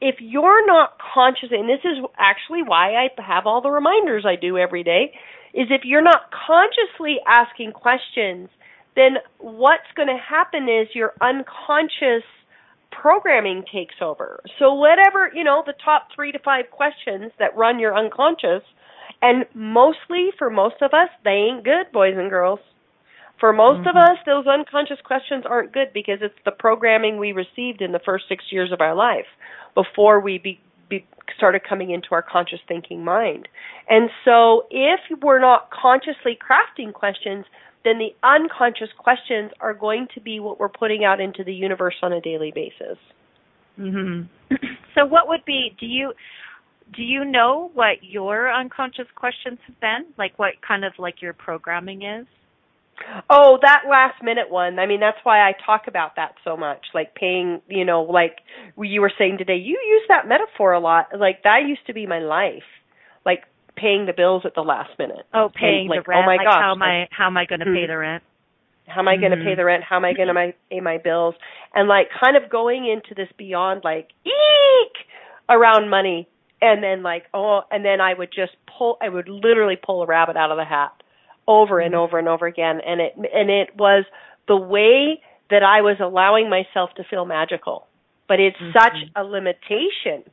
if 0.00 0.16
you're 0.20 0.66
not 0.66 0.96
conscious, 1.14 1.50
and 1.50 1.68
this 1.68 1.84
is 1.84 2.02
actually 2.18 2.62
why 2.62 2.94
I 2.94 3.08
have 3.22 3.46
all 3.46 3.60
the 3.60 3.70
reminders 3.70 4.24
I 4.26 4.36
do 4.36 4.56
every 4.58 4.82
day, 4.82 5.12
is 5.54 5.68
if 5.70 5.82
you're 5.84 6.02
not 6.02 6.30
consciously 6.30 7.18
asking 7.26 7.72
questions, 7.72 8.48
then 8.96 9.16
what's 9.38 9.90
going 9.94 10.08
to 10.08 10.18
happen 10.18 10.64
is 10.64 10.88
your 10.94 11.12
unconscious 11.20 12.24
programming 13.00 13.64
takes 13.72 13.96
over. 14.00 14.42
So 14.58 14.74
whatever, 14.74 15.30
you 15.34 15.44
know, 15.44 15.62
the 15.66 15.74
top 15.84 16.08
3 16.14 16.32
to 16.32 16.38
5 16.38 16.70
questions 16.70 17.32
that 17.38 17.56
run 17.56 17.78
your 17.78 17.96
unconscious 17.96 18.62
and 19.20 19.44
mostly 19.54 20.30
for 20.38 20.50
most 20.50 20.76
of 20.82 20.92
us 20.92 21.08
they 21.24 21.48
ain't 21.50 21.64
good 21.64 21.90
boys 21.92 22.14
and 22.16 22.30
girls. 22.30 22.60
For 23.40 23.52
most 23.52 23.80
of 23.80 23.94
mm-hmm. 23.94 24.12
us 24.12 24.18
those 24.26 24.46
unconscious 24.46 24.98
questions 25.04 25.44
aren't 25.48 25.72
good 25.72 25.92
because 25.92 26.18
it's 26.22 26.38
the 26.44 26.52
programming 26.52 27.18
we 27.18 27.32
received 27.32 27.80
in 27.82 27.92
the 27.92 28.00
first 28.04 28.24
6 28.28 28.44
years 28.50 28.70
of 28.72 28.80
our 28.80 28.94
life 28.94 29.26
before 29.74 30.20
we 30.20 30.38
be, 30.38 30.60
be 30.88 31.06
started 31.36 31.62
coming 31.68 31.90
into 31.90 32.08
our 32.12 32.22
conscious 32.22 32.60
thinking 32.68 33.04
mind. 33.04 33.48
And 33.88 34.10
so 34.24 34.66
if 34.70 35.00
we're 35.22 35.40
not 35.40 35.70
consciously 35.70 36.38
crafting 36.38 36.92
questions, 36.92 37.44
then 37.84 37.98
the 37.98 38.14
unconscious 38.22 38.88
questions 38.98 39.50
are 39.60 39.74
going 39.74 40.06
to 40.14 40.20
be 40.20 40.40
what 40.40 40.60
we're 40.60 40.68
putting 40.68 41.04
out 41.04 41.20
into 41.20 41.44
the 41.44 41.52
universe 41.52 41.96
on 42.02 42.12
a 42.12 42.20
daily 42.20 42.52
basis. 42.54 42.98
Mhm. 43.78 44.28
so 44.94 45.06
what 45.06 45.28
would 45.28 45.44
be 45.44 45.74
do 45.78 45.86
you 45.86 46.12
do 46.94 47.02
you 47.02 47.24
know 47.24 47.70
what 47.74 48.02
your 48.02 48.52
unconscious 48.52 49.06
questions 49.14 49.58
have 49.66 49.80
been? 49.80 50.06
Like 50.18 50.38
what 50.38 50.54
kind 50.66 50.84
of 50.84 50.92
like 50.98 51.22
your 51.22 51.32
programming 51.32 52.02
is? 52.02 52.26
Oh, 53.30 53.58
that 53.62 53.82
last 53.88 54.22
minute 54.22 54.50
one. 54.50 54.78
I 54.78 54.86
mean, 54.86 55.00
that's 55.00 55.18
why 55.22 55.40
I 55.40 55.54
talk 55.64 55.82
about 55.88 56.16
that 56.16 56.34
so 56.44 56.56
much. 56.56 56.80
Like 56.94 57.14
paying, 57.14 57.60
you 57.66 57.84
know, 57.84 58.02
like 58.02 58.38
you 58.78 59.00
were 59.00 59.12
saying 59.18 59.38
today, 59.38 59.56
you 59.56 59.78
use 59.86 60.02
that 60.08 60.28
metaphor 60.28 60.72
a 60.72 60.80
lot. 60.80 61.06
Like 61.18 61.42
that 61.44 61.60
used 61.66 61.86
to 61.86 61.94
be 61.94 62.06
my 62.06 62.18
life. 62.20 62.62
Like 63.24 63.44
paying 63.76 64.06
the 64.06 64.12
bills 64.12 64.42
at 64.44 64.54
the 64.54 64.62
last 64.62 64.90
minute. 64.98 65.26
Oh, 65.34 65.50
paying 65.54 65.88
like, 65.88 66.04
the 66.04 66.10
rent. 66.10 66.22
Oh 66.22 66.26
my 66.26 66.36
like 66.36 66.46
gosh. 66.46 66.60
how 66.62 66.72
am 66.72 66.82
I 66.82 67.08
how 67.10 67.26
am 67.26 67.36
I 67.36 67.44
going 67.46 67.60
to 67.60 67.66
pay 67.66 67.84
Mhm. 67.84 67.88
the 67.88 67.98
rent? 67.98 68.22
How 68.88 69.00
am 69.00 69.08
I 69.08 69.16
going 69.16 69.30
to 69.30 69.36
Mhm. 69.38 69.44
pay 69.44 69.54
the 69.54 69.64
rent? 69.64 69.84
How 69.84 69.96
am 69.96 70.04
I 70.04 70.12
going 70.12 70.28
to 70.34 70.52
pay 70.70 70.80
my 70.80 70.98
bills? 70.98 71.34
And 71.74 71.88
like 71.88 72.08
kind 72.10 72.36
of 72.36 72.48
going 72.50 72.86
into 72.86 73.14
this 73.14 73.30
beyond 73.36 73.82
like 73.84 74.10
eek 74.24 75.06
around 75.48 75.88
money, 75.88 76.28
and 76.60 76.82
then 76.82 77.02
like 77.02 77.24
oh, 77.34 77.62
and 77.70 77.84
then 77.84 78.00
I 78.00 78.14
would 78.14 78.30
just 78.32 78.52
pull. 78.66 78.98
I 79.00 79.08
would 79.08 79.28
literally 79.28 79.76
pull 79.76 80.02
a 80.02 80.06
rabbit 80.06 80.36
out 80.36 80.50
of 80.50 80.56
the 80.56 80.64
hat 80.64 80.92
over 81.48 81.80
and 81.80 81.94
over 81.94 82.18
and 82.18 82.28
over 82.28 82.46
again, 82.46 82.80
and 82.86 83.00
it 83.00 83.14
and 83.16 83.50
it 83.50 83.76
was 83.76 84.04
the 84.48 84.56
way 84.56 85.20
that 85.50 85.62
I 85.62 85.80
was 85.82 85.96
allowing 86.00 86.48
myself 86.48 86.90
to 86.96 87.04
feel 87.04 87.24
magical. 87.24 87.86
But 88.28 88.40
it's 88.40 88.56
such 88.72 88.96
a 89.16 89.24
limitation 89.24 90.24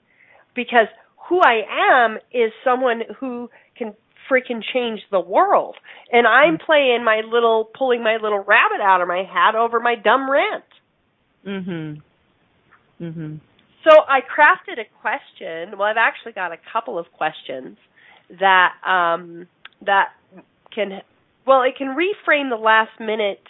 because 0.55 0.87
who 1.29 1.39
I 1.41 1.61
am 1.93 2.17
is 2.33 2.51
someone 2.63 3.03
who 3.19 3.49
can 3.77 3.93
freaking 4.29 4.61
change 4.73 5.01
the 5.11 5.19
world. 5.19 5.75
And 6.11 6.27
I'm 6.27 6.57
playing 6.57 7.03
my 7.03 7.21
little 7.25 7.69
pulling 7.77 8.03
my 8.03 8.17
little 8.21 8.39
rabbit 8.39 8.81
out 8.81 9.01
of 9.01 9.07
my 9.07 9.23
hat 9.23 9.55
over 9.55 9.79
my 9.79 9.95
dumb 9.95 10.29
rent. 10.29 10.65
Mhm. 11.45 12.01
Mhm. 12.99 13.39
So 13.83 13.91
I 14.07 14.21
crafted 14.21 14.79
a 14.79 14.85
question. 15.01 15.77
Well, 15.77 15.87
I've 15.87 15.97
actually 15.97 16.33
got 16.33 16.51
a 16.51 16.57
couple 16.57 16.99
of 16.99 17.11
questions 17.13 17.77
that 18.39 18.73
um 18.83 19.47
that 19.81 20.13
can 20.71 21.01
well, 21.45 21.61
it 21.63 21.75
can 21.77 21.95
reframe 21.95 22.49
the 22.49 22.57
last 22.57 22.99
minute 22.99 23.41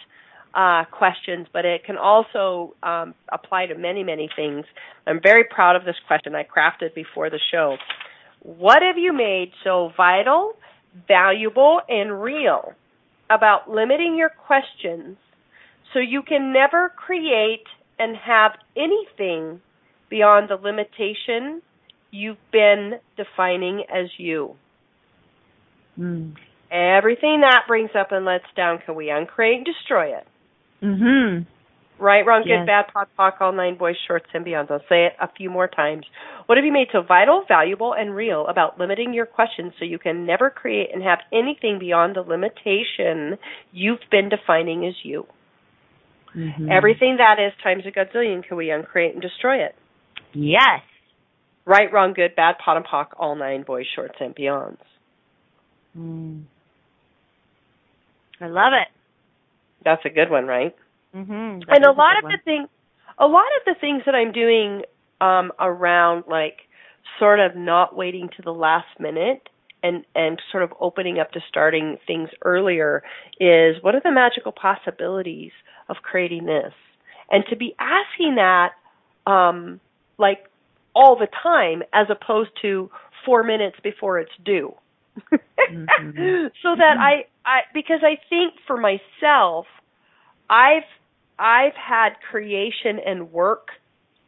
uh, 0.54 0.84
questions, 0.90 1.46
but 1.52 1.64
it 1.64 1.84
can 1.84 1.96
also 1.96 2.74
um, 2.82 3.14
apply 3.32 3.66
to 3.66 3.74
many, 3.76 4.02
many 4.02 4.28
things. 4.34 4.64
I'm 5.06 5.20
very 5.22 5.44
proud 5.44 5.76
of 5.76 5.84
this 5.84 5.96
question 6.06 6.34
I 6.34 6.44
crafted 6.44 6.94
before 6.94 7.30
the 7.30 7.40
show. 7.50 7.76
What 8.42 8.82
have 8.82 8.98
you 8.98 9.12
made 9.12 9.52
so 9.64 9.92
vital, 9.96 10.54
valuable, 11.06 11.80
and 11.88 12.22
real 12.22 12.72
about 13.28 13.70
limiting 13.70 14.16
your 14.16 14.30
questions 14.30 15.16
so 15.92 15.98
you 15.98 16.22
can 16.22 16.52
never 16.52 16.90
create 16.96 17.64
and 17.98 18.16
have 18.16 18.52
anything 18.76 19.60
beyond 20.08 20.48
the 20.48 20.56
limitation 20.56 21.62
you've 22.10 22.38
been 22.50 22.94
defining 23.16 23.84
as 23.92 24.08
you? 24.16 24.56
Mm. 25.98 26.34
Everything 26.70 27.40
that 27.40 27.64
brings 27.66 27.90
up 27.98 28.12
and 28.12 28.24
lets 28.24 28.44
down, 28.56 28.78
can 28.78 28.94
we 28.94 29.10
uncreate 29.10 29.56
and 29.58 29.66
destroy 29.66 30.16
it? 30.16 30.26
Mhm. 30.82 31.46
Right, 31.98 32.24
wrong, 32.24 32.44
Yes. 32.46 32.60
good, 32.60 32.66
bad, 32.66 32.88
pod, 32.88 33.08
poc, 33.18 33.40
all 33.42 33.52
nine 33.52 33.74
boys, 33.74 33.96
shorts, 34.06 34.30
and 34.32 34.42
beyond. 34.42 34.70
I'll 34.70 34.82
say 34.88 35.04
it 35.04 35.16
a 35.20 35.28
few 35.28 35.50
more 35.50 35.68
times. 35.68 36.06
What 36.46 36.56
have 36.56 36.64
you 36.64 36.72
made 36.72 36.88
so 36.90 37.02
vital, 37.02 37.42
valuable, 37.42 37.92
and 37.92 38.16
real 38.16 38.46
about 38.46 38.78
limiting 38.78 39.12
your 39.12 39.26
questions 39.26 39.74
so 39.78 39.84
you 39.84 39.98
can 39.98 40.24
never 40.24 40.48
create 40.48 40.92
and 40.94 41.02
have 41.02 41.20
anything 41.30 41.78
beyond 41.78 42.16
the 42.16 42.22
limitation 42.22 43.38
you've 43.72 44.08
been 44.10 44.30
defining 44.30 44.86
as 44.86 45.04
you? 45.04 45.26
Mhm. 46.34 46.70
Everything 46.70 47.18
that 47.18 47.38
is 47.38 47.52
times 47.62 47.84
a 47.84 47.90
gazillion, 47.92 48.42
can 48.42 48.56
we 48.56 48.70
uncreate 48.70 49.12
and 49.12 49.20
destroy 49.20 49.58
it? 49.58 49.74
Yes. 50.32 50.80
Right, 51.66 51.92
wrong, 51.92 52.14
good, 52.14 52.34
bad, 52.34 52.58
pod 52.58 52.78
and 52.78 52.86
poc, 52.86 53.08
all 53.18 53.34
nine 53.34 53.62
boys, 53.62 53.86
shorts, 53.86 54.18
and 54.20 54.34
beyonds. 54.34 54.80
Mm. 55.98 56.44
I 58.40 58.46
love 58.46 58.72
it. 58.72 58.88
That's 59.84 60.04
a 60.04 60.10
good 60.10 60.30
one, 60.30 60.46
right? 60.46 60.74
Mhm. 61.14 61.64
and 61.68 61.84
a 61.84 61.90
lot 61.92 62.16
of 62.18 62.24
the 62.30 62.38
things 62.44 62.68
a 63.18 63.26
lot 63.26 63.44
of 63.58 63.64
the 63.66 63.74
things 63.80 64.02
that 64.06 64.14
i'm 64.14 64.30
doing 64.30 64.84
um 65.20 65.50
around 65.58 66.24
like 66.28 66.68
sort 67.18 67.40
of 67.40 67.56
not 67.56 67.96
waiting 67.96 68.28
to 68.36 68.42
the 68.42 68.52
last 68.52 68.86
minute 69.00 69.48
and 69.82 70.04
and 70.14 70.40
sort 70.52 70.62
of 70.62 70.72
opening 70.80 71.18
up 71.18 71.32
to 71.32 71.40
starting 71.48 71.98
things 72.06 72.28
earlier 72.44 73.02
is 73.40 73.82
what 73.82 73.94
are 73.96 74.00
the 74.00 74.12
magical 74.12 74.52
possibilities 74.52 75.52
of 75.88 75.96
creating 76.02 76.44
this 76.46 76.72
and 77.30 77.44
to 77.50 77.56
be 77.56 77.74
asking 77.80 78.36
that 78.36 78.72
um 79.26 79.80
like 80.18 80.44
all 80.94 81.16
the 81.16 81.28
time 81.42 81.82
as 81.92 82.06
opposed 82.08 82.50
to 82.62 82.88
4 83.26 83.42
minutes 83.42 83.76
before 83.82 84.20
it's 84.20 84.32
due 84.44 84.74
Mhm. 85.68 86.50
so 86.62 86.76
that 86.76 86.96
I 87.00 87.24
I 87.44 87.60
because 87.74 88.00
I 88.02 88.18
think 88.28 88.54
for 88.66 88.76
myself 88.76 89.66
I've 90.48 90.84
I've 91.38 91.74
had 91.74 92.10
creation 92.30 92.98
and 93.04 93.32
work 93.32 93.68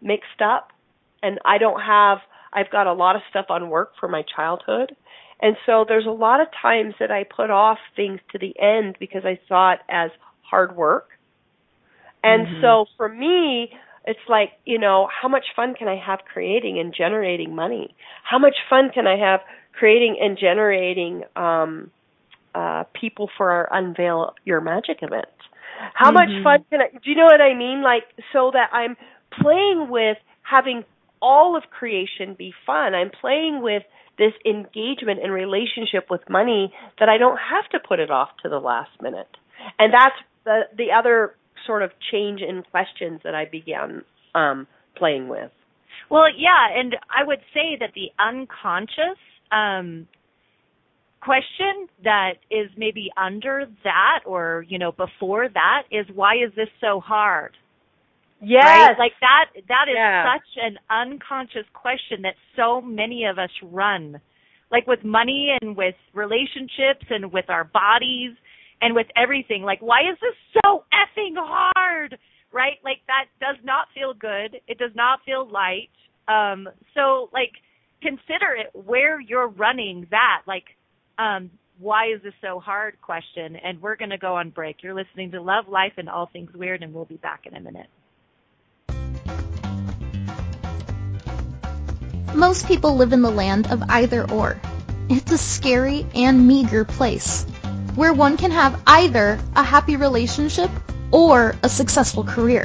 mixed 0.01 0.41
up 0.45 0.69
and 1.23 1.39
I 1.45 1.59
don't 1.59 1.81
have 1.81 2.19
I've 2.53 2.71
got 2.71 2.87
a 2.87 2.93
lot 2.93 3.17
of 3.17 3.23
stuff 3.31 3.47
on 3.51 3.71
work 3.71 3.93
for 3.99 4.09
my 4.09 4.23
childhood. 4.35 4.95
And 5.41 5.57
so 5.67 5.85
there's 5.87 6.07
a 6.07 6.11
lot 6.11 6.41
of 6.41 6.49
times 6.61 6.95
that 7.01 7.11
I 7.11 7.25
put 7.25 7.51
off 7.51 7.79
things 7.97 8.21
to 8.33 8.39
the 8.39 8.55
end 8.61 8.97
because 9.01 9.25
I 9.25 9.39
saw 9.49 9.73
it 9.73 9.81
as 9.91 10.11
hard 10.43 10.77
work. 10.77 11.09
And 12.23 12.47
Mhm. 12.47 12.61
so 12.61 12.87
for 12.97 13.09
me, 13.09 13.71
it's 14.05 14.21
like, 14.29 14.53
you 14.65 14.79
know, 14.79 15.09
how 15.21 15.29
much 15.29 15.47
fun 15.55 15.75
can 15.75 15.89
I 15.89 15.97
have 15.97 16.21
creating 16.33 16.79
and 16.79 16.95
generating 16.95 17.55
money? 17.55 17.95
How 18.25 18.39
much 18.39 18.57
fun 18.69 18.91
can 18.93 19.07
I 19.07 19.17
have 19.17 19.41
creating 19.73 20.17
and 20.21 20.39
generating 20.39 21.23
um 21.37 21.91
uh 22.55 22.85
people 23.01 23.31
for 23.37 23.51
our 23.51 23.69
unveil 23.73 24.35
your 24.45 24.61
magic 24.61 24.99
event? 25.03 25.27
How 25.95 26.11
much 26.13 26.29
Mhm. 26.29 26.43
fun 26.45 26.65
can 26.71 26.81
I? 26.83 26.89
Do 26.91 27.11
you 27.11 27.17
know 27.17 27.25
what 27.25 27.41
I 27.41 27.55
mean? 27.55 27.83
Like 27.83 28.05
so 28.33 28.51
that 28.53 28.71
I'm 28.73 28.97
playing 29.41 29.89
with 29.89 30.19
having 30.43 30.85
all 31.21 31.57
of 31.57 31.71
creation 31.71 32.35
be 32.35 32.53
fun. 32.67 32.95
I'm 32.95 33.11
playing 33.11 33.63
with 33.63 33.83
this 34.19 34.33
engagement 34.45 35.21
and 35.23 35.33
relationship 35.33 36.11
with 36.11 36.29
money 36.29 36.73
that 36.99 37.09
I 37.09 37.17
don't 37.19 37.39
have 37.39 37.69
to 37.71 37.79
put 37.81 37.99
it 37.99 38.11
off 38.11 38.29
to 38.43 38.49
the 38.49 38.59
last 38.61 38.91
minute. 39.01 39.37
And 39.79 39.93
that's 39.93 40.17
the 40.45 40.69
the 40.77 40.93
other 40.93 41.35
sort 41.67 41.83
of 41.83 41.91
change 42.11 42.41
in 42.43 42.63
questions 42.65 43.21
that 43.25 43.35
I 43.35 43.45
began 43.47 44.03
um 44.35 44.67
playing 44.97 45.29
with. 45.29 45.51
Well, 46.11 46.29
yeah, 46.37 46.69
and 46.79 46.97
I 47.11 47.25
would 47.25 47.41
say 47.55 47.77
that 47.81 47.93
the 47.95 48.11
unconscious 48.19 49.19
um, 49.53 50.07
question 51.21 51.87
that 52.03 52.35
is 52.51 52.69
maybe 52.77 53.11
under 53.17 53.67
that 53.85 54.21
or, 54.27 54.65
you 54.69 54.79
know, 54.79 54.93
before 54.93 55.49
that 55.49 55.83
is 55.91 56.07
why 56.15 56.35
is 56.35 56.53
this 56.57 56.69
so 56.81 57.01
hard? 57.01 57.53
Yes. 58.41 58.65
Right? 58.65 58.99
Like 58.99 59.13
that 59.21 59.45
that 59.69 59.89
is 59.89 59.95
Yeah. 59.95 60.35
such 60.35 60.65
an 60.65 60.79
unconscious 60.91 61.67
question 61.75 62.23
that 62.23 62.35
so 62.57 62.81
many 62.81 63.25
of 63.25 63.39
us 63.39 63.51
run. 63.63 64.21
Like 64.71 64.87
with 64.87 65.05
money 65.05 65.57
and 65.61 65.77
with 65.77 65.95
relationships 66.13 67.07
and 67.11 67.33
with 67.33 67.49
our 67.49 67.65
bodies 67.65 68.33
and 68.81 68.95
with 68.95 69.07
everything. 69.17 69.63
Like 69.63 69.81
why 69.81 70.01
is 70.01 70.19
this 70.21 70.35
so 70.65 70.85
effing 70.93 71.37
hard? 71.37 72.19
Right? 72.53 72.79
Like 72.83 72.99
that 73.07 73.27
does 73.41 73.63
not 73.63 73.87
feel 73.95 74.13
good. 74.13 74.61
It 74.67 74.79
does 74.79 74.95
not 74.97 75.21
feel 75.25 75.49
light. 75.49 75.91
Um 76.27 76.69
so 76.95 77.31
like 77.33 77.53
consider 78.03 78.55
it 78.59 78.71
where 78.75 79.21
you're 79.21 79.49
running 79.49 80.07
that. 80.11 80.43
Like 80.47 80.65
um 81.19 81.51
why 81.79 82.13
is 82.15 82.23
this 82.23 82.35
so 82.41 82.61
hard 82.61 83.01
question 83.01 83.57
and 83.57 83.81
we're 83.83 83.97
going 83.97 84.11
to 84.11 84.19
go 84.19 84.37
on 84.37 84.51
break. 84.51 84.83
You're 84.83 84.95
listening 84.95 85.33
to 85.33 85.41
Love 85.41 85.69
Life 85.69 85.95
and 85.97 86.09
All 86.09 86.27
Things 86.33 86.53
Weird 86.55 86.83
and 86.83 86.95
we'll 86.95 87.07
be 87.07 87.17
back 87.17 87.47
in 87.47 87.57
a 87.57 87.61
minute. 87.61 87.89
Most 92.37 92.67
people 92.67 92.97
live 92.97 93.13
in 93.13 93.23
the 93.23 93.31
land 93.31 93.71
of 93.71 93.83
either 93.89 94.31
or. 94.31 94.61
It's 95.09 95.31
a 95.33 95.39
scary 95.39 96.07
and 96.15 96.47
meager 96.47 96.85
place 96.85 97.45
where 97.95 98.13
one 98.13 98.37
can 98.37 98.51
have 98.51 98.81
either 98.87 99.39
a 99.57 99.63
happy 99.63 99.97
relationship 99.97 100.71
or 101.11 101.55
a 101.63 101.69
successful 101.69 102.25
career. 102.25 102.65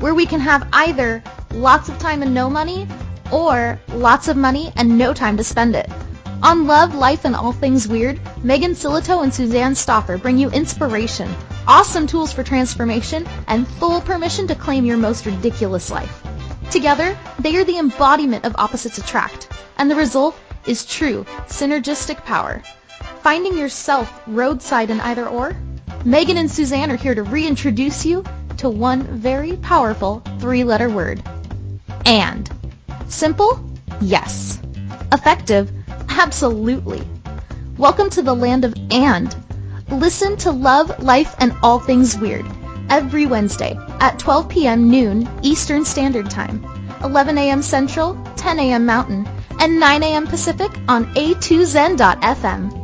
Where 0.00 0.14
we 0.14 0.26
can 0.26 0.40
have 0.40 0.68
either 0.72 1.22
lots 1.52 1.88
of 1.88 1.98
time 1.98 2.22
and 2.22 2.34
no 2.34 2.50
money 2.50 2.86
or 3.32 3.80
lots 3.88 4.28
of 4.28 4.36
money 4.36 4.72
and 4.76 4.98
no 4.98 5.14
time 5.14 5.36
to 5.36 5.44
spend 5.44 5.74
it. 5.74 5.90
On 6.42 6.66
Love, 6.66 6.94
Life, 6.94 7.24
and 7.24 7.34
All 7.34 7.52
Things 7.52 7.88
Weird, 7.88 8.20
Megan 8.44 8.72
Silito 8.72 9.22
and 9.22 9.32
Suzanne 9.32 9.74
Stoffer 9.74 10.20
bring 10.20 10.36
you 10.36 10.50
inspiration, 10.50 11.34
awesome 11.66 12.06
tools 12.06 12.32
for 12.32 12.42
transformation, 12.42 13.26
and 13.48 13.66
full 13.66 14.00
permission 14.02 14.46
to 14.48 14.54
claim 14.54 14.84
your 14.84 14.98
most 14.98 15.24
ridiculous 15.24 15.90
life. 15.90 16.22
Together, 16.70 17.16
they 17.38 17.56
are 17.56 17.64
the 17.64 17.78
embodiment 17.78 18.44
of 18.44 18.56
opposites 18.56 18.98
attract, 18.98 19.48
and 19.78 19.90
the 19.90 19.96
result 19.96 20.36
is 20.66 20.84
true 20.84 21.24
synergistic 21.46 22.24
power. 22.24 22.62
Finding 23.22 23.56
yourself 23.56 24.22
roadside 24.26 24.90
in 24.90 25.00
either 25.00 25.26
or? 25.26 25.56
Megan 26.04 26.36
and 26.36 26.50
Suzanne 26.50 26.90
are 26.90 26.96
here 26.96 27.14
to 27.14 27.22
reintroduce 27.22 28.04
you 28.04 28.22
to 28.58 28.68
one 28.68 29.02
very 29.02 29.56
powerful 29.56 30.22
three-letter 30.40 30.90
word. 30.90 31.22
And. 32.04 32.50
Simple? 33.08 33.64
Yes. 34.00 34.58
Effective? 35.12 35.70
Absolutely. 36.08 37.02
Welcome 37.76 38.10
to 38.10 38.22
the 38.22 38.34
land 38.34 38.64
of 38.64 38.74
and. 38.90 39.34
Listen 39.90 40.36
to 40.38 40.50
Love, 40.50 41.02
Life, 41.02 41.34
and 41.38 41.54
All 41.62 41.78
Things 41.78 42.16
Weird 42.16 42.46
every 42.90 43.26
Wednesday 43.26 43.78
at 44.00 44.18
12 44.18 44.48
p.m. 44.48 44.90
noon 44.90 45.28
Eastern 45.42 45.84
Standard 45.84 46.30
Time, 46.30 46.64
11 47.02 47.38
a.m. 47.38 47.62
Central, 47.62 48.18
10 48.36 48.58
a.m. 48.58 48.86
Mountain, 48.86 49.28
and 49.60 49.80
9 49.80 50.02
a.m. 50.02 50.26
Pacific 50.26 50.70
on 50.88 51.06
a2zen.fm. 51.14 52.83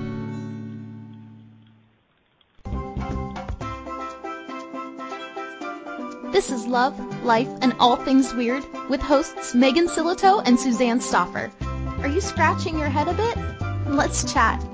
This 6.31 6.49
is 6.49 6.65
Love, 6.65 6.97
Life, 7.25 7.49
and 7.61 7.75
All 7.77 7.97
Things 7.97 8.33
Weird 8.33 8.63
with 8.89 9.01
hosts 9.01 9.53
Megan 9.53 9.89
Silito 9.89 10.41
and 10.45 10.57
Suzanne 10.57 11.01
Stoffer. 11.01 11.51
Are 12.01 12.07
you 12.07 12.21
scratching 12.21 12.79
your 12.79 12.87
head 12.87 13.09
a 13.09 13.13
bit? 13.13 13.37
Let's 13.85 14.31
chat. 14.31 14.65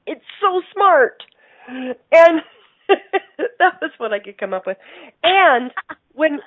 it's 0.07 0.25
so 0.41 0.63
smart, 0.73 1.23
and 1.69 2.41
that 3.59 3.81
was 3.81 3.91
what 3.99 4.13
I 4.13 4.19
could 4.19 4.39
come 4.39 4.55
up 4.55 4.67
with. 4.67 4.79
And 5.23 5.71
when 6.15 6.41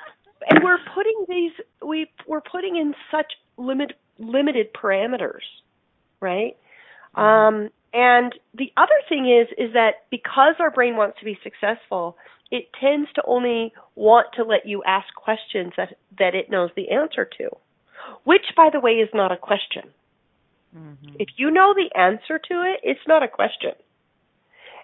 and 0.50 0.64
we're 0.64 0.80
putting 0.94 1.26
these 1.28 1.52
we 1.86 2.08
we're 2.28 2.42
putting 2.42 2.76
in 2.76 2.94
such 3.12 3.34
limit 3.58 3.94
limited 4.18 4.74
parameters, 4.74 5.46
right? 6.20 6.58
Um, 7.16 7.70
And 7.94 8.34
the 8.54 8.72
other 8.78 9.00
thing 9.10 9.30
is 9.30 9.48
is 9.58 9.74
that 9.74 10.06
because 10.10 10.56
our 10.60 10.72
brain 10.72 10.96
wants 10.96 11.20
to 11.20 11.26
be 11.26 11.38
successful, 11.44 12.18
it 12.50 12.70
tends 12.80 13.12
to 13.14 13.24
only 13.26 13.74
want 13.96 14.28
to 14.36 14.44
let 14.44 14.66
you 14.66 14.84
ask 14.84 15.14
questions 15.16 15.74
that 15.78 15.96
that 16.18 16.36
it 16.36 16.50
knows 16.50 16.70
the 16.76 16.90
answer 16.92 17.26
to. 17.38 17.50
Which 18.24 18.46
by 18.56 18.70
the 18.72 18.80
way 18.80 18.94
is 18.94 19.10
not 19.14 19.32
a 19.32 19.38
question. 19.38 19.92
Mm-hmm. 20.76 21.16
If 21.20 21.30
you 21.38 21.52
know 21.52 21.74
the 21.74 21.96
answer 22.00 22.40
to 22.40 22.54
it, 22.64 22.80
it's 22.84 23.08
not 23.08 23.24
a 23.24 23.28
question. 23.28 23.72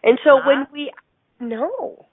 And 0.04 0.20
so 0.24 0.42
when 0.46 0.68
we 0.72 0.92
no. 1.40 2.06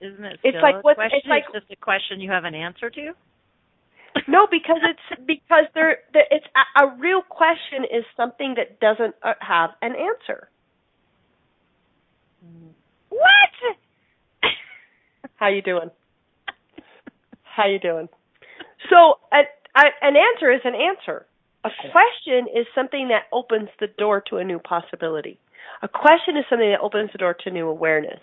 Isn't 0.00 0.24
it 0.24 0.40
it's 0.44 0.58
like 0.62 0.84
what 0.84 0.96
it's 0.98 1.26
like 1.26 1.44
it's 1.52 1.64
just 1.66 1.72
a 1.72 1.76
question 1.76 2.20
you 2.20 2.30
have 2.30 2.44
an 2.44 2.54
answer 2.54 2.88
to? 2.88 3.12
no, 4.28 4.46
because 4.50 4.78
it's 4.82 5.20
because 5.26 5.64
there 5.74 5.98
it's 6.12 6.46
a, 6.54 6.84
a 6.84 6.96
real 6.98 7.22
question 7.22 7.84
is 7.84 8.04
something 8.16 8.54
that 8.56 8.80
doesn't 8.80 9.14
uh, 9.22 9.34
have 9.40 9.70
an 9.82 9.92
answer. 9.92 10.48
What? 13.08 13.22
How 15.36 15.48
you 15.48 15.62
doing? 15.62 15.90
How 17.42 17.66
you 17.66 17.80
doing? 17.80 18.08
So 18.90 19.18
a, 19.32 19.42
a, 19.76 19.84
an 20.02 20.14
answer 20.16 20.52
is 20.52 20.60
an 20.64 20.74
answer. 20.74 21.26
A 21.68 21.90
question 21.90 22.46
is 22.54 22.66
something 22.74 23.08
that 23.08 23.24
opens 23.32 23.68
the 23.78 23.88
door 23.98 24.22
to 24.30 24.36
a 24.36 24.44
new 24.44 24.58
possibility. 24.58 25.38
A 25.82 25.88
question 25.88 26.36
is 26.36 26.44
something 26.48 26.70
that 26.70 26.80
opens 26.80 27.10
the 27.12 27.18
door 27.18 27.34
to 27.44 27.50
new 27.50 27.68
awareness. 27.68 28.20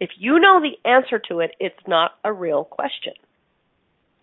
If 0.00 0.10
you 0.18 0.38
know 0.38 0.60
the 0.60 0.88
answer 0.88 1.20
to 1.28 1.40
it, 1.40 1.52
it's 1.60 1.86
not 1.86 2.12
a 2.24 2.32
real 2.32 2.64
question 2.64 3.14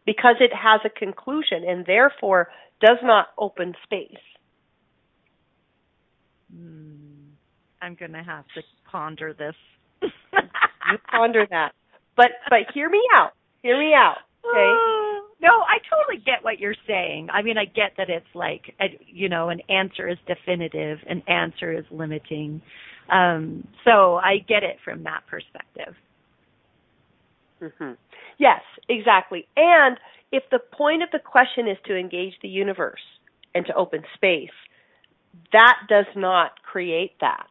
because 0.06 0.36
it 0.40 0.52
has 0.54 0.82
a 0.86 0.90
conclusion 0.90 1.64
and 1.68 1.86
therefore 1.86 2.50
does 2.82 2.98
not 3.04 3.28
open 3.38 3.74
space. 3.84 4.12
Hmm. 6.54 7.30
I'm 7.82 7.96
going 7.96 8.14
to 8.14 8.24
have 8.24 8.46
to 8.56 8.62
ponder 8.92 9.34
this. 9.34 9.56
you 10.02 10.98
ponder 11.10 11.46
that. 11.50 11.74
But 12.16 12.32
but 12.50 12.60
hear 12.74 12.90
me 12.90 13.02
out. 13.16 13.32
Hear 13.62 13.80
me 13.80 13.94
out. 13.94 14.18
Okay? 14.46 15.10
no, 15.44 15.50
I 15.50 15.78
totally 15.90 16.24
get 16.26 16.42
what 16.42 16.58
you're 16.60 16.76
saying. 16.88 17.28
I 17.30 17.42
mean, 17.42 17.58
I 17.58 17.66
get 17.66 17.92
that 17.98 18.10
it's 18.10 18.26
like 18.34 18.74
a, 18.80 18.98
you 19.06 19.28
know, 19.28 19.50
an 19.50 19.60
answer 19.70 20.08
is 20.08 20.18
definitive, 20.26 21.00
an 21.06 21.22
answer 21.28 21.74
is 21.78 21.84
limiting. 21.92 22.62
Um, 23.12 23.68
so 23.84 24.16
I 24.16 24.38
get 24.48 24.64
it 24.64 24.78
from 24.86 25.04
that 25.04 25.24
perspective. 25.30 25.96
Mm-hmm. 27.62 27.92
Yes, 28.40 28.62
exactly. 28.88 29.46
And 29.58 29.98
if 30.32 30.44
the 30.50 30.60
point 30.60 31.04
of 31.04 31.10
the 31.12 31.20
question 31.20 31.68
is 31.68 31.78
to 31.88 31.98
engage 31.98 32.34
the 32.42 32.48
universe 32.48 33.04
and 33.54 33.66
to 33.66 33.76
open 33.76 34.04
space, 34.16 34.50
that 35.52 35.76
does 35.90 36.08
not 36.16 36.52
create 36.64 37.12
that. 37.20 37.48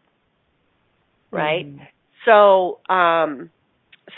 Right? 1.31 1.67
Mm. 1.67 1.87
So, 2.25 2.81
um, 2.93 3.51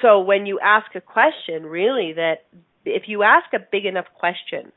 so 0.01 0.21
when 0.21 0.47
you 0.47 0.61
ask 0.61 0.95
a 0.95 1.01
question, 1.01 1.65
really 1.65 2.13
that 2.13 2.45
if 2.85 3.05
you 3.07 3.23
ask 3.23 3.53
a 3.55 3.59
big 3.59 3.87
enough 3.87 4.07
question 4.19 4.73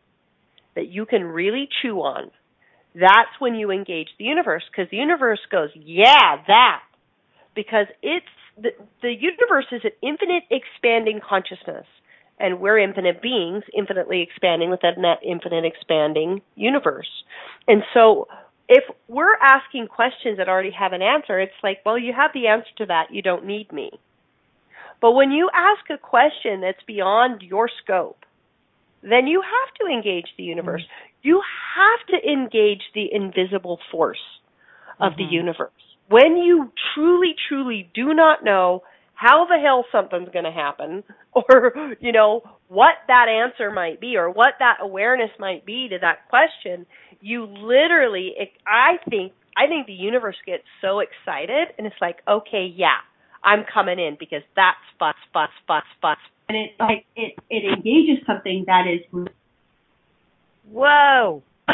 that 0.76 0.88
you 0.88 1.06
can 1.06 1.24
really 1.24 1.68
chew 1.82 1.98
on, 1.98 2.32
that's 2.96 3.30
when 3.40 3.56
you 3.56 3.72
engage 3.72 4.10
the 4.18 4.26
universe 4.26 4.64
because 4.72 4.90
the 4.90 4.98
universe 4.98 5.40
goes, 5.52 5.70
yeah, 5.76 6.38
that. 6.48 6.82
Because 7.56 7.88
it's 8.02 8.26
the, 8.56 8.70
the 9.02 9.14
universe 9.14 9.66
is 9.72 9.82
an 9.84 9.92
infinite 10.02 10.44
expanding 10.50 11.20
consciousness 11.28 11.86
and 12.40 12.60
we're 12.60 12.78
infinite 12.78 13.22
beings, 13.22 13.64
infinitely 13.76 14.22
expanding 14.22 14.70
within 14.70 15.02
that 15.02 15.20
infinite 15.26 15.66
expanding 15.66 16.42
universe. 16.56 17.10
And 17.68 17.84
so 17.94 18.28
if 18.70 18.84
we're 19.08 19.36
asking 19.36 19.88
questions 19.88 20.38
that 20.38 20.50
already 20.50 20.72
have 20.72 20.94
an 20.94 21.02
answer, 21.02 21.40
it's 21.40 21.54
like, 21.64 21.80
well, 21.86 21.98
you 21.98 22.14
have 22.14 22.32
the 22.34 22.48
answer 22.48 22.70
to 22.78 22.86
that, 22.88 23.08
you 23.12 23.22
don't 23.22 23.46
need 23.46 23.72
me. 23.72 23.92
But 25.02 25.12
when 25.14 25.32
you 25.32 25.50
ask 25.54 25.90
a 25.90 25.98
question 25.98 26.62
that's 26.62 26.82
beyond 26.88 27.42
your 27.42 27.70
scope, 27.84 28.26
then 29.04 29.28
you 29.28 29.42
have 29.42 29.74
to 29.80 29.94
engage 29.94 30.28
the 30.38 30.44
universe. 30.44 30.82
Mm-hmm. 30.82 31.30
You 31.30 31.42
have 31.76 32.22
to 32.22 32.28
engage 32.28 32.82
the 32.94 33.08
invisible 33.12 33.80
force 33.92 34.18
of 35.00 35.14
mm-hmm. 35.14 35.22
the 35.22 35.26
universe. 35.26 35.72
When 36.10 36.38
you 36.38 36.72
truly, 36.94 37.36
truly 37.48 37.90
do 37.94 38.14
not 38.14 38.44
know 38.44 38.84
how 39.14 39.46
the 39.46 39.58
hell 39.58 39.84
something's 39.92 40.30
going 40.30 40.46
to 40.46 40.52
happen 40.52 41.04
or, 41.34 41.74
you 42.00 42.12
know, 42.12 42.44
what 42.68 42.96
that 43.08 43.28
answer 43.28 43.72
might 43.72 44.00
be 44.00 44.16
or 44.18 44.30
what 44.30 44.54
that 44.60 44.78
awareness 44.82 45.32
might 45.40 45.66
be 45.66 45.88
to 45.90 45.98
that 46.00 46.28
question, 46.30 46.86
you 47.22 47.46
literally, 47.46 48.34
I 48.66 48.98
think, 49.10 49.34
I 49.56 49.68
think 49.68 49.88
the 49.88 49.94
universe 49.94 50.36
gets 50.46 50.64
so 50.82 51.00
excited 51.00 51.70
and 51.78 51.88
it's 51.88 51.96
like, 52.00 52.18
okay, 52.28 52.72
yeah, 52.76 52.98
I'm 53.48 53.64
coming 53.74 53.98
in 53.98 54.18
because 54.20 54.42
that's 54.58 54.78
fuss, 55.00 55.16
fuss, 55.32 55.50
fuss, 55.66 55.84
fuss. 56.02 56.18
And 56.50 56.58
it 56.58 56.72
like 56.80 57.06
it 57.16 57.34
it 57.50 57.64
engages 57.64 58.26
something 58.28 58.66
that 58.68 58.84
is. 58.88 59.00
Whoa. 60.70 61.42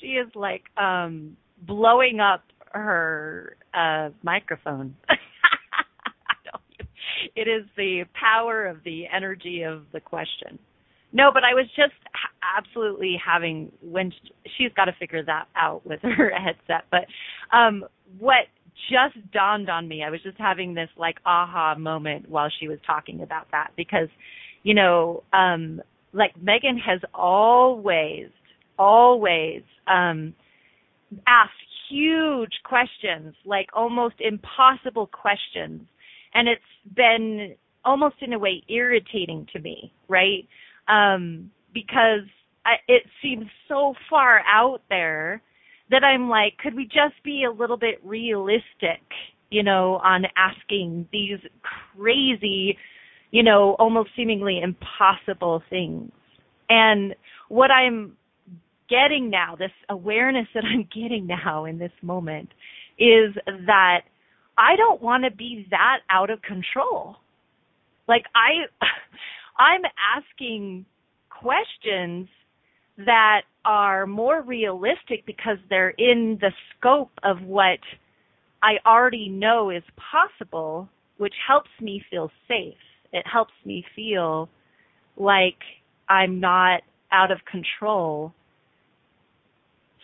she 0.00 0.08
is 0.08 0.28
like 0.34 0.64
um 0.76 1.38
blowing 1.66 2.20
up 2.20 2.44
her 2.72 3.56
uh 3.72 4.10
microphone. 4.22 4.94
it 7.34 7.48
is 7.48 7.64
the 7.78 8.04
power 8.12 8.66
of 8.66 8.84
the 8.84 9.04
energy 9.10 9.62
of 9.62 9.84
the 9.94 10.00
question. 10.00 10.58
No, 11.12 11.30
but 11.32 11.42
I 11.42 11.54
was 11.54 11.66
just 11.74 11.94
absolutely 12.58 13.16
having 13.24 13.72
when 13.80 14.12
she's 14.58 14.72
got 14.76 14.84
to 14.84 14.92
figure 14.98 15.24
that 15.24 15.46
out 15.56 15.86
with 15.86 16.00
her 16.02 16.30
headset. 16.38 16.84
But 16.90 17.06
um 17.56 17.84
what 18.18 18.44
just 18.88 19.32
dawned 19.32 19.68
on 19.68 19.88
me. 19.88 20.02
I 20.02 20.10
was 20.10 20.22
just 20.22 20.38
having 20.38 20.74
this 20.74 20.88
like 20.96 21.16
aha 21.26 21.74
moment 21.76 22.28
while 22.28 22.50
she 22.60 22.68
was 22.68 22.78
talking 22.86 23.22
about 23.22 23.50
that 23.52 23.72
because, 23.76 24.08
you 24.62 24.74
know, 24.74 25.22
um, 25.32 25.80
like 26.12 26.32
Megan 26.40 26.78
has 26.78 27.00
always, 27.14 28.28
always, 28.78 29.62
um, 29.86 30.34
asked 31.26 31.52
huge 31.88 32.52
questions, 32.64 33.34
like 33.44 33.68
almost 33.72 34.14
impossible 34.20 35.08
questions. 35.08 35.82
And 36.34 36.48
it's 36.48 36.62
been 36.94 37.56
almost 37.84 38.16
in 38.20 38.32
a 38.32 38.38
way 38.38 38.62
irritating 38.68 39.46
to 39.52 39.58
me, 39.58 39.92
right? 40.08 40.46
Um, 40.88 41.50
because 41.74 42.26
I, 42.64 42.74
it 42.88 43.02
seems 43.22 43.46
so 43.68 43.94
far 44.08 44.42
out 44.46 44.82
there 44.88 45.42
that 45.90 46.04
I'm 46.04 46.28
like, 46.28 46.56
could 46.58 46.74
we 46.74 46.84
just 46.84 47.22
be 47.24 47.44
a 47.44 47.50
little 47.50 47.76
bit 47.76 48.00
realistic, 48.04 49.02
you 49.50 49.62
know, 49.62 50.00
on 50.04 50.24
asking 50.36 51.08
these 51.12 51.38
crazy, 51.96 52.76
you 53.30 53.42
know, 53.42 53.76
almost 53.78 54.10
seemingly 54.16 54.60
impossible 54.62 55.62
things? 55.68 56.12
And 56.68 57.14
what 57.48 57.70
I'm 57.70 58.16
getting 58.88 59.30
now, 59.30 59.56
this 59.56 59.72
awareness 59.88 60.46
that 60.54 60.64
I'm 60.64 60.88
getting 60.94 61.26
now 61.26 61.64
in 61.64 61.78
this 61.78 61.92
moment 62.02 62.48
is 62.98 63.34
that 63.66 64.02
I 64.58 64.76
don't 64.76 65.00
want 65.00 65.24
to 65.24 65.30
be 65.30 65.66
that 65.70 65.98
out 66.10 66.30
of 66.30 66.42
control. 66.42 67.16
Like 68.06 68.24
I 68.34 68.66
I'm 69.58 69.82
asking 70.16 70.84
questions 71.30 72.28
that 73.06 73.42
are 73.64 74.06
more 74.06 74.42
realistic 74.42 75.24
because 75.26 75.58
they're 75.68 75.90
in 75.90 76.38
the 76.40 76.50
scope 76.76 77.10
of 77.22 77.42
what 77.42 77.78
I 78.62 78.74
already 78.86 79.28
know 79.28 79.70
is 79.70 79.82
possible, 80.12 80.88
which 81.18 81.34
helps 81.46 81.70
me 81.80 82.02
feel 82.10 82.30
safe. 82.48 82.74
It 83.12 83.24
helps 83.30 83.52
me 83.64 83.84
feel 83.94 84.48
like 85.16 85.58
I'm 86.08 86.40
not 86.40 86.82
out 87.12 87.30
of 87.30 87.38
control. 87.50 88.32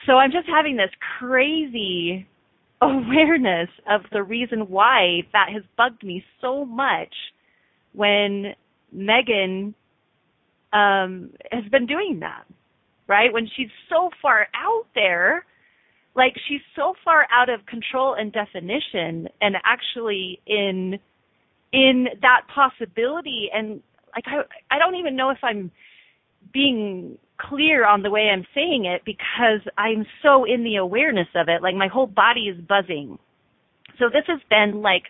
So 0.07 0.15
I'm 0.15 0.31
just 0.31 0.49
having 0.49 0.77
this 0.77 0.91
crazy 1.19 2.27
awareness 2.83 3.71
of 3.89 4.03
the 4.13 4.23
reason 4.23 4.69
why 4.69 5.23
that 5.33 5.49
has 5.53 5.63
bugged 5.79 6.05
me 6.05 6.23
so 6.41 6.65
much 6.65 7.15
when 7.95 8.55
Megan 8.93 9.75
um, 10.75 11.31
has 11.51 11.65
been 11.71 11.87
doing 11.87 12.21
that 12.21 12.45
right? 13.09 13.33
When 13.33 13.49
she's 13.57 13.71
so 13.89 14.11
far 14.21 14.49
out 14.55 14.87
there, 14.95 15.45
like 16.15 16.35
she's 16.49 16.63
so 16.75 16.95
far 17.05 17.27
out 17.31 17.49
of 17.49 17.65
control 17.67 18.15
and 18.15 18.33
definition 18.33 19.29
and 19.41 19.57
actually 19.65 20.41
in 20.47 20.99
in 21.73 22.07
that 22.23 22.43
possibility 22.55 23.49
and 23.53 23.83
like 24.15 24.25
I 24.27 24.75
I 24.75 24.79
don't 24.79 24.95
even 24.97 25.15
know 25.15 25.31
if 25.31 25.39
I'm 25.43 25.71
being 26.53 27.19
clear 27.39 27.87
on 27.87 28.03
the 28.03 28.11
way 28.11 28.31
I'm 28.33 28.47
saying 28.55 28.87
it 28.87 29.03
because 29.05 29.61
I'm 29.77 30.07
so 30.23 30.45
in 30.45 30.65
the 30.65 30.77
awareness 30.77 31.29
of 31.35 31.49
it. 31.49 31.63
Like 31.63 31.75
my 31.75 31.89
whole 31.89 32.07
body 32.07 32.49
is 32.49 32.59
buzzing. 32.67 33.19
So 33.99 34.07
this 34.09 34.25
has 34.27 34.41
been 34.49 34.81
like 34.83 35.03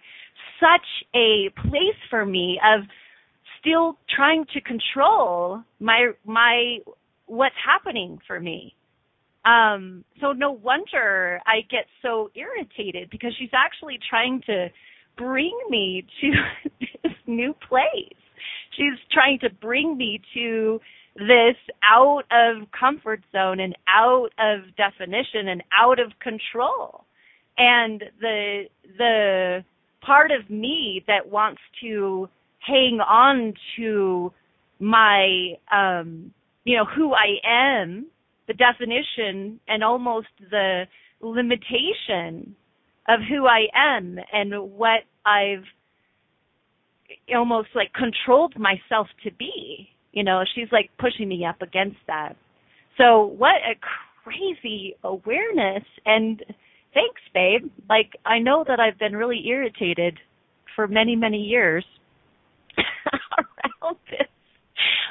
such 0.60 0.86
a 1.14 1.50
place 1.68 2.00
for 2.10 2.26
me 2.26 2.58
of 2.64 2.82
still 3.60 3.96
trying 4.14 4.44
to 4.54 4.60
control 4.60 5.62
my 5.80 6.10
my 6.24 6.78
what's 7.26 7.54
happening 7.64 8.18
for 8.26 8.40
me. 8.40 8.74
Um, 9.44 10.04
so 10.20 10.32
no 10.32 10.50
wonder 10.50 11.40
I 11.46 11.60
get 11.70 11.86
so 12.02 12.30
irritated 12.34 13.10
because 13.10 13.32
she's 13.38 13.54
actually 13.54 13.98
trying 14.10 14.42
to 14.46 14.68
bring 15.16 15.56
me 15.70 16.04
to 16.20 16.30
this 17.02 17.12
new 17.26 17.54
place. 17.68 18.18
She's 18.76 18.98
trying 19.12 19.38
to 19.40 19.50
bring 19.50 19.96
me 19.96 20.20
to 20.34 20.80
this 21.14 21.56
out 21.82 22.24
of 22.30 22.68
comfort 22.78 23.20
zone 23.32 23.60
and 23.60 23.74
out 23.88 24.28
of 24.38 24.76
definition 24.76 25.48
and 25.48 25.62
out 25.72 25.98
of 25.98 26.12
control. 26.20 27.04
And 27.56 28.02
the 28.20 28.64
the 28.98 29.64
part 30.04 30.30
of 30.30 30.50
me 30.50 31.02
that 31.06 31.30
wants 31.30 31.60
to 31.82 32.28
hang 32.58 33.00
on 33.00 33.54
to 33.76 34.32
my 34.78 35.54
um 35.72 36.32
you 36.66 36.76
know 36.76 36.84
who 36.84 37.14
I 37.14 37.38
am, 37.48 38.06
the 38.48 38.54
definition 38.54 39.60
and 39.68 39.82
almost 39.82 40.26
the 40.50 40.82
limitation 41.20 42.54
of 43.08 43.20
who 43.28 43.46
I 43.46 43.66
am 43.74 44.18
and 44.32 44.72
what 44.72 45.02
I've 45.24 45.64
almost 47.34 47.68
like 47.74 47.92
controlled 47.94 48.54
myself 48.58 49.06
to 49.22 49.30
be. 49.38 49.88
You 50.12 50.24
know, 50.24 50.42
she's 50.54 50.66
like 50.72 50.90
pushing 50.98 51.28
me 51.28 51.44
up 51.44 51.62
against 51.62 51.98
that. 52.08 52.34
So 52.98 53.26
what 53.38 53.54
a 53.56 53.78
crazy 54.24 54.96
awareness 55.04 55.84
and 56.04 56.40
thanks 56.94 57.20
babe. 57.32 57.70
Like 57.88 58.10
I 58.26 58.40
know 58.40 58.64
that 58.66 58.80
I've 58.80 58.98
been 58.98 59.14
really 59.14 59.46
irritated 59.46 60.18
for 60.74 60.88
many 60.88 61.14
many 61.14 61.38
years 61.38 61.84
around 62.76 63.96
this. 64.10 64.26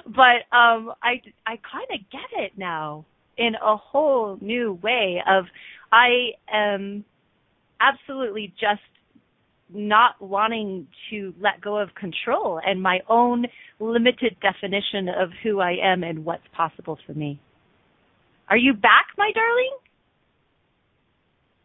But 0.06 0.46
um 0.56 0.94
I 1.04 1.22
I 1.46 1.58
kind 1.58 1.88
of 1.92 2.00
get 2.12 2.44
it 2.44 2.54
now 2.58 3.06
in 3.38 3.56
a 3.56 3.76
whole 3.76 4.38
new 4.42 4.80
way 4.82 5.22
of 5.28 5.46
I 5.92 6.32
am 6.52 7.04
absolutely 7.82 8.54
just 8.60 8.82
not 9.74 10.22
wanting 10.22 10.88
to 11.10 11.34
let 11.42 11.60
go 11.62 11.78
of 11.78 11.90
control 11.96 12.62
and 12.66 12.82
my 12.82 13.00
own 13.10 13.46
limited 13.80 14.36
definition 14.42 15.10
of 15.10 15.30
who 15.44 15.60
I 15.60 15.76
am 15.84 16.04
and 16.04 16.24
what's 16.24 16.48
possible 16.56 16.98
for 17.06 17.14
me. 17.14 17.40
Are 18.50 18.58
you 18.58 18.74
back, 18.74 19.08
my 19.18 19.32
darling? 19.34 19.78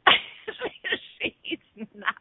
She's 1.76 1.86
not 1.94 2.14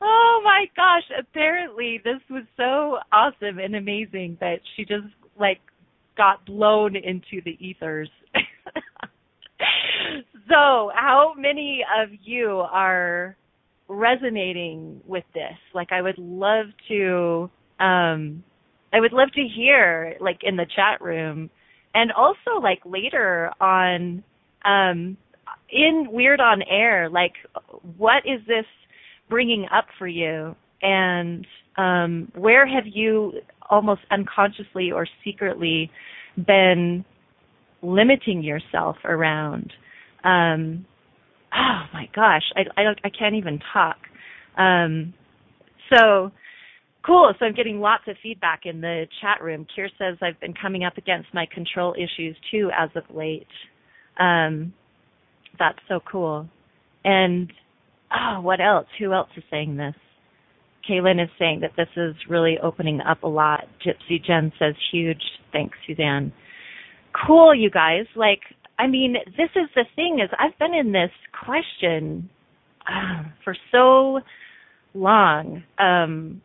oh 0.00 0.40
my 0.44 0.66
gosh, 0.76 1.04
apparently 1.18 2.00
this 2.02 2.20
was 2.30 2.44
so 2.56 2.98
awesome 3.12 3.58
and 3.58 3.76
amazing 3.76 4.36
that 4.40 4.60
she 4.76 4.84
just 4.84 5.06
like 5.38 5.60
got 6.16 6.44
blown 6.46 6.96
into 6.96 7.42
the 7.44 7.56
ethers. 7.64 8.10
so, 10.48 10.90
how 10.94 11.34
many 11.36 11.84
of 12.02 12.10
you 12.22 12.64
are 12.70 13.36
resonating 13.88 15.00
with 15.06 15.24
this? 15.34 15.56
Like 15.74 15.88
I 15.92 16.02
would 16.02 16.18
love 16.18 16.66
to 16.88 17.50
um 17.80 18.42
I 18.92 19.00
would 19.00 19.12
love 19.12 19.30
to 19.34 19.42
hear 19.56 20.16
like 20.20 20.38
in 20.42 20.56
the 20.56 20.66
chat 20.74 21.00
room 21.00 21.50
and 21.94 22.12
also 22.12 22.60
like 22.62 22.80
later 22.84 23.50
on 23.60 24.22
um 24.64 25.16
in 25.70 26.08
Weird 26.10 26.40
on 26.40 26.62
Air 26.62 27.08
like 27.08 27.32
what 27.96 28.24
is 28.26 28.40
this 28.46 28.66
bringing 29.28 29.66
up 29.72 29.86
for 29.98 30.06
you? 30.06 30.54
And 30.82 31.46
um 31.76 32.32
where 32.34 32.66
have 32.66 32.84
you 32.86 33.32
almost 33.70 34.00
unconsciously 34.10 34.90
or 34.92 35.06
secretly 35.24 35.90
been 36.46 37.04
limiting 37.82 38.42
yourself 38.42 38.96
around? 39.04 39.72
Um 40.24 40.86
oh 41.54 41.82
my 41.92 42.08
gosh 42.14 42.42
i 42.56 42.62
i 42.80 42.82
don't 42.84 42.98
i 43.04 43.10
can't 43.10 43.34
even 43.34 43.60
talk. 43.72 43.96
Um 44.56 45.14
so 45.92 46.30
cool. 47.06 47.32
So 47.38 47.46
i'm 47.46 47.54
getting 47.54 47.80
lots 47.80 48.04
of 48.08 48.16
feedback 48.22 48.62
in 48.64 48.80
the 48.80 49.06
chat 49.20 49.42
room. 49.42 49.66
Kier 49.76 49.88
says 49.98 50.16
i've 50.22 50.40
been 50.40 50.54
coming 50.54 50.84
up 50.84 50.96
against 50.96 51.28
my 51.34 51.46
control 51.52 51.94
issues 51.94 52.36
too 52.50 52.70
as 52.76 52.90
of 52.94 53.04
late. 53.14 53.46
Um 54.18 54.72
that's 55.58 55.78
so 55.88 56.00
cool. 56.10 56.48
And 57.04 57.52
oh 58.12 58.40
what 58.40 58.60
else 58.60 58.86
who 58.98 59.12
else 59.12 59.28
is 59.36 59.44
saying 59.50 59.76
this 59.76 59.94
Kaylin 60.88 61.22
is 61.22 61.28
saying 61.38 61.60
that 61.60 61.72
this 61.76 61.88
is 61.96 62.14
really 62.28 62.56
opening 62.62 63.00
up 63.00 63.22
a 63.22 63.28
lot. 63.28 63.64
Gypsy 63.84 64.24
Jen 64.24 64.52
says 64.58 64.74
huge. 64.90 65.20
Thanks, 65.52 65.76
Suzanne. 65.86 66.32
Cool, 67.26 67.54
you 67.54 67.70
guys. 67.70 68.06
Like, 68.16 68.40
I 68.78 68.86
mean, 68.86 69.16
this 69.36 69.50
is 69.54 69.68
the 69.74 69.84
thing 69.96 70.20
is 70.22 70.30
I've 70.38 70.58
been 70.58 70.74
in 70.74 70.92
this 70.92 71.10
question 71.44 72.30
uh, 72.86 73.24
for 73.44 73.56
so 73.72 74.20
long 74.94 75.62
um, 75.78 76.40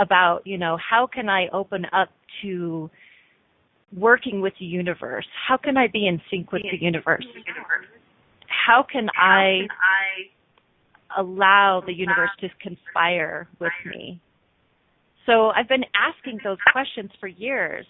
about, 0.00 0.46
you 0.46 0.56
know, 0.56 0.78
how 0.78 1.06
can 1.12 1.28
I 1.28 1.48
open 1.52 1.84
up 1.92 2.08
to 2.42 2.88
working 3.96 4.40
with 4.40 4.54
the 4.58 4.66
universe? 4.66 5.26
How 5.48 5.56
can 5.56 5.76
I 5.76 5.88
be 5.88 6.06
in 6.06 6.20
sync 6.30 6.52
with 6.52 6.62
the 6.62 6.78
universe? 6.80 7.26
How 8.46 8.84
can 8.90 9.08
I 9.16 9.62
allow 11.18 11.82
the 11.84 11.92
universe 11.92 12.30
to 12.40 12.48
conspire 12.60 13.48
with 13.58 13.72
me? 13.84 14.20
So 15.26 15.48
I've 15.48 15.68
been 15.68 15.84
asking 15.94 16.40
those 16.42 16.58
questions 16.72 17.10
for 17.20 17.28
years 17.28 17.86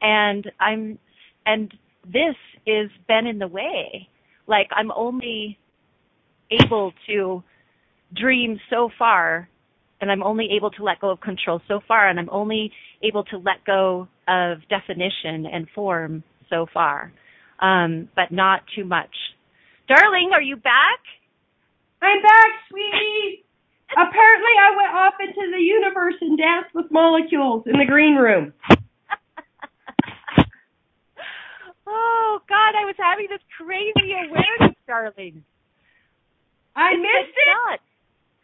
and 0.00 0.50
I'm 0.60 0.98
and 1.46 1.72
this 2.04 2.36
is 2.66 2.90
been 3.06 3.26
in 3.26 3.38
the 3.38 3.48
way. 3.48 4.08
Like 4.46 4.68
I'm 4.74 4.90
only 4.92 5.58
able 6.50 6.92
to 7.08 7.42
dream 8.14 8.58
so 8.70 8.90
far 8.98 9.48
and 10.00 10.10
I'm 10.10 10.22
only 10.22 10.50
able 10.56 10.70
to 10.72 10.84
let 10.84 11.00
go 11.00 11.10
of 11.10 11.20
control 11.20 11.60
so 11.68 11.80
far 11.86 12.08
and 12.08 12.18
I'm 12.18 12.30
only 12.30 12.70
able 13.02 13.24
to 13.24 13.38
let 13.38 13.64
go 13.66 14.08
of 14.28 14.58
definition 14.68 15.46
and 15.46 15.66
form 15.74 16.22
so 16.48 16.66
far. 16.72 17.12
Um, 17.60 18.08
but 18.14 18.30
not 18.30 18.60
too 18.76 18.84
much. 18.84 19.10
Darling, 19.88 20.30
are 20.32 20.42
you 20.42 20.56
back? 20.56 21.00
I'm 22.02 22.22
back, 22.22 22.50
sweetie. 22.70 23.44
Apparently, 23.92 24.54
I 24.60 24.76
went 24.76 24.94
off 24.94 25.14
into 25.20 25.50
the 25.50 25.62
universe 25.62 26.14
and 26.20 26.38
danced 26.38 26.74
with 26.74 26.90
molecules 26.90 27.64
in 27.66 27.78
the 27.78 27.86
green 27.86 28.16
room. 28.16 28.52
oh 31.86 32.40
God, 32.48 32.74
I 32.76 32.84
was 32.84 32.94
having 32.98 33.26
this 33.30 33.40
crazy 33.56 34.12
awareness, 34.12 34.76
darling. 34.86 35.42
I 36.76 36.94
missed 36.94 37.34
it. 37.34 37.80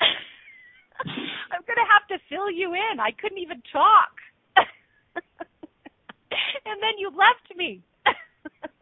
I'm 1.52 1.62
gonna 1.66 1.86
have 1.92 2.08
to 2.08 2.18
fill 2.28 2.50
you 2.50 2.74
in. 2.74 2.98
I 2.98 3.12
couldn't 3.12 3.38
even 3.38 3.62
talk. 3.70 4.10
and 4.56 4.66
then 6.82 6.98
you 6.98 7.10
left 7.10 7.56
me. 7.56 7.82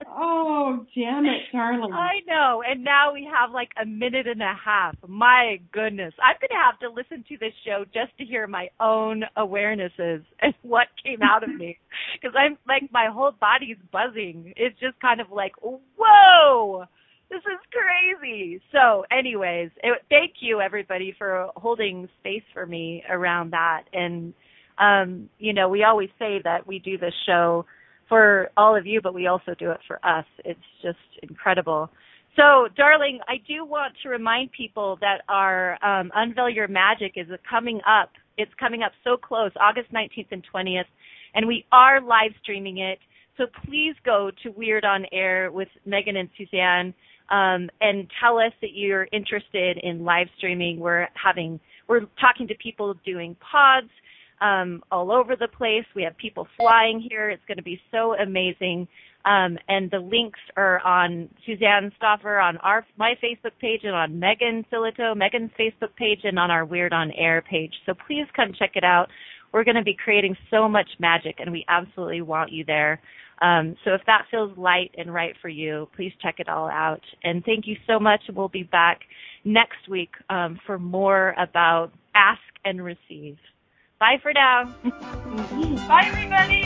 Oh, 0.08 0.84
damn 0.94 1.24
it, 1.24 1.42
darling. 1.52 1.92
I 1.92 2.20
know. 2.26 2.62
And 2.66 2.84
now 2.84 3.12
we 3.12 3.28
have 3.32 3.52
like 3.52 3.70
a 3.80 3.86
minute 3.86 4.26
and 4.26 4.42
a 4.42 4.54
half. 4.54 4.96
My 5.06 5.58
goodness. 5.72 6.14
I'm 6.22 6.36
going 6.40 6.50
to 6.50 6.64
have 6.64 6.78
to 6.80 6.88
listen 6.88 7.24
to 7.28 7.38
this 7.38 7.52
show 7.64 7.84
just 7.92 8.16
to 8.18 8.24
hear 8.24 8.46
my 8.46 8.68
own 8.80 9.24
awarenesses 9.36 10.22
and 10.40 10.54
what 10.62 10.88
came 11.04 11.22
out 11.22 11.42
of 11.42 11.54
me. 11.54 11.78
Because 12.20 12.36
I'm 12.38 12.56
like, 12.66 12.90
my 12.92 13.08
whole 13.12 13.32
body's 13.40 13.76
buzzing. 13.90 14.52
It's 14.56 14.78
just 14.80 15.00
kind 15.00 15.20
of 15.20 15.30
like, 15.30 15.52
whoa, 15.60 16.84
this 17.30 17.40
is 17.40 17.58
crazy. 17.72 18.60
So, 18.70 19.04
anyways, 19.10 19.70
it, 19.82 20.02
thank 20.08 20.34
you 20.40 20.60
everybody 20.60 21.14
for 21.16 21.48
holding 21.56 22.08
space 22.20 22.42
for 22.52 22.66
me 22.66 23.02
around 23.10 23.52
that. 23.52 23.84
And, 23.92 24.34
um, 24.78 25.28
you 25.38 25.52
know, 25.52 25.68
we 25.68 25.84
always 25.84 26.10
say 26.18 26.40
that 26.44 26.66
we 26.66 26.78
do 26.78 26.98
this 26.98 27.14
show 27.26 27.66
for 28.08 28.50
all 28.56 28.76
of 28.76 28.86
you, 28.86 29.00
but 29.00 29.14
we 29.14 29.26
also 29.26 29.54
do 29.58 29.70
it 29.70 29.80
for 29.86 29.98
us. 30.04 30.26
It's 30.44 30.60
just 30.82 30.98
incredible. 31.22 31.90
So, 32.36 32.68
darling, 32.76 33.20
I 33.28 33.36
do 33.46 33.64
want 33.64 33.94
to 34.02 34.08
remind 34.08 34.52
people 34.52 34.96
that 35.00 35.20
our 35.28 35.82
um, 35.84 36.10
Unveil 36.14 36.48
Your 36.48 36.68
Magic 36.68 37.12
is 37.16 37.26
coming 37.48 37.80
up. 37.86 38.10
It's 38.38 38.52
coming 38.58 38.82
up 38.82 38.92
so 39.04 39.16
close, 39.18 39.50
August 39.60 39.92
19th 39.92 40.28
and 40.30 40.42
20th, 40.54 40.84
and 41.34 41.46
we 41.46 41.66
are 41.72 42.00
live 42.00 42.32
streaming 42.42 42.78
it. 42.78 42.98
So 43.36 43.46
please 43.66 43.94
go 44.04 44.30
to 44.42 44.50
Weird 44.50 44.84
on 44.84 45.04
Air 45.12 45.50
with 45.50 45.68
Megan 45.84 46.16
and 46.16 46.30
Suzanne 46.38 46.94
um, 47.30 47.68
and 47.80 48.10
tell 48.20 48.38
us 48.38 48.52
that 48.60 48.72
you're 48.72 49.08
interested 49.12 49.78
in 49.82 50.04
live 50.04 50.28
streaming. 50.36 50.80
We're 50.80 51.08
having, 51.14 51.60
we're 51.88 52.06
talking 52.20 52.46
to 52.48 52.54
people 52.62 52.94
doing 53.04 53.36
pods 53.40 53.90
um, 54.42 54.82
all 54.90 55.12
over 55.12 55.36
the 55.36 55.48
place. 55.48 55.84
We 55.94 56.02
have 56.02 56.16
people 56.16 56.46
flying 56.58 57.06
here. 57.08 57.30
It's 57.30 57.44
going 57.46 57.58
to 57.58 57.62
be 57.62 57.80
so 57.90 58.14
amazing. 58.14 58.88
Um, 59.24 59.56
and 59.68 59.88
the 59.90 60.00
links 60.00 60.40
are 60.56 60.80
on 60.80 61.28
Suzanne 61.46 61.92
Stoffer 62.00 62.42
on 62.42 62.56
our 62.58 62.84
my 62.96 63.14
Facebook 63.22 63.52
page 63.60 63.82
and 63.84 63.94
on 63.94 64.18
Megan 64.18 64.66
Silito, 64.72 65.16
Megan's 65.16 65.52
Facebook 65.58 65.94
page, 65.96 66.20
and 66.24 66.38
on 66.38 66.50
our 66.50 66.64
Weird 66.64 66.92
on 66.92 67.12
Air 67.12 67.42
page. 67.48 67.72
So 67.86 67.94
please 68.06 68.26
come 68.34 68.52
check 68.58 68.72
it 68.74 68.82
out. 68.82 69.06
We're 69.52 69.64
going 69.64 69.76
to 69.76 69.84
be 69.84 69.96
creating 70.02 70.36
so 70.50 70.68
much 70.68 70.88
magic, 70.98 71.36
and 71.38 71.52
we 71.52 71.64
absolutely 71.68 72.22
want 72.22 72.50
you 72.50 72.64
there. 72.64 73.00
Um, 73.40 73.76
so 73.84 73.92
if 73.92 74.00
that 74.06 74.26
feels 74.30 74.56
light 74.56 74.92
and 74.96 75.12
right 75.12 75.34
for 75.40 75.48
you, 75.48 75.88
please 75.94 76.12
check 76.22 76.36
it 76.38 76.48
all 76.48 76.68
out. 76.68 77.02
And 77.22 77.44
thank 77.44 77.66
you 77.66 77.76
so 77.86 78.00
much. 78.00 78.22
We'll 78.34 78.48
be 78.48 78.62
back 78.62 79.00
next 79.44 79.88
week 79.88 80.10
um, 80.30 80.58
for 80.66 80.78
more 80.78 81.34
about 81.38 81.92
ask 82.14 82.40
and 82.64 82.82
receive. 82.82 83.36
Bye 84.02 84.18
for 84.20 84.32
now. 84.32 84.64
Bye, 85.86 86.06
everybody. 86.06 86.64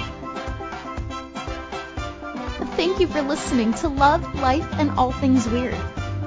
Thank 2.79 2.99
you 2.99 3.07
for 3.07 3.21
listening 3.21 3.75
to 3.75 3.89
Love, 3.89 4.23
Life, 4.37 4.67
and 4.79 4.91
All 4.93 5.13
Things 5.13 5.47
Weird. 5.47 5.77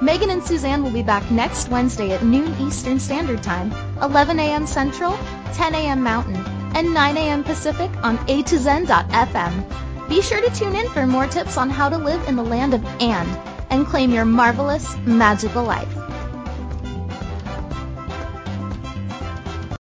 Megan 0.00 0.30
and 0.30 0.40
Suzanne 0.40 0.84
will 0.84 0.92
be 0.92 1.02
back 1.02 1.28
next 1.32 1.68
Wednesday 1.68 2.12
at 2.12 2.22
noon 2.22 2.54
Eastern 2.60 3.00
Standard 3.00 3.42
Time, 3.42 3.72
11 4.00 4.38
a.m. 4.38 4.68
Central, 4.68 5.18
10 5.54 5.74
a.m. 5.74 6.00
Mountain, 6.00 6.36
and 6.76 6.94
9 6.94 7.16
a.m. 7.16 7.42
Pacific 7.42 7.90
on 8.04 8.16
A 8.30 8.44
to 8.44 8.56
Zen.fm. 8.56 10.08
Be 10.08 10.22
sure 10.22 10.40
to 10.40 10.54
tune 10.54 10.76
in 10.76 10.88
for 10.90 11.08
more 11.08 11.26
tips 11.26 11.56
on 11.56 11.70
how 11.70 11.88
to 11.88 11.98
live 11.98 12.28
in 12.28 12.36
the 12.36 12.44
land 12.44 12.72
of 12.72 12.86
and 13.02 13.28
and 13.70 13.84
claim 13.84 14.12
your 14.12 14.24
marvelous, 14.24 14.96
magical 14.98 15.64
life. 15.64 15.92